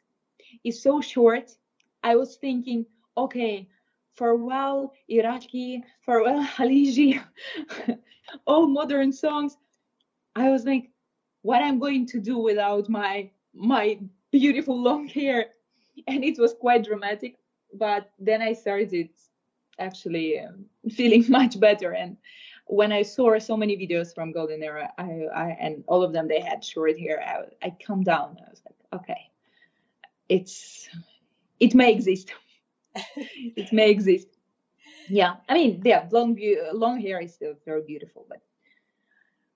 it's 0.65 0.83
so 0.83 1.03
short. 1.03 1.55
I 2.03 2.17
was 2.17 2.37
thinking, 2.37 2.87
okay, 3.19 3.69
farewell 4.15 4.95
Iraqi, 5.09 5.85
farewell 6.07 6.43
Khaleeji, 6.57 7.23
all 8.47 8.67
modern 8.67 9.13
songs. 9.13 9.59
I 10.35 10.49
was 10.49 10.65
like, 10.65 10.91
what 11.43 11.63
I'm 11.63 11.79
going 11.79 12.07
to 12.07 12.21
do 12.21 12.39
without 12.39 12.89
my 12.89 13.31
my 13.55 13.99
beautiful 14.31 14.81
long 14.81 15.09
hair. 15.09 15.47
And 16.07 16.25
it 16.25 16.39
was 16.39 16.55
quite 16.55 16.85
dramatic. 16.85 17.37
But 17.75 18.11
then 18.19 18.43
I 18.43 18.53
started 18.53 19.11
actually 19.79 20.41
um, 20.41 20.67
feeling 20.91 21.25
much 21.29 21.59
better. 21.59 21.93
And 21.93 22.17
when 22.67 22.93
I 22.93 23.03
saw 23.03 23.39
so 23.39 23.57
many 23.57 23.77
videos 23.77 24.15
from 24.15 24.33
Golden 24.33 24.63
Era, 24.63 24.91
I, 24.99 25.27
I 25.35 25.57
and 25.61 25.85
all 25.87 26.03
of 26.03 26.13
them 26.13 26.29
they 26.29 26.41
had 26.41 26.65
short 26.65 26.99
hair. 26.99 27.21
I, 27.23 27.67
I 27.67 27.77
calmed 27.85 28.05
down. 28.07 28.37
I 28.47 28.51
was 28.51 28.63
like, 28.65 29.01
okay, 29.03 29.31
it's 30.29 30.89
it 31.59 31.75
may 31.75 31.93
exist. 31.93 32.33
it 33.17 33.73
may 33.73 33.91
exist. 33.91 34.29
Yeah, 35.09 35.37
I 35.49 35.55
mean, 35.55 35.83
yeah, 35.85 36.07
long 36.13 36.39
long 36.73 37.01
hair 37.01 37.21
is 37.21 37.35
still 37.35 37.55
very 37.65 37.83
beautiful, 37.83 38.27
but 38.29 38.41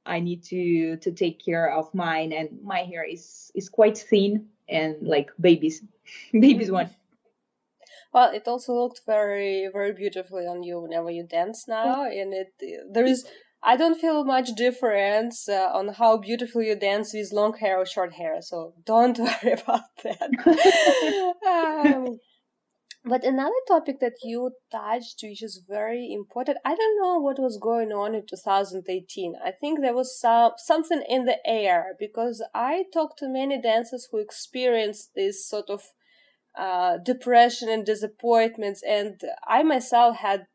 I 0.07 0.21
need 0.21 0.43
to 0.45 0.97
to 0.97 1.13
take 1.13 1.45
care 1.45 1.71
of 1.71 1.93
mine, 1.95 2.33
and 2.33 2.49
my 2.63 2.81
hair 2.81 3.05
is 3.05 3.51
is 3.55 3.69
quite 3.69 3.99
thin 3.99 4.47
and 4.69 4.97
like 5.03 5.31
babies, 5.41 5.83
babies 6.33 6.71
one. 6.71 6.91
Well, 8.13 8.33
it 8.33 8.47
also 8.47 8.75
looked 8.75 9.01
very 9.07 9.69
very 9.73 9.93
beautifully 9.93 10.47
on 10.47 10.63
you 10.63 10.81
whenever 10.81 11.11
you 11.11 11.25
dance 11.25 11.67
now, 11.69 12.05
and 12.05 12.35
it 12.35 12.53
there 12.93 13.07
is. 13.07 13.27
I 13.67 13.79
don't 13.79 13.99
feel 13.99 14.25
much 14.27 14.55
difference 14.57 15.49
uh, 15.49 15.71
on 15.73 15.89
how 15.89 16.19
beautiful 16.19 16.61
you 16.61 16.77
dance 16.77 17.15
with 17.15 17.33
long 17.33 17.55
hair 17.57 17.79
or 17.79 17.87
short 17.87 18.13
hair, 18.13 18.43
so 18.43 18.75
don't 18.85 19.19
worry 19.27 19.53
about 19.53 19.89
that. 20.03 21.35
um, 21.49 22.19
but 23.05 23.23
another 23.23 23.53
topic 23.69 24.01
that 24.01 24.15
you 24.23 24.53
touched, 24.73 25.21
which 25.23 25.43
is 25.43 25.63
very 25.69 26.11
important, 26.11 26.59
I 26.65 26.75
don't 26.75 27.03
know 27.03 27.19
what 27.19 27.39
was 27.39 27.59
going 27.59 27.93
on 27.93 28.15
in 28.15 28.25
2018. 28.27 29.35
I 29.45 29.51
think 29.51 29.81
there 29.81 29.95
was 29.95 30.19
some, 30.19 30.53
something 30.57 31.03
in 31.07 31.27
the 31.27 31.37
air 31.47 31.97
because 31.99 32.43
I 32.55 32.85
talked 32.93 33.19
to 33.19 33.29
many 33.29 33.61
dancers 33.61 34.09
who 34.11 34.19
experienced 34.19 35.11
this 35.15 35.47
sort 35.47 35.69
of 35.69 35.83
uh, 36.59 36.97
depression 36.97 37.69
and 37.69 37.85
disappointments, 37.85 38.83
and 38.83 39.21
I 39.47 39.63
myself 39.63 40.17
had 40.17 40.47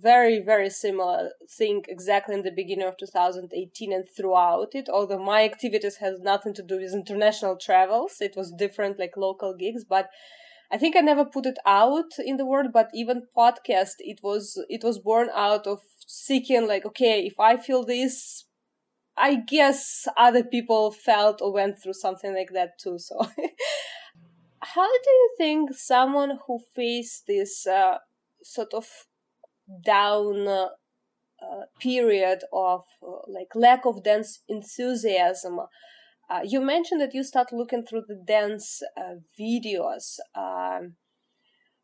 very 0.00 0.38
very 0.38 0.70
similar 0.70 1.30
thing 1.58 1.84
exactly 1.88 2.34
in 2.34 2.42
the 2.42 2.52
beginning 2.52 2.86
of 2.86 2.96
2018 2.96 3.92
and 3.92 4.04
throughout 4.16 4.68
it 4.74 4.88
although 4.88 5.18
my 5.18 5.42
activities 5.42 5.96
has 5.96 6.20
nothing 6.20 6.54
to 6.54 6.62
do 6.62 6.76
with 6.78 6.94
international 6.94 7.56
travels 7.56 8.18
it 8.20 8.34
was 8.36 8.52
different 8.52 8.98
like 8.98 9.16
local 9.16 9.54
gigs 9.54 9.84
but 9.84 10.08
I 10.72 10.78
think 10.78 10.96
I 10.96 11.00
never 11.00 11.24
put 11.24 11.46
it 11.46 11.58
out 11.66 12.12
in 12.18 12.38
the 12.38 12.46
world, 12.46 12.72
but 12.72 12.90
even 12.94 13.28
podcast, 13.36 13.96
it 14.00 14.20
was 14.22 14.58
it 14.70 14.82
was 14.82 14.98
born 14.98 15.28
out 15.34 15.66
of 15.66 15.80
seeking 16.06 16.66
like, 16.66 16.86
okay, 16.86 17.26
if 17.26 17.38
I 17.38 17.58
feel 17.58 17.84
this, 17.84 18.46
I 19.16 19.36
guess 19.36 20.06
other 20.16 20.44
people 20.44 20.92
felt 20.92 21.42
or 21.42 21.52
went 21.52 21.82
through 21.82 21.94
something 21.94 22.34
like 22.34 22.52
that 22.54 22.78
too. 22.78 22.98
So, 22.98 23.16
how 24.62 24.88
do 24.88 25.10
you 25.10 25.30
think 25.38 25.74
someone 25.74 26.38
who 26.46 26.60
faced 26.74 27.26
this 27.26 27.66
uh, 27.66 27.98
sort 28.42 28.72
of 28.74 28.88
down 29.84 30.46
uh, 30.48 30.68
uh, 31.42 31.64
period 31.80 32.40
of 32.52 32.84
uh, 33.02 33.22
like 33.28 33.54
lack 33.54 33.86
of 33.86 34.04
dance 34.04 34.40
enthusiasm? 34.48 35.60
Uh, 36.30 36.40
you 36.44 36.60
mentioned 36.60 37.00
that 37.00 37.14
you 37.14 37.22
start 37.22 37.52
looking 37.52 37.84
through 37.84 38.04
the 38.08 38.14
dance 38.26 38.82
uh, 38.96 39.16
videos. 39.38 40.18
Um, 40.34 40.94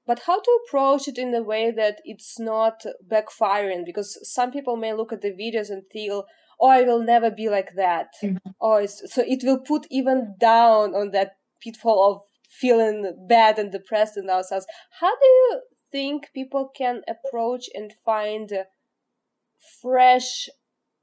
but 0.08 0.22
how 0.26 0.40
to 0.40 0.58
approach 0.64 1.06
it 1.06 1.18
in 1.18 1.34
a 1.34 1.42
way 1.42 1.70
that 1.70 2.00
it's 2.04 2.40
not 2.40 2.82
backfiring 3.06 3.84
because 3.84 4.18
some 4.22 4.50
people 4.50 4.74
may 4.74 4.94
look 4.94 5.12
at 5.12 5.20
the 5.20 5.30
videos 5.30 5.68
and 5.68 5.82
feel 5.92 6.24
oh 6.60 6.68
i 6.68 6.82
will 6.82 7.02
never 7.02 7.30
be 7.30 7.48
like 7.48 7.74
that 7.76 8.08
mm-hmm. 8.22 8.36
oh 8.60 8.84
so 8.86 9.22
it 9.24 9.44
will 9.44 9.60
put 9.60 9.86
even 9.90 10.34
down 10.40 10.94
on 10.94 11.10
that 11.12 11.32
pitfall 11.62 12.10
of 12.10 12.22
feeling 12.48 13.26
bad 13.28 13.58
and 13.58 13.70
depressed 13.70 14.16
in 14.16 14.30
ourselves 14.30 14.66
how 15.00 15.14
do 15.14 15.26
you 15.26 15.60
think 15.92 16.30
people 16.34 16.70
can 16.74 17.02
approach 17.06 17.66
and 17.74 17.92
find 18.04 18.52
fresh 19.82 20.48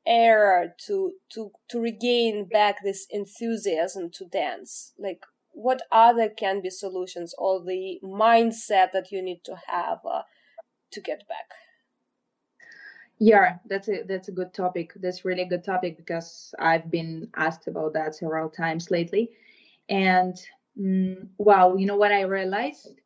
air 0.06 0.76
to 0.88 1.14
to 1.30 1.52
to 1.70 1.80
regain 1.80 2.46
back 2.46 2.84
this 2.84 3.08
enthusiasm 3.10 4.10
to 4.12 4.26
dance? 4.26 4.94
Like 4.98 5.26
what 5.52 5.82
other 5.92 6.30
can 6.30 6.62
be 6.62 6.70
solutions 6.70 7.34
or 7.38 7.64
the 7.64 8.00
mindset 8.04 8.92
that 8.92 9.12
you 9.12 9.22
need 9.22 9.44
to 9.46 9.56
have 9.68 10.00
uh, 10.06 10.24
to 10.92 11.02
get 11.02 11.28
back? 11.28 11.50
Yeah 13.20 13.58
that's 13.66 13.88
a 13.88 14.04
that's 14.04 14.28
a 14.28 14.34
good 14.34 14.54
topic. 14.54 14.92
That's 14.98 15.24
really 15.24 15.44
a 15.44 15.48
good 15.48 15.64
topic 15.64 15.98
because 15.98 16.54
i've 16.60 16.92
been 16.92 17.30
asked 17.36 17.68
about 17.68 17.94
that 17.94 18.16
several 18.16 18.50
times 18.50 18.92
lately. 18.92 19.32
And 19.90 20.36
mm, 20.80 21.28
wow 21.38 21.76
you 21.78 21.86
know 21.86 21.98
what 21.98 22.12
i 22.12 22.22
realized? 22.22 23.00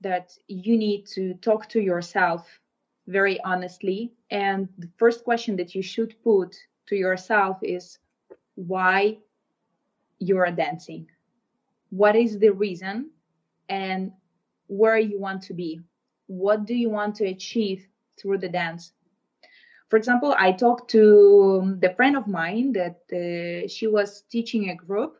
That 0.00 0.32
you 0.46 0.78
need 0.78 1.06
to 1.14 1.34
talk 1.34 1.68
to 1.70 1.80
yourself 1.80 2.46
very 3.08 3.40
honestly. 3.42 4.12
And 4.30 4.68
the 4.78 4.88
first 4.98 5.24
question 5.24 5.56
that 5.56 5.74
you 5.74 5.82
should 5.82 6.14
put 6.22 6.54
to 6.86 6.94
yourself 6.94 7.58
is 7.62 7.98
why 8.54 9.18
you're 10.20 10.50
dancing. 10.50 11.08
What 11.90 12.14
is 12.14 12.38
the 12.38 12.50
reason 12.50 13.10
and 13.68 14.12
where 14.66 14.98
you 14.98 15.18
want 15.18 15.42
to 15.44 15.54
be? 15.54 15.80
What 16.26 16.66
do 16.66 16.74
you 16.74 16.90
want 16.90 17.16
to 17.16 17.26
achieve 17.26 17.88
through 18.20 18.38
the 18.38 18.48
dance? 18.48 18.92
For 19.88 19.96
example 19.96 20.34
i 20.38 20.52
talked 20.52 20.90
to 20.90 21.76
the 21.80 21.94
friend 21.94 22.14
of 22.14 22.26
mine 22.26 22.72
that 22.72 23.00
uh, 23.10 23.66
she 23.68 23.86
was 23.86 24.22
teaching 24.30 24.68
a 24.68 24.76
group 24.76 25.16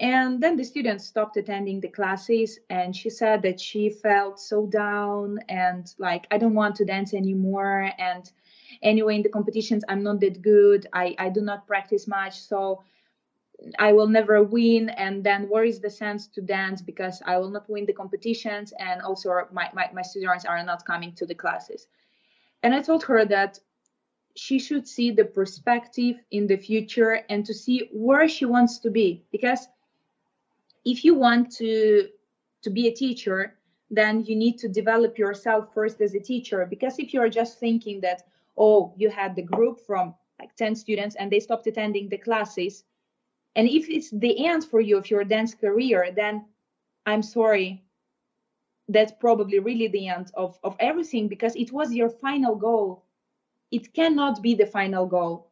and 0.00 0.42
then 0.42 0.56
the 0.56 0.64
students 0.64 1.06
stopped 1.06 1.36
attending 1.36 1.80
the 1.80 1.88
classes 1.88 2.58
and 2.68 2.94
she 2.96 3.08
said 3.08 3.42
that 3.42 3.60
she 3.60 3.88
felt 3.88 4.40
so 4.40 4.66
down 4.66 5.38
and 5.48 5.94
like 5.98 6.26
i 6.30 6.38
don't 6.38 6.54
want 6.54 6.74
to 6.74 6.84
dance 6.84 7.14
anymore 7.14 7.92
and 7.98 8.32
anyway 8.82 9.14
in 9.14 9.22
the 9.22 9.28
competitions 9.28 9.84
i'm 9.88 10.02
not 10.02 10.18
that 10.20 10.42
good. 10.42 10.86
I 10.92 11.14
i 11.18 11.28
do 11.28 11.40
not 11.40 11.66
practice 11.66 12.08
much 12.08 12.40
so 12.40 12.82
I 13.78 13.92
will 13.92 14.08
never 14.08 14.42
win, 14.42 14.88
and 14.90 15.22
then 15.22 15.48
where 15.48 15.64
is 15.64 15.80
the 15.80 15.88
sense 15.88 16.26
to 16.28 16.40
dance? 16.40 16.82
Because 16.82 17.22
I 17.24 17.38
will 17.38 17.50
not 17.50 17.68
win 17.70 17.86
the 17.86 17.92
competitions, 17.92 18.72
and 18.78 19.00
also 19.00 19.46
my, 19.52 19.70
my, 19.72 19.88
my 19.94 20.02
students 20.02 20.44
are 20.44 20.62
not 20.64 20.84
coming 20.84 21.12
to 21.14 21.26
the 21.26 21.34
classes. 21.34 21.86
And 22.62 22.74
I 22.74 22.82
told 22.82 23.04
her 23.04 23.24
that 23.26 23.60
she 24.36 24.58
should 24.58 24.88
see 24.88 25.10
the 25.12 25.24
perspective 25.24 26.16
in 26.30 26.46
the 26.46 26.56
future 26.56 27.20
and 27.28 27.46
to 27.46 27.54
see 27.54 27.88
where 27.92 28.28
she 28.28 28.44
wants 28.44 28.78
to 28.78 28.90
be 28.90 29.24
because 29.30 29.68
if 30.84 31.04
you 31.04 31.14
want 31.14 31.50
to 31.50 32.08
to 32.62 32.70
be 32.70 32.88
a 32.88 32.94
teacher 32.94 33.58
then 33.90 34.24
you 34.24 34.34
need 34.34 34.58
to 34.58 34.68
develop 34.68 35.18
yourself 35.18 35.72
first 35.72 36.00
as 36.00 36.14
a 36.14 36.20
teacher 36.20 36.66
because 36.68 36.98
if 36.98 37.12
you're 37.12 37.28
just 37.28 37.58
thinking 37.58 38.00
that 38.00 38.22
oh 38.56 38.92
you 38.96 39.10
had 39.10 39.36
the 39.36 39.42
group 39.42 39.78
from 39.86 40.14
like 40.40 40.54
10 40.56 40.74
students 40.74 41.16
and 41.16 41.30
they 41.30 41.40
stopped 41.40 41.66
attending 41.66 42.08
the 42.08 42.18
classes 42.18 42.84
and 43.56 43.68
if 43.68 43.88
it's 43.88 44.10
the 44.10 44.46
end 44.46 44.64
for 44.64 44.80
you 44.80 44.98
of 44.98 45.10
your 45.10 45.24
dance 45.24 45.54
career, 45.54 46.10
then 46.14 46.46
I'm 47.06 47.22
sorry. 47.22 47.84
That's 48.88 49.12
probably 49.12 49.60
really 49.60 49.88
the 49.88 50.08
end 50.08 50.30
of, 50.34 50.58
of 50.62 50.76
everything 50.80 51.28
because 51.28 51.56
it 51.56 51.72
was 51.72 51.94
your 51.94 52.10
final 52.10 52.56
goal. 52.56 53.04
It 53.70 53.94
cannot 53.94 54.42
be 54.42 54.54
the 54.54 54.66
final 54.66 55.06
goal. 55.06 55.50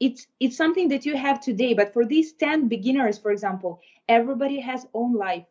It's 0.00 0.26
it's 0.40 0.56
something 0.56 0.88
that 0.88 1.06
you 1.06 1.16
have 1.16 1.40
today, 1.40 1.74
but 1.74 1.92
for 1.92 2.04
these 2.04 2.32
10 2.32 2.68
beginners, 2.68 3.18
for 3.18 3.30
example, 3.30 3.80
everybody 4.08 4.60
has 4.60 4.86
own 4.92 5.14
life. 5.14 5.46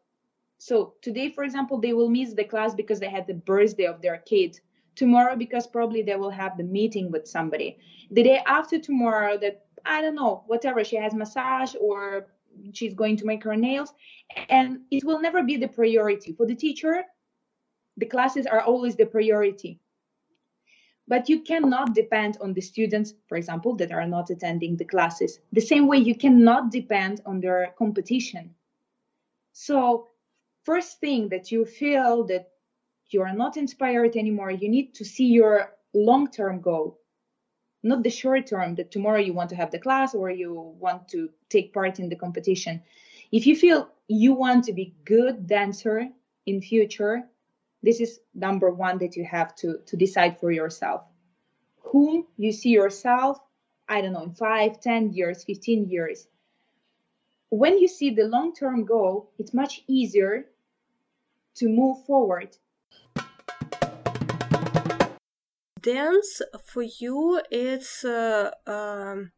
So 0.58 0.94
today, 1.02 1.30
for 1.30 1.44
example, 1.44 1.80
they 1.80 1.94
will 1.94 2.10
miss 2.10 2.34
the 2.34 2.44
class 2.44 2.74
because 2.74 3.00
they 3.00 3.10
had 3.10 3.28
the 3.28 3.34
birthday 3.34 3.86
of 3.86 4.02
their 4.02 4.18
kid. 4.18 4.60
Tomorrow, 4.96 5.36
because 5.36 5.66
probably 5.66 6.04
they 6.04 6.16
will 6.16 6.30
have 6.30 6.56
the 6.56 6.64
meeting 6.64 7.12
with 7.12 7.28
somebody. 7.28 7.80
The 8.12 8.24
day 8.24 8.42
after 8.46 8.78
tomorrow, 8.78 9.38
that 9.40 9.66
I 9.86 10.02
don't 10.02 10.16
know, 10.16 10.44
whatever. 10.48 10.84
She 10.84 10.96
has 10.98 11.14
massage 11.14 11.74
or 11.80 12.28
she's 12.74 12.94
going 12.94 13.18
to 13.18 13.26
make 13.26 13.44
her 13.44 13.56
nails. 13.56 13.94
And 14.50 14.82
it 14.92 15.04
will 15.04 15.20
never 15.20 15.44
be 15.44 15.58
the 15.58 15.68
priority. 15.68 16.34
For 16.34 16.46
the 16.46 16.56
teacher, 16.56 17.04
the 17.98 18.06
classes 18.06 18.46
are 18.46 18.62
always 18.62 18.96
the 18.96 19.06
priority. 19.06 19.80
But 21.08 21.28
you 21.28 21.42
cannot 21.42 21.94
depend 21.94 22.38
on 22.40 22.54
the 22.54 22.62
students, 22.62 23.14
for 23.28 23.38
example, 23.38 23.76
that 23.76 23.92
are 23.92 24.08
not 24.08 24.30
attending 24.30 24.78
the 24.78 24.86
classes. 24.86 25.40
The 25.52 25.62
same 25.62 25.88
way 25.88 25.98
you 25.98 26.16
cannot 26.16 26.72
depend 26.72 27.22
on 27.26 27.42
their 27.42 27.74
competition. 27.78 28.56
So, 29.52 30.08
first 30.64 31.00
thing 31.00 31.30
that 31.30 31.52
you 31.52 31.66
feel 31.66 32.24
that 32.26 32.52
you 33.10 33.22
are 33.22 33.34
not 33.34 33.58
inspired 33.58 34.16
anymore, 34.16 34.52
you 34.52 34.70
need 34.70 34.96
to 34.96 35.06
see 35.06 35.28
your 35.28 35.74
long 35.94 36.32
term 36.32 36.62
goal 36.62 37.00
not 37.84 38.02
the 38.02 38.10
short 38.10 38.48
term 38.48 38.76
that 38.76 38.92
tomorrow 38.92 39.20
you 39.20 39.34
want 39.34 39.50
to 39.50 39.56
have 39.56 39.70
the 39.70 39.80
class 39.80 40.16
or 40.16 40.30
you 40.32 40.54
want 40.80 41.08
to 41.10 41.30
take 41.50 41.74
part 41.74 42.00
in 42.00 42.10
the 42.10 42.16
competition 42.16 42.82
if 43.32 43.46
you 43.46 43.56
feel 43.56 43.90
you 44.08 44.34
want 44.34 44.64
to 44.64 44.74
be 44.74 44.96
good 45.06 45.46
dancer 45.46 46.08
in 46.46 46.62
future 46.62 47.24
this 47.84 48.00
is 48.00 48.22
number 48.34 48.72
one 48.72 48.98
that 49.00 49.16
you 49.18 49.26
have 49.26 49.54
to 49.58 49.80
to 49.86 49.98
decide 49.98 50.40
for 50.40 50.52
yourself. 50.52 51.04
Whom 51.92 52.26
you 52.38 52.52
see 52.52 52.70
yourself 52.70 53.38
i 53.90 54.00
don't 54.02 54.14
know 54.14 54.24
in 54.24 54.34
five, 54.34 54.80
ten 54.80 55.12
years 55.12 55.44
15 55.44 55.90
years. 55.90 56.28
When 57.50 57.78
you 57.78 57.88
see 57.88 58.10
the 58.12 58.24
long 58.24 58.56
term 58.56 58.86
goal 58.86 59.32
it's 59.38 59.54
much 59.54 59.84
easier 59.88 60.46
to 61.56 61.68
move 61.68 62.06
forward. 62.06 62.58
Dance 65.82 66.42
for 66.64 66.84
you 66.84 67.42
it's 67.52 68.06
uh, 68.06 68.52
um, 68.66 69.34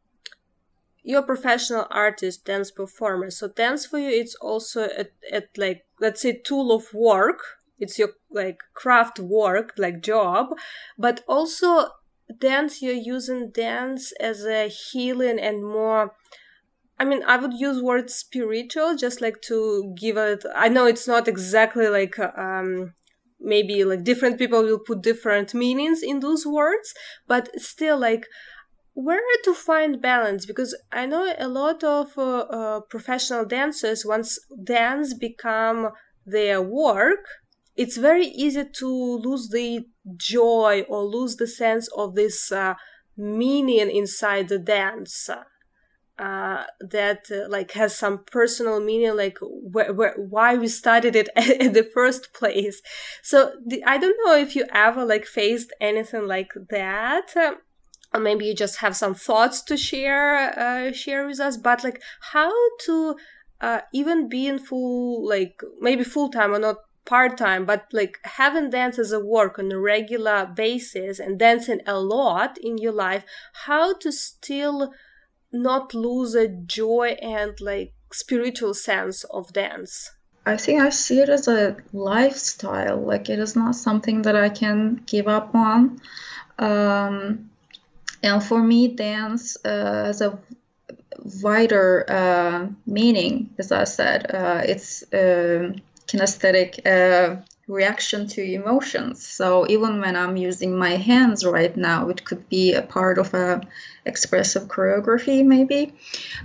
you're 1.01 1.21
a 1.21 1.23
professional 1.23 1.87
artist 1.89 2.45
dance 2.45 2.69
performer. 2.69 3.31
So 3.31 3.47
dance 3.47 3.87
for 3.87 3.97
you 3.97 4.09
it's 4.09 4.35
also 4.35 4.83
at, 4.83 5.11
at 5.31 5.49
like 5.57 5.85
let's 5.99 6.21
say 6.21 6.33
tool 6.37 6.71
of 6.71 6.93
work 6.93 7.41
it's 7.80 7.99
your 7.99 8.09
like 8.32 8.59
craft 8.73 9.19
work 9.19 9.73
like 9.78 10.01
job 10.01 10.47
but 10.97 11.23
also 11.28 11.88
dance 12.39 12.82
you're 12.82 12.93
using 12.93 13.51
dance 13.51 14.11
as 14.19 14.45
a 14.45 14.67
healing 14.67 15.39
and 15.39 15.65
more 15.65 16.13
I 16.97 17.03
mean, 17.03 17.23
I 17.28 17.36
would 17.36 17.51
use 17.51 17.82
word 17.82 18.09
spiritual 18.09 18.95
just 18.95 19.19
like 19.19 19.41
to 19.49 19.93
give 19.97 20.15
it. 20.15 20.45
I 20.55 20.69
know 20.69 20.86
it's 20.86 21.09
not 21.09 21.28
exactly 21.28 21.89
like 21.89 22.17
um, 22.17 22.93
maybe 23.39 23.84
like 23.84 24.03
different 24.03 24.38
people 24.38 24.63
will 24.63 24.80
put 24.80 25.01
different 25.01 25.53
meanings 25.53 26.01
in 26.01 26.19
those 26.19 26.45
words 26.45 26.93
but 27.28 27.49
still 27.59 27.97
like 27.97 28.26
where 28.93 29.19
to 29.43 29.53
find 29.53 30.01
balance 30.01 30.45
because 30.45 30.76
i 30.91 31.05
know 31.05 31.34
a 31.38 31.47
lot 31.47 31.84
of 31.84 32.17
uh, 32.17 32.39
uh, 32.39 32.80
professional 32.89 33.45
dancers 33.45 34.05
once 34.05 34.39
dance 34.63 35.13
become 35.13 35.89
their 36.26 36.61
work 36.61 37.26
it's 37.76 37.97
very 37.97 38.28
easy 38.28 38.63
to 38.63 38.88
lose 38.88 39.49
the 39.49 39.86
joy 40.15 40.86
or 40.88 41.03
lose 41.03 41.36
the 41.36 41.47
sense 41.47 41.88
of 41.95 42.15
this 42.15 42.51
uh, 42.51 42.76
meaning 43.17 43.89
inside 43.89 44.47
the 44.49 44.59
dance 44.59 45.30
uh, 46.17 46.63
that 46.80 47.26
uh, 47.30 47.49
like 47.49 47.71
has 47.71 47.97
some 47.97 48.23
personal 48.32 48.80
meaning, 48.80 49.15
like 49.17 49.38
wh- 49.73 49.91
wh- 49.93 50.17
why 50.17 50.55
we 50.55 50.67
started 50.67 51.15
it 51.15 51.30
in 51.59 51.73
the 51.73 51.84
first 51.84 52.34
place. 52.34 52.82
So 53.21 53.53
the, 53.65 53.84
I 53.84 53.97
don't 53.97 54.17
know 54.26 54.36
if 54.36 54.55
you 54.55 54.65
ever 54.73 55.03
like 55.03 55.26
faced 55.26 55.73
anything 55.82 56.28
like 56.28 56.51
that. 56.69 57.34
Or 58.13 58.19
maybe 58.21 58.45
you 58.45 58.55
just 58.55 58.78
have 58.78 58.95
some 58.95 59.13
thoughts 59.13 59.61
to 59.63 59.76
share 59.76 60.57
uh, 60.57 60.93
share 60.93 61.28
with 61.28 61.41
us 61.41 61.57
but 61.57 61.84
like 61.84 62.01
how 62.32 62.53
to 62.86 63.17
uh, 63.59 63.82
even 63.93 64.30
being 64.30 64.59
full, 64.59 65.28
like 65.28 65.61
maybe 65.82 66.03
full 66.03 66.30
time 66.30 66.53
or 66.53 66.59
not 66.59 66.78
part 67.05 67.37
time, 67.37 67.65
but 67.65 67.85
like 67.93 68.19
having 68.23 68.69
dance 68.69 68.99
as 68.99 69.11
a 69.11 69.19
work 69.19 69.59
on 69.59 69.71
a 69.71 69.79
regular 69.79 70.45
basis 70.45 71.19
and 71.19 71.39
dancing 71.39 71.81
a 71.85 71.99
lot 71.99 72.57
in 72.57 72.77
your 72.77 72.91
life, 72.91 73.23
how 73.65 73.93
to 73.97 74.11
still 74.11 74.93
not 75.51 75.93
lose 75.93 76.35
a 76.35 76.47
joy 76.47 77.15
and 77.21 77.59
like 77.61 77.93
spiritual 78.11 78.73
sense 78.73 79.23
of 79.25 79.53
dance? 79.53 80.11
I 80.45 80.57
think 80.57 80.81
I 80.81 80.89
see 80.89 81.19
it 81.19 81.29
as 81.29 81.47
a 81.47 81.75
lifestyle. 81.91 82.99
Like 82.99 83.29
it 83.29 83.39
is 83.39 83.55
not 83.55 83.75
something 83.75 84.21
that 84.23 84.35
I 84.35 84.49
can 84.49 85.01
give 85.05 85.27
up 85.27 85.55
on. 85.55 85.99
Um, 86.59 87.49
and 88.21 88.43
for 88.43 88.61
me, 88.61 88.87
dance 88.89 89.57
uh, 89.65 90.05
has 90.05 90.21
a 90.21 90.37
wider 91.41 92.05
uh, 92.07 92.67
meaning, 92.85 93.49
as 93.57 93.71
I 93.71 93.85
said. 93.85 94.33
Uh, 94.33 94.61
it's 94.63 95.01
uh, 95.13 95.73
kinesthetic 96.07 96.85
uh, 96.85 97.41
reaction 97.67 98.27
to 98.27 98.43
emotions. 98.43 99.25
So 99.25 99.67
even 99.67 99.99
when 99.99 100.15
I'm 100.15 100.37
using 100.37 100.77
my 100.77 100.91
hands 100.91 101.43
right 101.43 101.75
now, 101.75 102.09
it 102.09 102.23
could 102.23 102.47
be 102.47 102.73
a 102.73 102.83
part 102.83 103.17
of 103.17 103.33
a 103.33 103.61
expressive 104.05 104.67
choreography 104.67 105.43
maybe. 105.43 105.93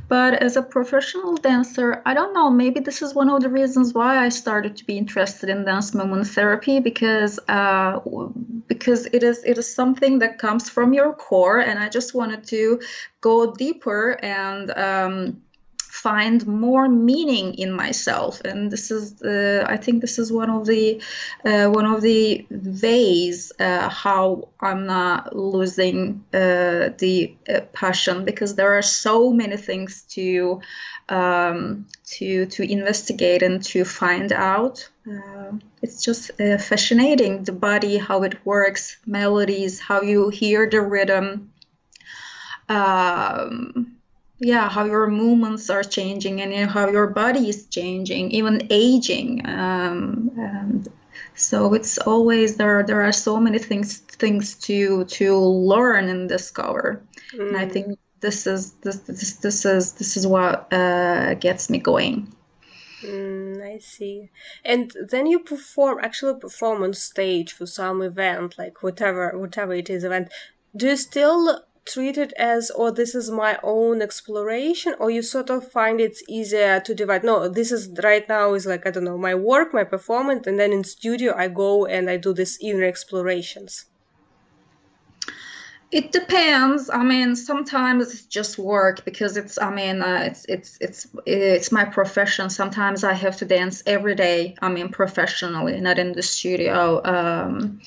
But 0.08 0.42
as 0.42 0.56
a 0.56 0.62
professional 0.62 1.36
dancer, 1.36 2.00
I 2.06 2.14
don't 2.14 2.32
know, 2.32 2.48
maybe 2.48 2.80
this 2.80 3.02
is 3.02 3.14
one 3.14 3.28
of 3.28 3.42
the 3.42 3.50
reasons 3.50 3.92
why 3.92 4.24
I 4.24 4.30
started 4.30 4.78
to 4.78 4.84
be 4.86 4.96
interested 4.96 5.50
in 5.50 5.66
dance 5.66 5.94
movement 5.94 6.26
therapy 6.28 6.80
because 6.80 7.38
uh, 7.48 8.00
because 8.66 9.04
it 9.06 9.22
is 9.22 9.44
it 9.44 9.58
is 9.58 9.74
something 9.74 10.20
that 10.20 10.38
comes 10.38 10.70
from 10.70 10.94
your 10.94 11.12
core 11.12 11.58
and 11.58 11.78
I 11.78 11.90
just 11.90 12.14
wanted 12.14 12.44
to 12.44 12.80
go 13.20 13.52
deeper 13.52 14.18
and 14.22 14.70
um, 14.70 15.42
find 16.02 16.46
more 16.46 16.88
meaning 16.88 17.54
in 17.54 17.72
myself. 17.72 18.40
And 18.44 18.70
this 18.70 18.90
is 18.90 19.20
uh, 19.22 19.64
i 19.68 19.76
think 19.76 20.00
this 20.00 20.18
is 20.18 20.32
one 20.32 20.50
of 20.50 20.66
the 20.66 21.02
uh, 21.44 21.68
one 21.68 21.86
of 21.86 22.00
the 22.02 22.46
ways 22.82 23.52
uh, 23.58 23.88
how 23.88 24.48
i'm 24.60 24.86
not 24.86 25.34
losing 25.36 26.24
uh, 26.32 26.90
the 26.98 27.34
uh, 27.48 27.60
passion 27.72 28.24
because 28.24 28.54
there 28.54 28.72
are 28.78 28.82
so 28.82 29.30
many 29.32 29.56
things 29.56 30.02
to 30.02 30.60
um, 31.08 31.86
to 32.04 32.46
to 32.46 32.62
investigate 32.62 33.42
and 33.42 33.62
to 33.64 33.84
find 33.84 34.32
out. 34.32 34.88
Uh, 35.10 35.52
it's 35.82 36.04
just 36.04 36.30
fascinating 36.36 37.42
the 37.42 37.52
body 37.52 37.96
how 37.96 38.22
it 38.22 38.46
works 38.46 38.98
melodies 39.06 39.80
how 39.80 40.02
you 40.02 40.28
hear 40.28 40.68
the 40.70 40.80
rhythm. 40.80 41.52
Um, 42.68 43.99
yeah 44.40 44.68
how 44.68 44.84
your 44.84 45.06
movements 45.06 45.68
are 45.70 45.82
changing 45.82 46.40
and 46.40 46.70
how 46.70 46.88
your 46.88 47.06
body 47.06 47.48
is 47.48 47.66
changing 47.66 48.30
even 48.30 48.66
aging 48.70 49.46
um, 49.46 50.30
and 50.36 50.88
so 51.34 51.74
it's 51.74 51.98
always 51.98 52.56
there 52.56 52.82
there 52.82 53.02
are 53.02 53.12
so 53.12 53.38
many 53.38 53.58
things 53.58 53.98
things 53.98 54.54
to 54.54 55.04
to 55.04 55.36
learn 55.38 56.08
and 56.08 56.28
discover 56.28 57.02
mm. 57.34 57.48
and 57.48 57.56
i 57.56 57.66
think 57.66 57.86
mm. 57.88 57.98
this 58.20 58.46
is 58.46 58.72
this 58.82 58.96
this, 59.00 59.34
this 59.36 59.64
is 59.64 59.92
this 59.92 60.16
is 60.16 60.26
what 60.26 60.72
uh, 60.72 61.34
gets 61.34 61.70
me 61.70 61.78
going 61.78 62.32
Mm, 63.02 63.62
I 63.62 63.78
see. 63.78 64.28
And 64.62 64.92
then 65.08 65.26
you 65.26 65.38
perform, 65.38 66.00
actually 66.02 66.38
perform 66.38 66.82
on 66.82 66.92
stage 66.92 67.52
for 67.52 67.64
some 67.64 68.02
event, 68.02 68.58
like 68.58 68.82
whatever, 68.82 69.38
whatever 69.38 69.72
it 69.72 69.88
is 69.88 70.04
event. 70.04 70.28
Do 70.76 70.88
you 70.88 70.96
still 70.96 71.64
treat 71.92 72.16
it 72.18 72.32
as 72.38 72.70
oh 72.74 72.90
this 72.90 73.14
is 73.14 73.30
my 73.30 73.58
own 73.62 74.02
exploration 74.02 74.94
or 74.98 75.10
you 75.10 75.22
sort 75.22 75.50
of 75.50 75.70
find 75.70 76.00
it's 76.00 76.22
easier 76.28 76.80
to 76.80 76.94
divide 76.94 77.24
no 77.24 77.48
this 77.48 77.72
is 77.72 77.90
right 78.04 78.28
now 78.28 78.54
is 78.54 78.66
like 78.66 78.86
i 78.86 78.90
don't 78.90 79.04
know 79.04 79.18
my 79.18 79.34
work 79.34 79.72
my 79.74 79.84
performance 79.84 80.46
and 80.46 80.58
then 80.58 80.72
in 80.72 80.84
studio 80.84 81.34
i 81.36 81.48
go 81.48 81.86
and 81.86 82.10
i 82.10 82.16
do 82.16 82.32
this 82.32 82.58
inner 82.60 82.84
explorations 82.84 83.86
it 85.92 86.12
depends. 86.12 86.88
I 86.88 87.02
mean, 87.02 87.34
sometimes 87.34 88.12
it's 88.12 88.22
just 88.26 88.58
work 88.58 89.04
because 89.04 89.36
it's. 89.36 89.58
I 89.58 89.74
mean, 89.74 90.02
uh, 90.02 90.22
it's 90.24 90.44
it's 90.48 90.78
it's 90.80 91.08
it's 91.26 91.72
my 91.72 91.84
profession. 91.84 92.48
Sometimes 92.48 93.02
I 93.02 93.12
have 93.12 93.36
to 93.38 93.44
dance 93.44 93.82
every 93.86 94.14
day. 94.14 94.54
I 94.62 94.68
mean, 94.68 94.90
professionally, 94.90 95.80
not 95.80 95.98
in 95.98 96.12
the 96.12 96.22
studio. 96.22 97.02
Um, 97.04 97.80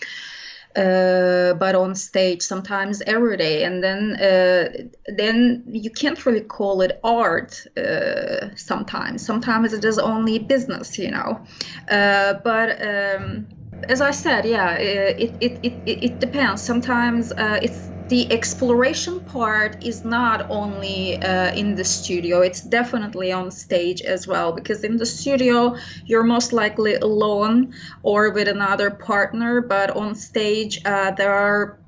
uh, 0.75 1.53
but 1.53 1.75
on 1.75 1.95
stage 1.95 2.41
sometimes 2.41 3.01
every 3.01 3.37
day. 3.37 3.63
And 3.63 3.83
then 3.83 4.15
uh, 4.15 4.69
then 5.07 5.63
you 5.67 5.91
can't 5.91 6.25
really 6.25 6.41
call 6.41 6.81
it 6.81 6.99
art 7.03 7.65
uh, 7.77 8.55
sometimes. 8.55 9.25
Sometimes 9.25 9.73
it 9.73 9.85
is 9.85 9.99
only 9.99 10.39
business 10.39 10.97
you 10.97 11.11
know. 11.11 11.43
Uh, 11.89 12.35
but 12.43 12.81
um, 12.81 13.47
as 13.89 14.01
I 14.01 14.11
said 14.11 14.45
yeah 14.45 14.73
it, 14.73 15.37
it, 15.41 15.59
it, 15.63 15.73
it, 15.85 16.05
it 16.05 16.19
depends. 16.19 16.63
Sometimes 16.63 17.31
uh, 17.31 17.59
it's 17.61 17.91
the 18.13 18.31
exploration 18.31 19.19
part 19.21 19.83
is 19.83 20.05
not 20.05 20.51
only 20.51 21.17
uh, 21.17 21.51
in 21.55 21.73
the 21.73 21.83
studio 21.83 22.41
it's 22.41 22.61
definitely 22.61 23.31
on 23.31 23.49
stage 23.49 24.03
as 24.03 24.27
well 24.27 24.51
because 24.51 24.83
in 24.83 24.97
the 24.97 25.05
studio 25.19 25.75
you're 26.05 26.21
most 26.21 26.53
likely 26.53 26.93
alone 26.93 27.73
or 28.03 28.29
with 28.29 28.47
another 28.47 28.91
partner 28.91 29.61
but 29.61 29.89
on 29.89 30.13
stage 30.13 30.79
uh, 30.85 31.09
there 31.09 31.33
are 31.33 31.79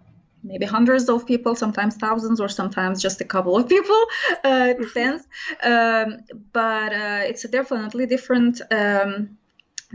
maybe 0.43 0.65
hundreds 0.65 1.07
of 1.09 1.27
people 1.27 1.53
sometimes 1.53 1.95
thousands 1.95 2.41
or 2.41 2.49
sometimes 2.49 3.03
just 3.03 3.21
a 3.21 3.25
couple 3.33 3.55
of 3.55 3.69
people 3.69 4.01
uh, 4.43 4.73
it 4.73 4.79
depends. 4.79 5.23
Um, 5.73 6.07
but 6.51 6.91
uh, 6.91 7.21
it's 7.29 7.45
a 7.45 7.47
definitely 7.47 8.07
different 8.07 8.61
um, 8.71 9.37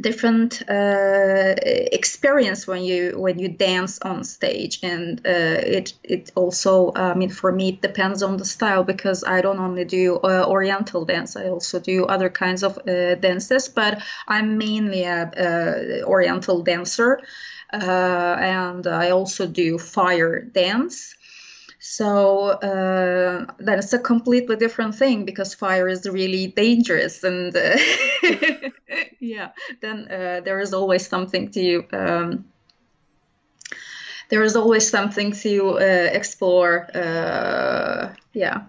different 0.01 0.63
uh, 0.69 1.55
experience 1.93 2.67
when 2.67 2.83
you 2.83 3.19
when 3.19 3.39
you 3.39 3.49
dance 3.49 3.99
on 4.01 4.25
stage. 4.25 4.81
And 4.83 5.21
uh, 5.27 5.61
it 5.79 5.95
it 6.05 6.33
also 6.35 6.93
I 6.95 7.15
mean 7.15 7.31
for 7.31 7.53
me 7.53 7.69
it 7.71 7.83
depends 7.83 8.23
on 8.23 8.37
the 8.37 8.45
style 8.45 8.85
because 8.85 9.25
I 9.25 9.41
don't 9.41 9.59
only 9.59 9.85
do 9.85 10.17
uh, 10.17 10.45
oriental 10.47 11.05
dance. 11.05 11.37
I 11.37 11.49
also 11.49 11.81
do 11.81 12.05
other 12.05 12.31
kinds 12.31 12.63
of 12.63 12.79
uh, 12.79 13.15
dances 13.17 13.69
but 13.69 14.03
I'm 14.27 14.59
mainly 14.59 15.05
a, 15.05 15.31
a 15.37 16.05
oriental 16.05 16.63
dancer. 16.63 17.21
Uh, 17.73 18.37
and 18.41 18.87
I 18.89 19.11
also 19.11 19.47
do 19.47 19.79
fire 19.79 20.41
dance 20.43 21.15
so 21.91 22.51
uh, 22.51 23.47
that 23.59 23.81
is 23.81 23.93
a 23.93 23.99
completely 23.99 24.55
different 24.55 24.95
thing 24.95 25.25
because 25.25 25.55
fire 25.55 25.89
is 25.89 26.09
really 26.09 26.47
dangerous, 26.47 27.25
and 27.25 27.57
uh, 27.57 27.77
yeah, 29.19 29.49
then 29.83 30.07
uh, 30.09 30.41
there 30.45 30.61
is 30.61 30.73
always 30.73 31.09
something 31.09 31.51
to. 31.51 31.83
Um, 31.93 32.45
there 34.29 34.45
is 34.45 34.55
always 34.55 34.89
something 34.89 35.33
to 35.33 35.81
uh, 35.81 36.11
explore. 36.13 36.87
Uh, 36.97 38.15
yeah 38.35 38.67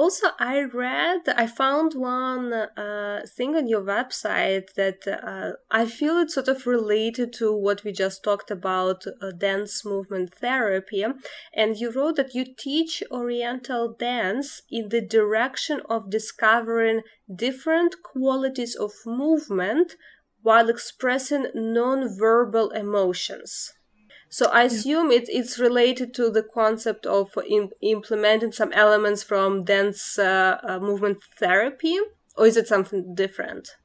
also 0.00 0.26
i 0.38 0.56
read 0.62 1.22
i 1.36 1.46
found 1.46 1.94
one 1.94 2.52
uh, 2.52 3.20
thing 3.36 3.56
on 3.56 3.66
your 3.66 3.82
website 3.82 4.66
that 4.74 5.00
uh, 5.08 5.52
i 5.70 5.86
feel 5.86 6.18
it's 6.18 6.34
sort 6.34 6.48
of 6.48 6.66
related 6.66 7.32
to 7.32 7.46
what 7.56 7.82
we 7.84 7.92
just 7.92 8.22
talked 8.22 8.50
about 8.50 9.04
uh, 9.06 9.30
dance 9.30 9.84
movement 9.84 10.34
therapy. 10.34 11.04
And 11.54 11.76
you 11.76 11.90
wrote 11.90 12.16
that 12.16 12.34
you 12.34 12.44
teach 12.44 13.02
oriental 13.10 13.94
dance 13.98 14.62
in 14.70 14.88
the 14.88 15.00
direction 15.00 15.80
of 15.88 16.10
discovering 16.10 17.02
different 17.34 17.96
qualities 18.02 18.74
of 18.74 18.92
movement 19.06 19.96
while 20.42 20.68
expressing 20.68 21.46
non-verbal 21.54 22.70
emotions 22.70 23.72
so 24.28 24.46
I 24.46 24.64
assume 24.64 25.10
it, 25.10 25.28
it's 25.28 25.58
related 25.58 26.12
to 26.14 26.30
the 26.30 26.42
concept 26.42 27.06
of 27.06 27.30
in, 27.48 27.70
implementing 27.80 28.52
some 28.52 28.72
elements 28.72 29.22
from 29.22 29.64
dance 29.64 30.18
uh, 30.18 30.58
uh, 30.62 30.78
movement 30.78 31.18
therapy, 31.38 31.98
or 32.36 32.46
is 32.46 32.56
it 32.56 32.66
something 32.66 33.14
different? 33.14 33.76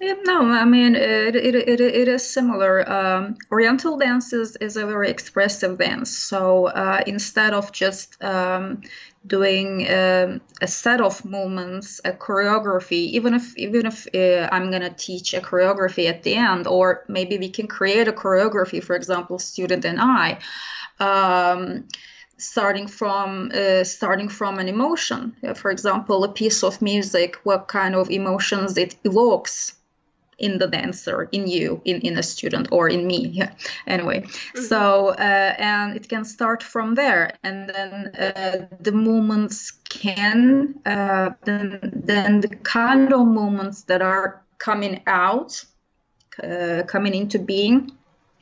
No, 0.00 0.42
I 0.42 0.64
mean 0.64 0.96
it. 0.96 1.36
It, 1.36 1.54
it, 1.54 1.80
it 1.80 2.08
is 2.08 2.28
similar. 2.28 2.90
Um, 2.90 3.36
Oriental 3.52 3.98
dance 3.98 4.32
is, 4.32 4.56
is 4.56 4.76
a 4.76 4.84
very 4.84 5.08
expressive 5.08 5.78
dance. 5.78 6.16
So 6.16 6.66
uh, 6.66 7.02
instead 7.06 7.54
of 7.54 7.70
just 7.70 8.22
um, 8.22 8.82
doing 9.26 9.88
um, 9.90 10.40
a 10.60 10.66
set 10.66 11.00
of 11.00 11.24
movements, 11.24 12.00
a 12.04 12.12
choreography, 12.12 13.12
even 13.12 13.34
if 13.34 13.56
even 13.56 13.86
if 13.86 14.06
uh, 14.14 14.48
I'm 14.52 14.70
gonna 14.70 14.94
teach 14.94 15.34
a 15.34 15.40
choreography 15.40 16.08
at 16.08 16.22
the 16.22 16.34
end, 16.34 16.66
or 16.66 17.04
maybe 17.08 17.38
we 17.38 17.50
can 17.50 17.66
create 17.66 18.08
a 18.08 18.12
choreography, 18.12 18.82
for 18.82 18.96
example, 18.96 19.38
student 19.38 19.84
and 19.84 20.00
I. 20.00 20.38
Um, 20.98 21.88
starting 22.38 22.88
from 22.88 23.52
uh, 23.54 23.84
starting 23.84 24.28
from 24.28 24.58
an 24.58 24.68
emotion 24.68 25.36
for 25.54 25.70
example 25.70 26.24
a 26.24 26.32
piece 26.32 26.64
of 26.64 26.82
music 26.82 27.36
what 27.44 27.68
kind 27.68 27.94
of 27.94 28.10
emotions 28.10 28.76
it 28.76 28.96
evokes 29.04 29.74
in 30.42 30.58
the 30.58 30.66
dancer 30.66 31.28
in 31.32 31.46
you 31.46 31.80
in 31.84 32.00
in 32.00 32.18
a 32.18 32.22
student 32.22 32.68
or 32.70 32.88
in 32.88 33.06
me 33.06 33.28
yeah 33.28 33.52
anyway. 33.86 34.20
Mm-hmm. 34.20 34.62
so 34.62 35.08
uh, 35.08 35.54
and 35.58 35.96
it 35.96 36.08
can 36.08 36.24
start 36.24 36.62
from 36.62 36.94
there. 36.94 37.32
And 37.42 37.70
then 37.70 37.92
uh, 38.18 38.66
the 38.80 38.92
movements 38.92 39.70
can 39.88 40.74
uh, 40.84 41.30
then 41.44 41.78
then 42.04 42.40
the 42.40 42.48
kind 42.48 43.12
of 43.12 43.26
movements 43.26 43.82
that 43.84 44.02
are 44.02 44.42
coming 44.58 45.02
out 45.06 45.64
uh, 46.42 46.82
coming 46.86 47.14
into 47.14 47.38
being 47.38 47.90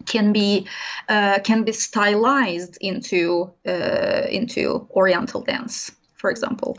can 0.06 0.32
be 0.32 0.66
uh, 1.08 1.38
can 1.40 1.64
be 1.64 1.72
stylized 1.72 2.78
into 2.80 3.50
uh, 3.66 4.26
into 4.30 4.86
oriental 4.90 5.42
dance 5.42 5.92
for 6.14 6.30
example 6.30 6.78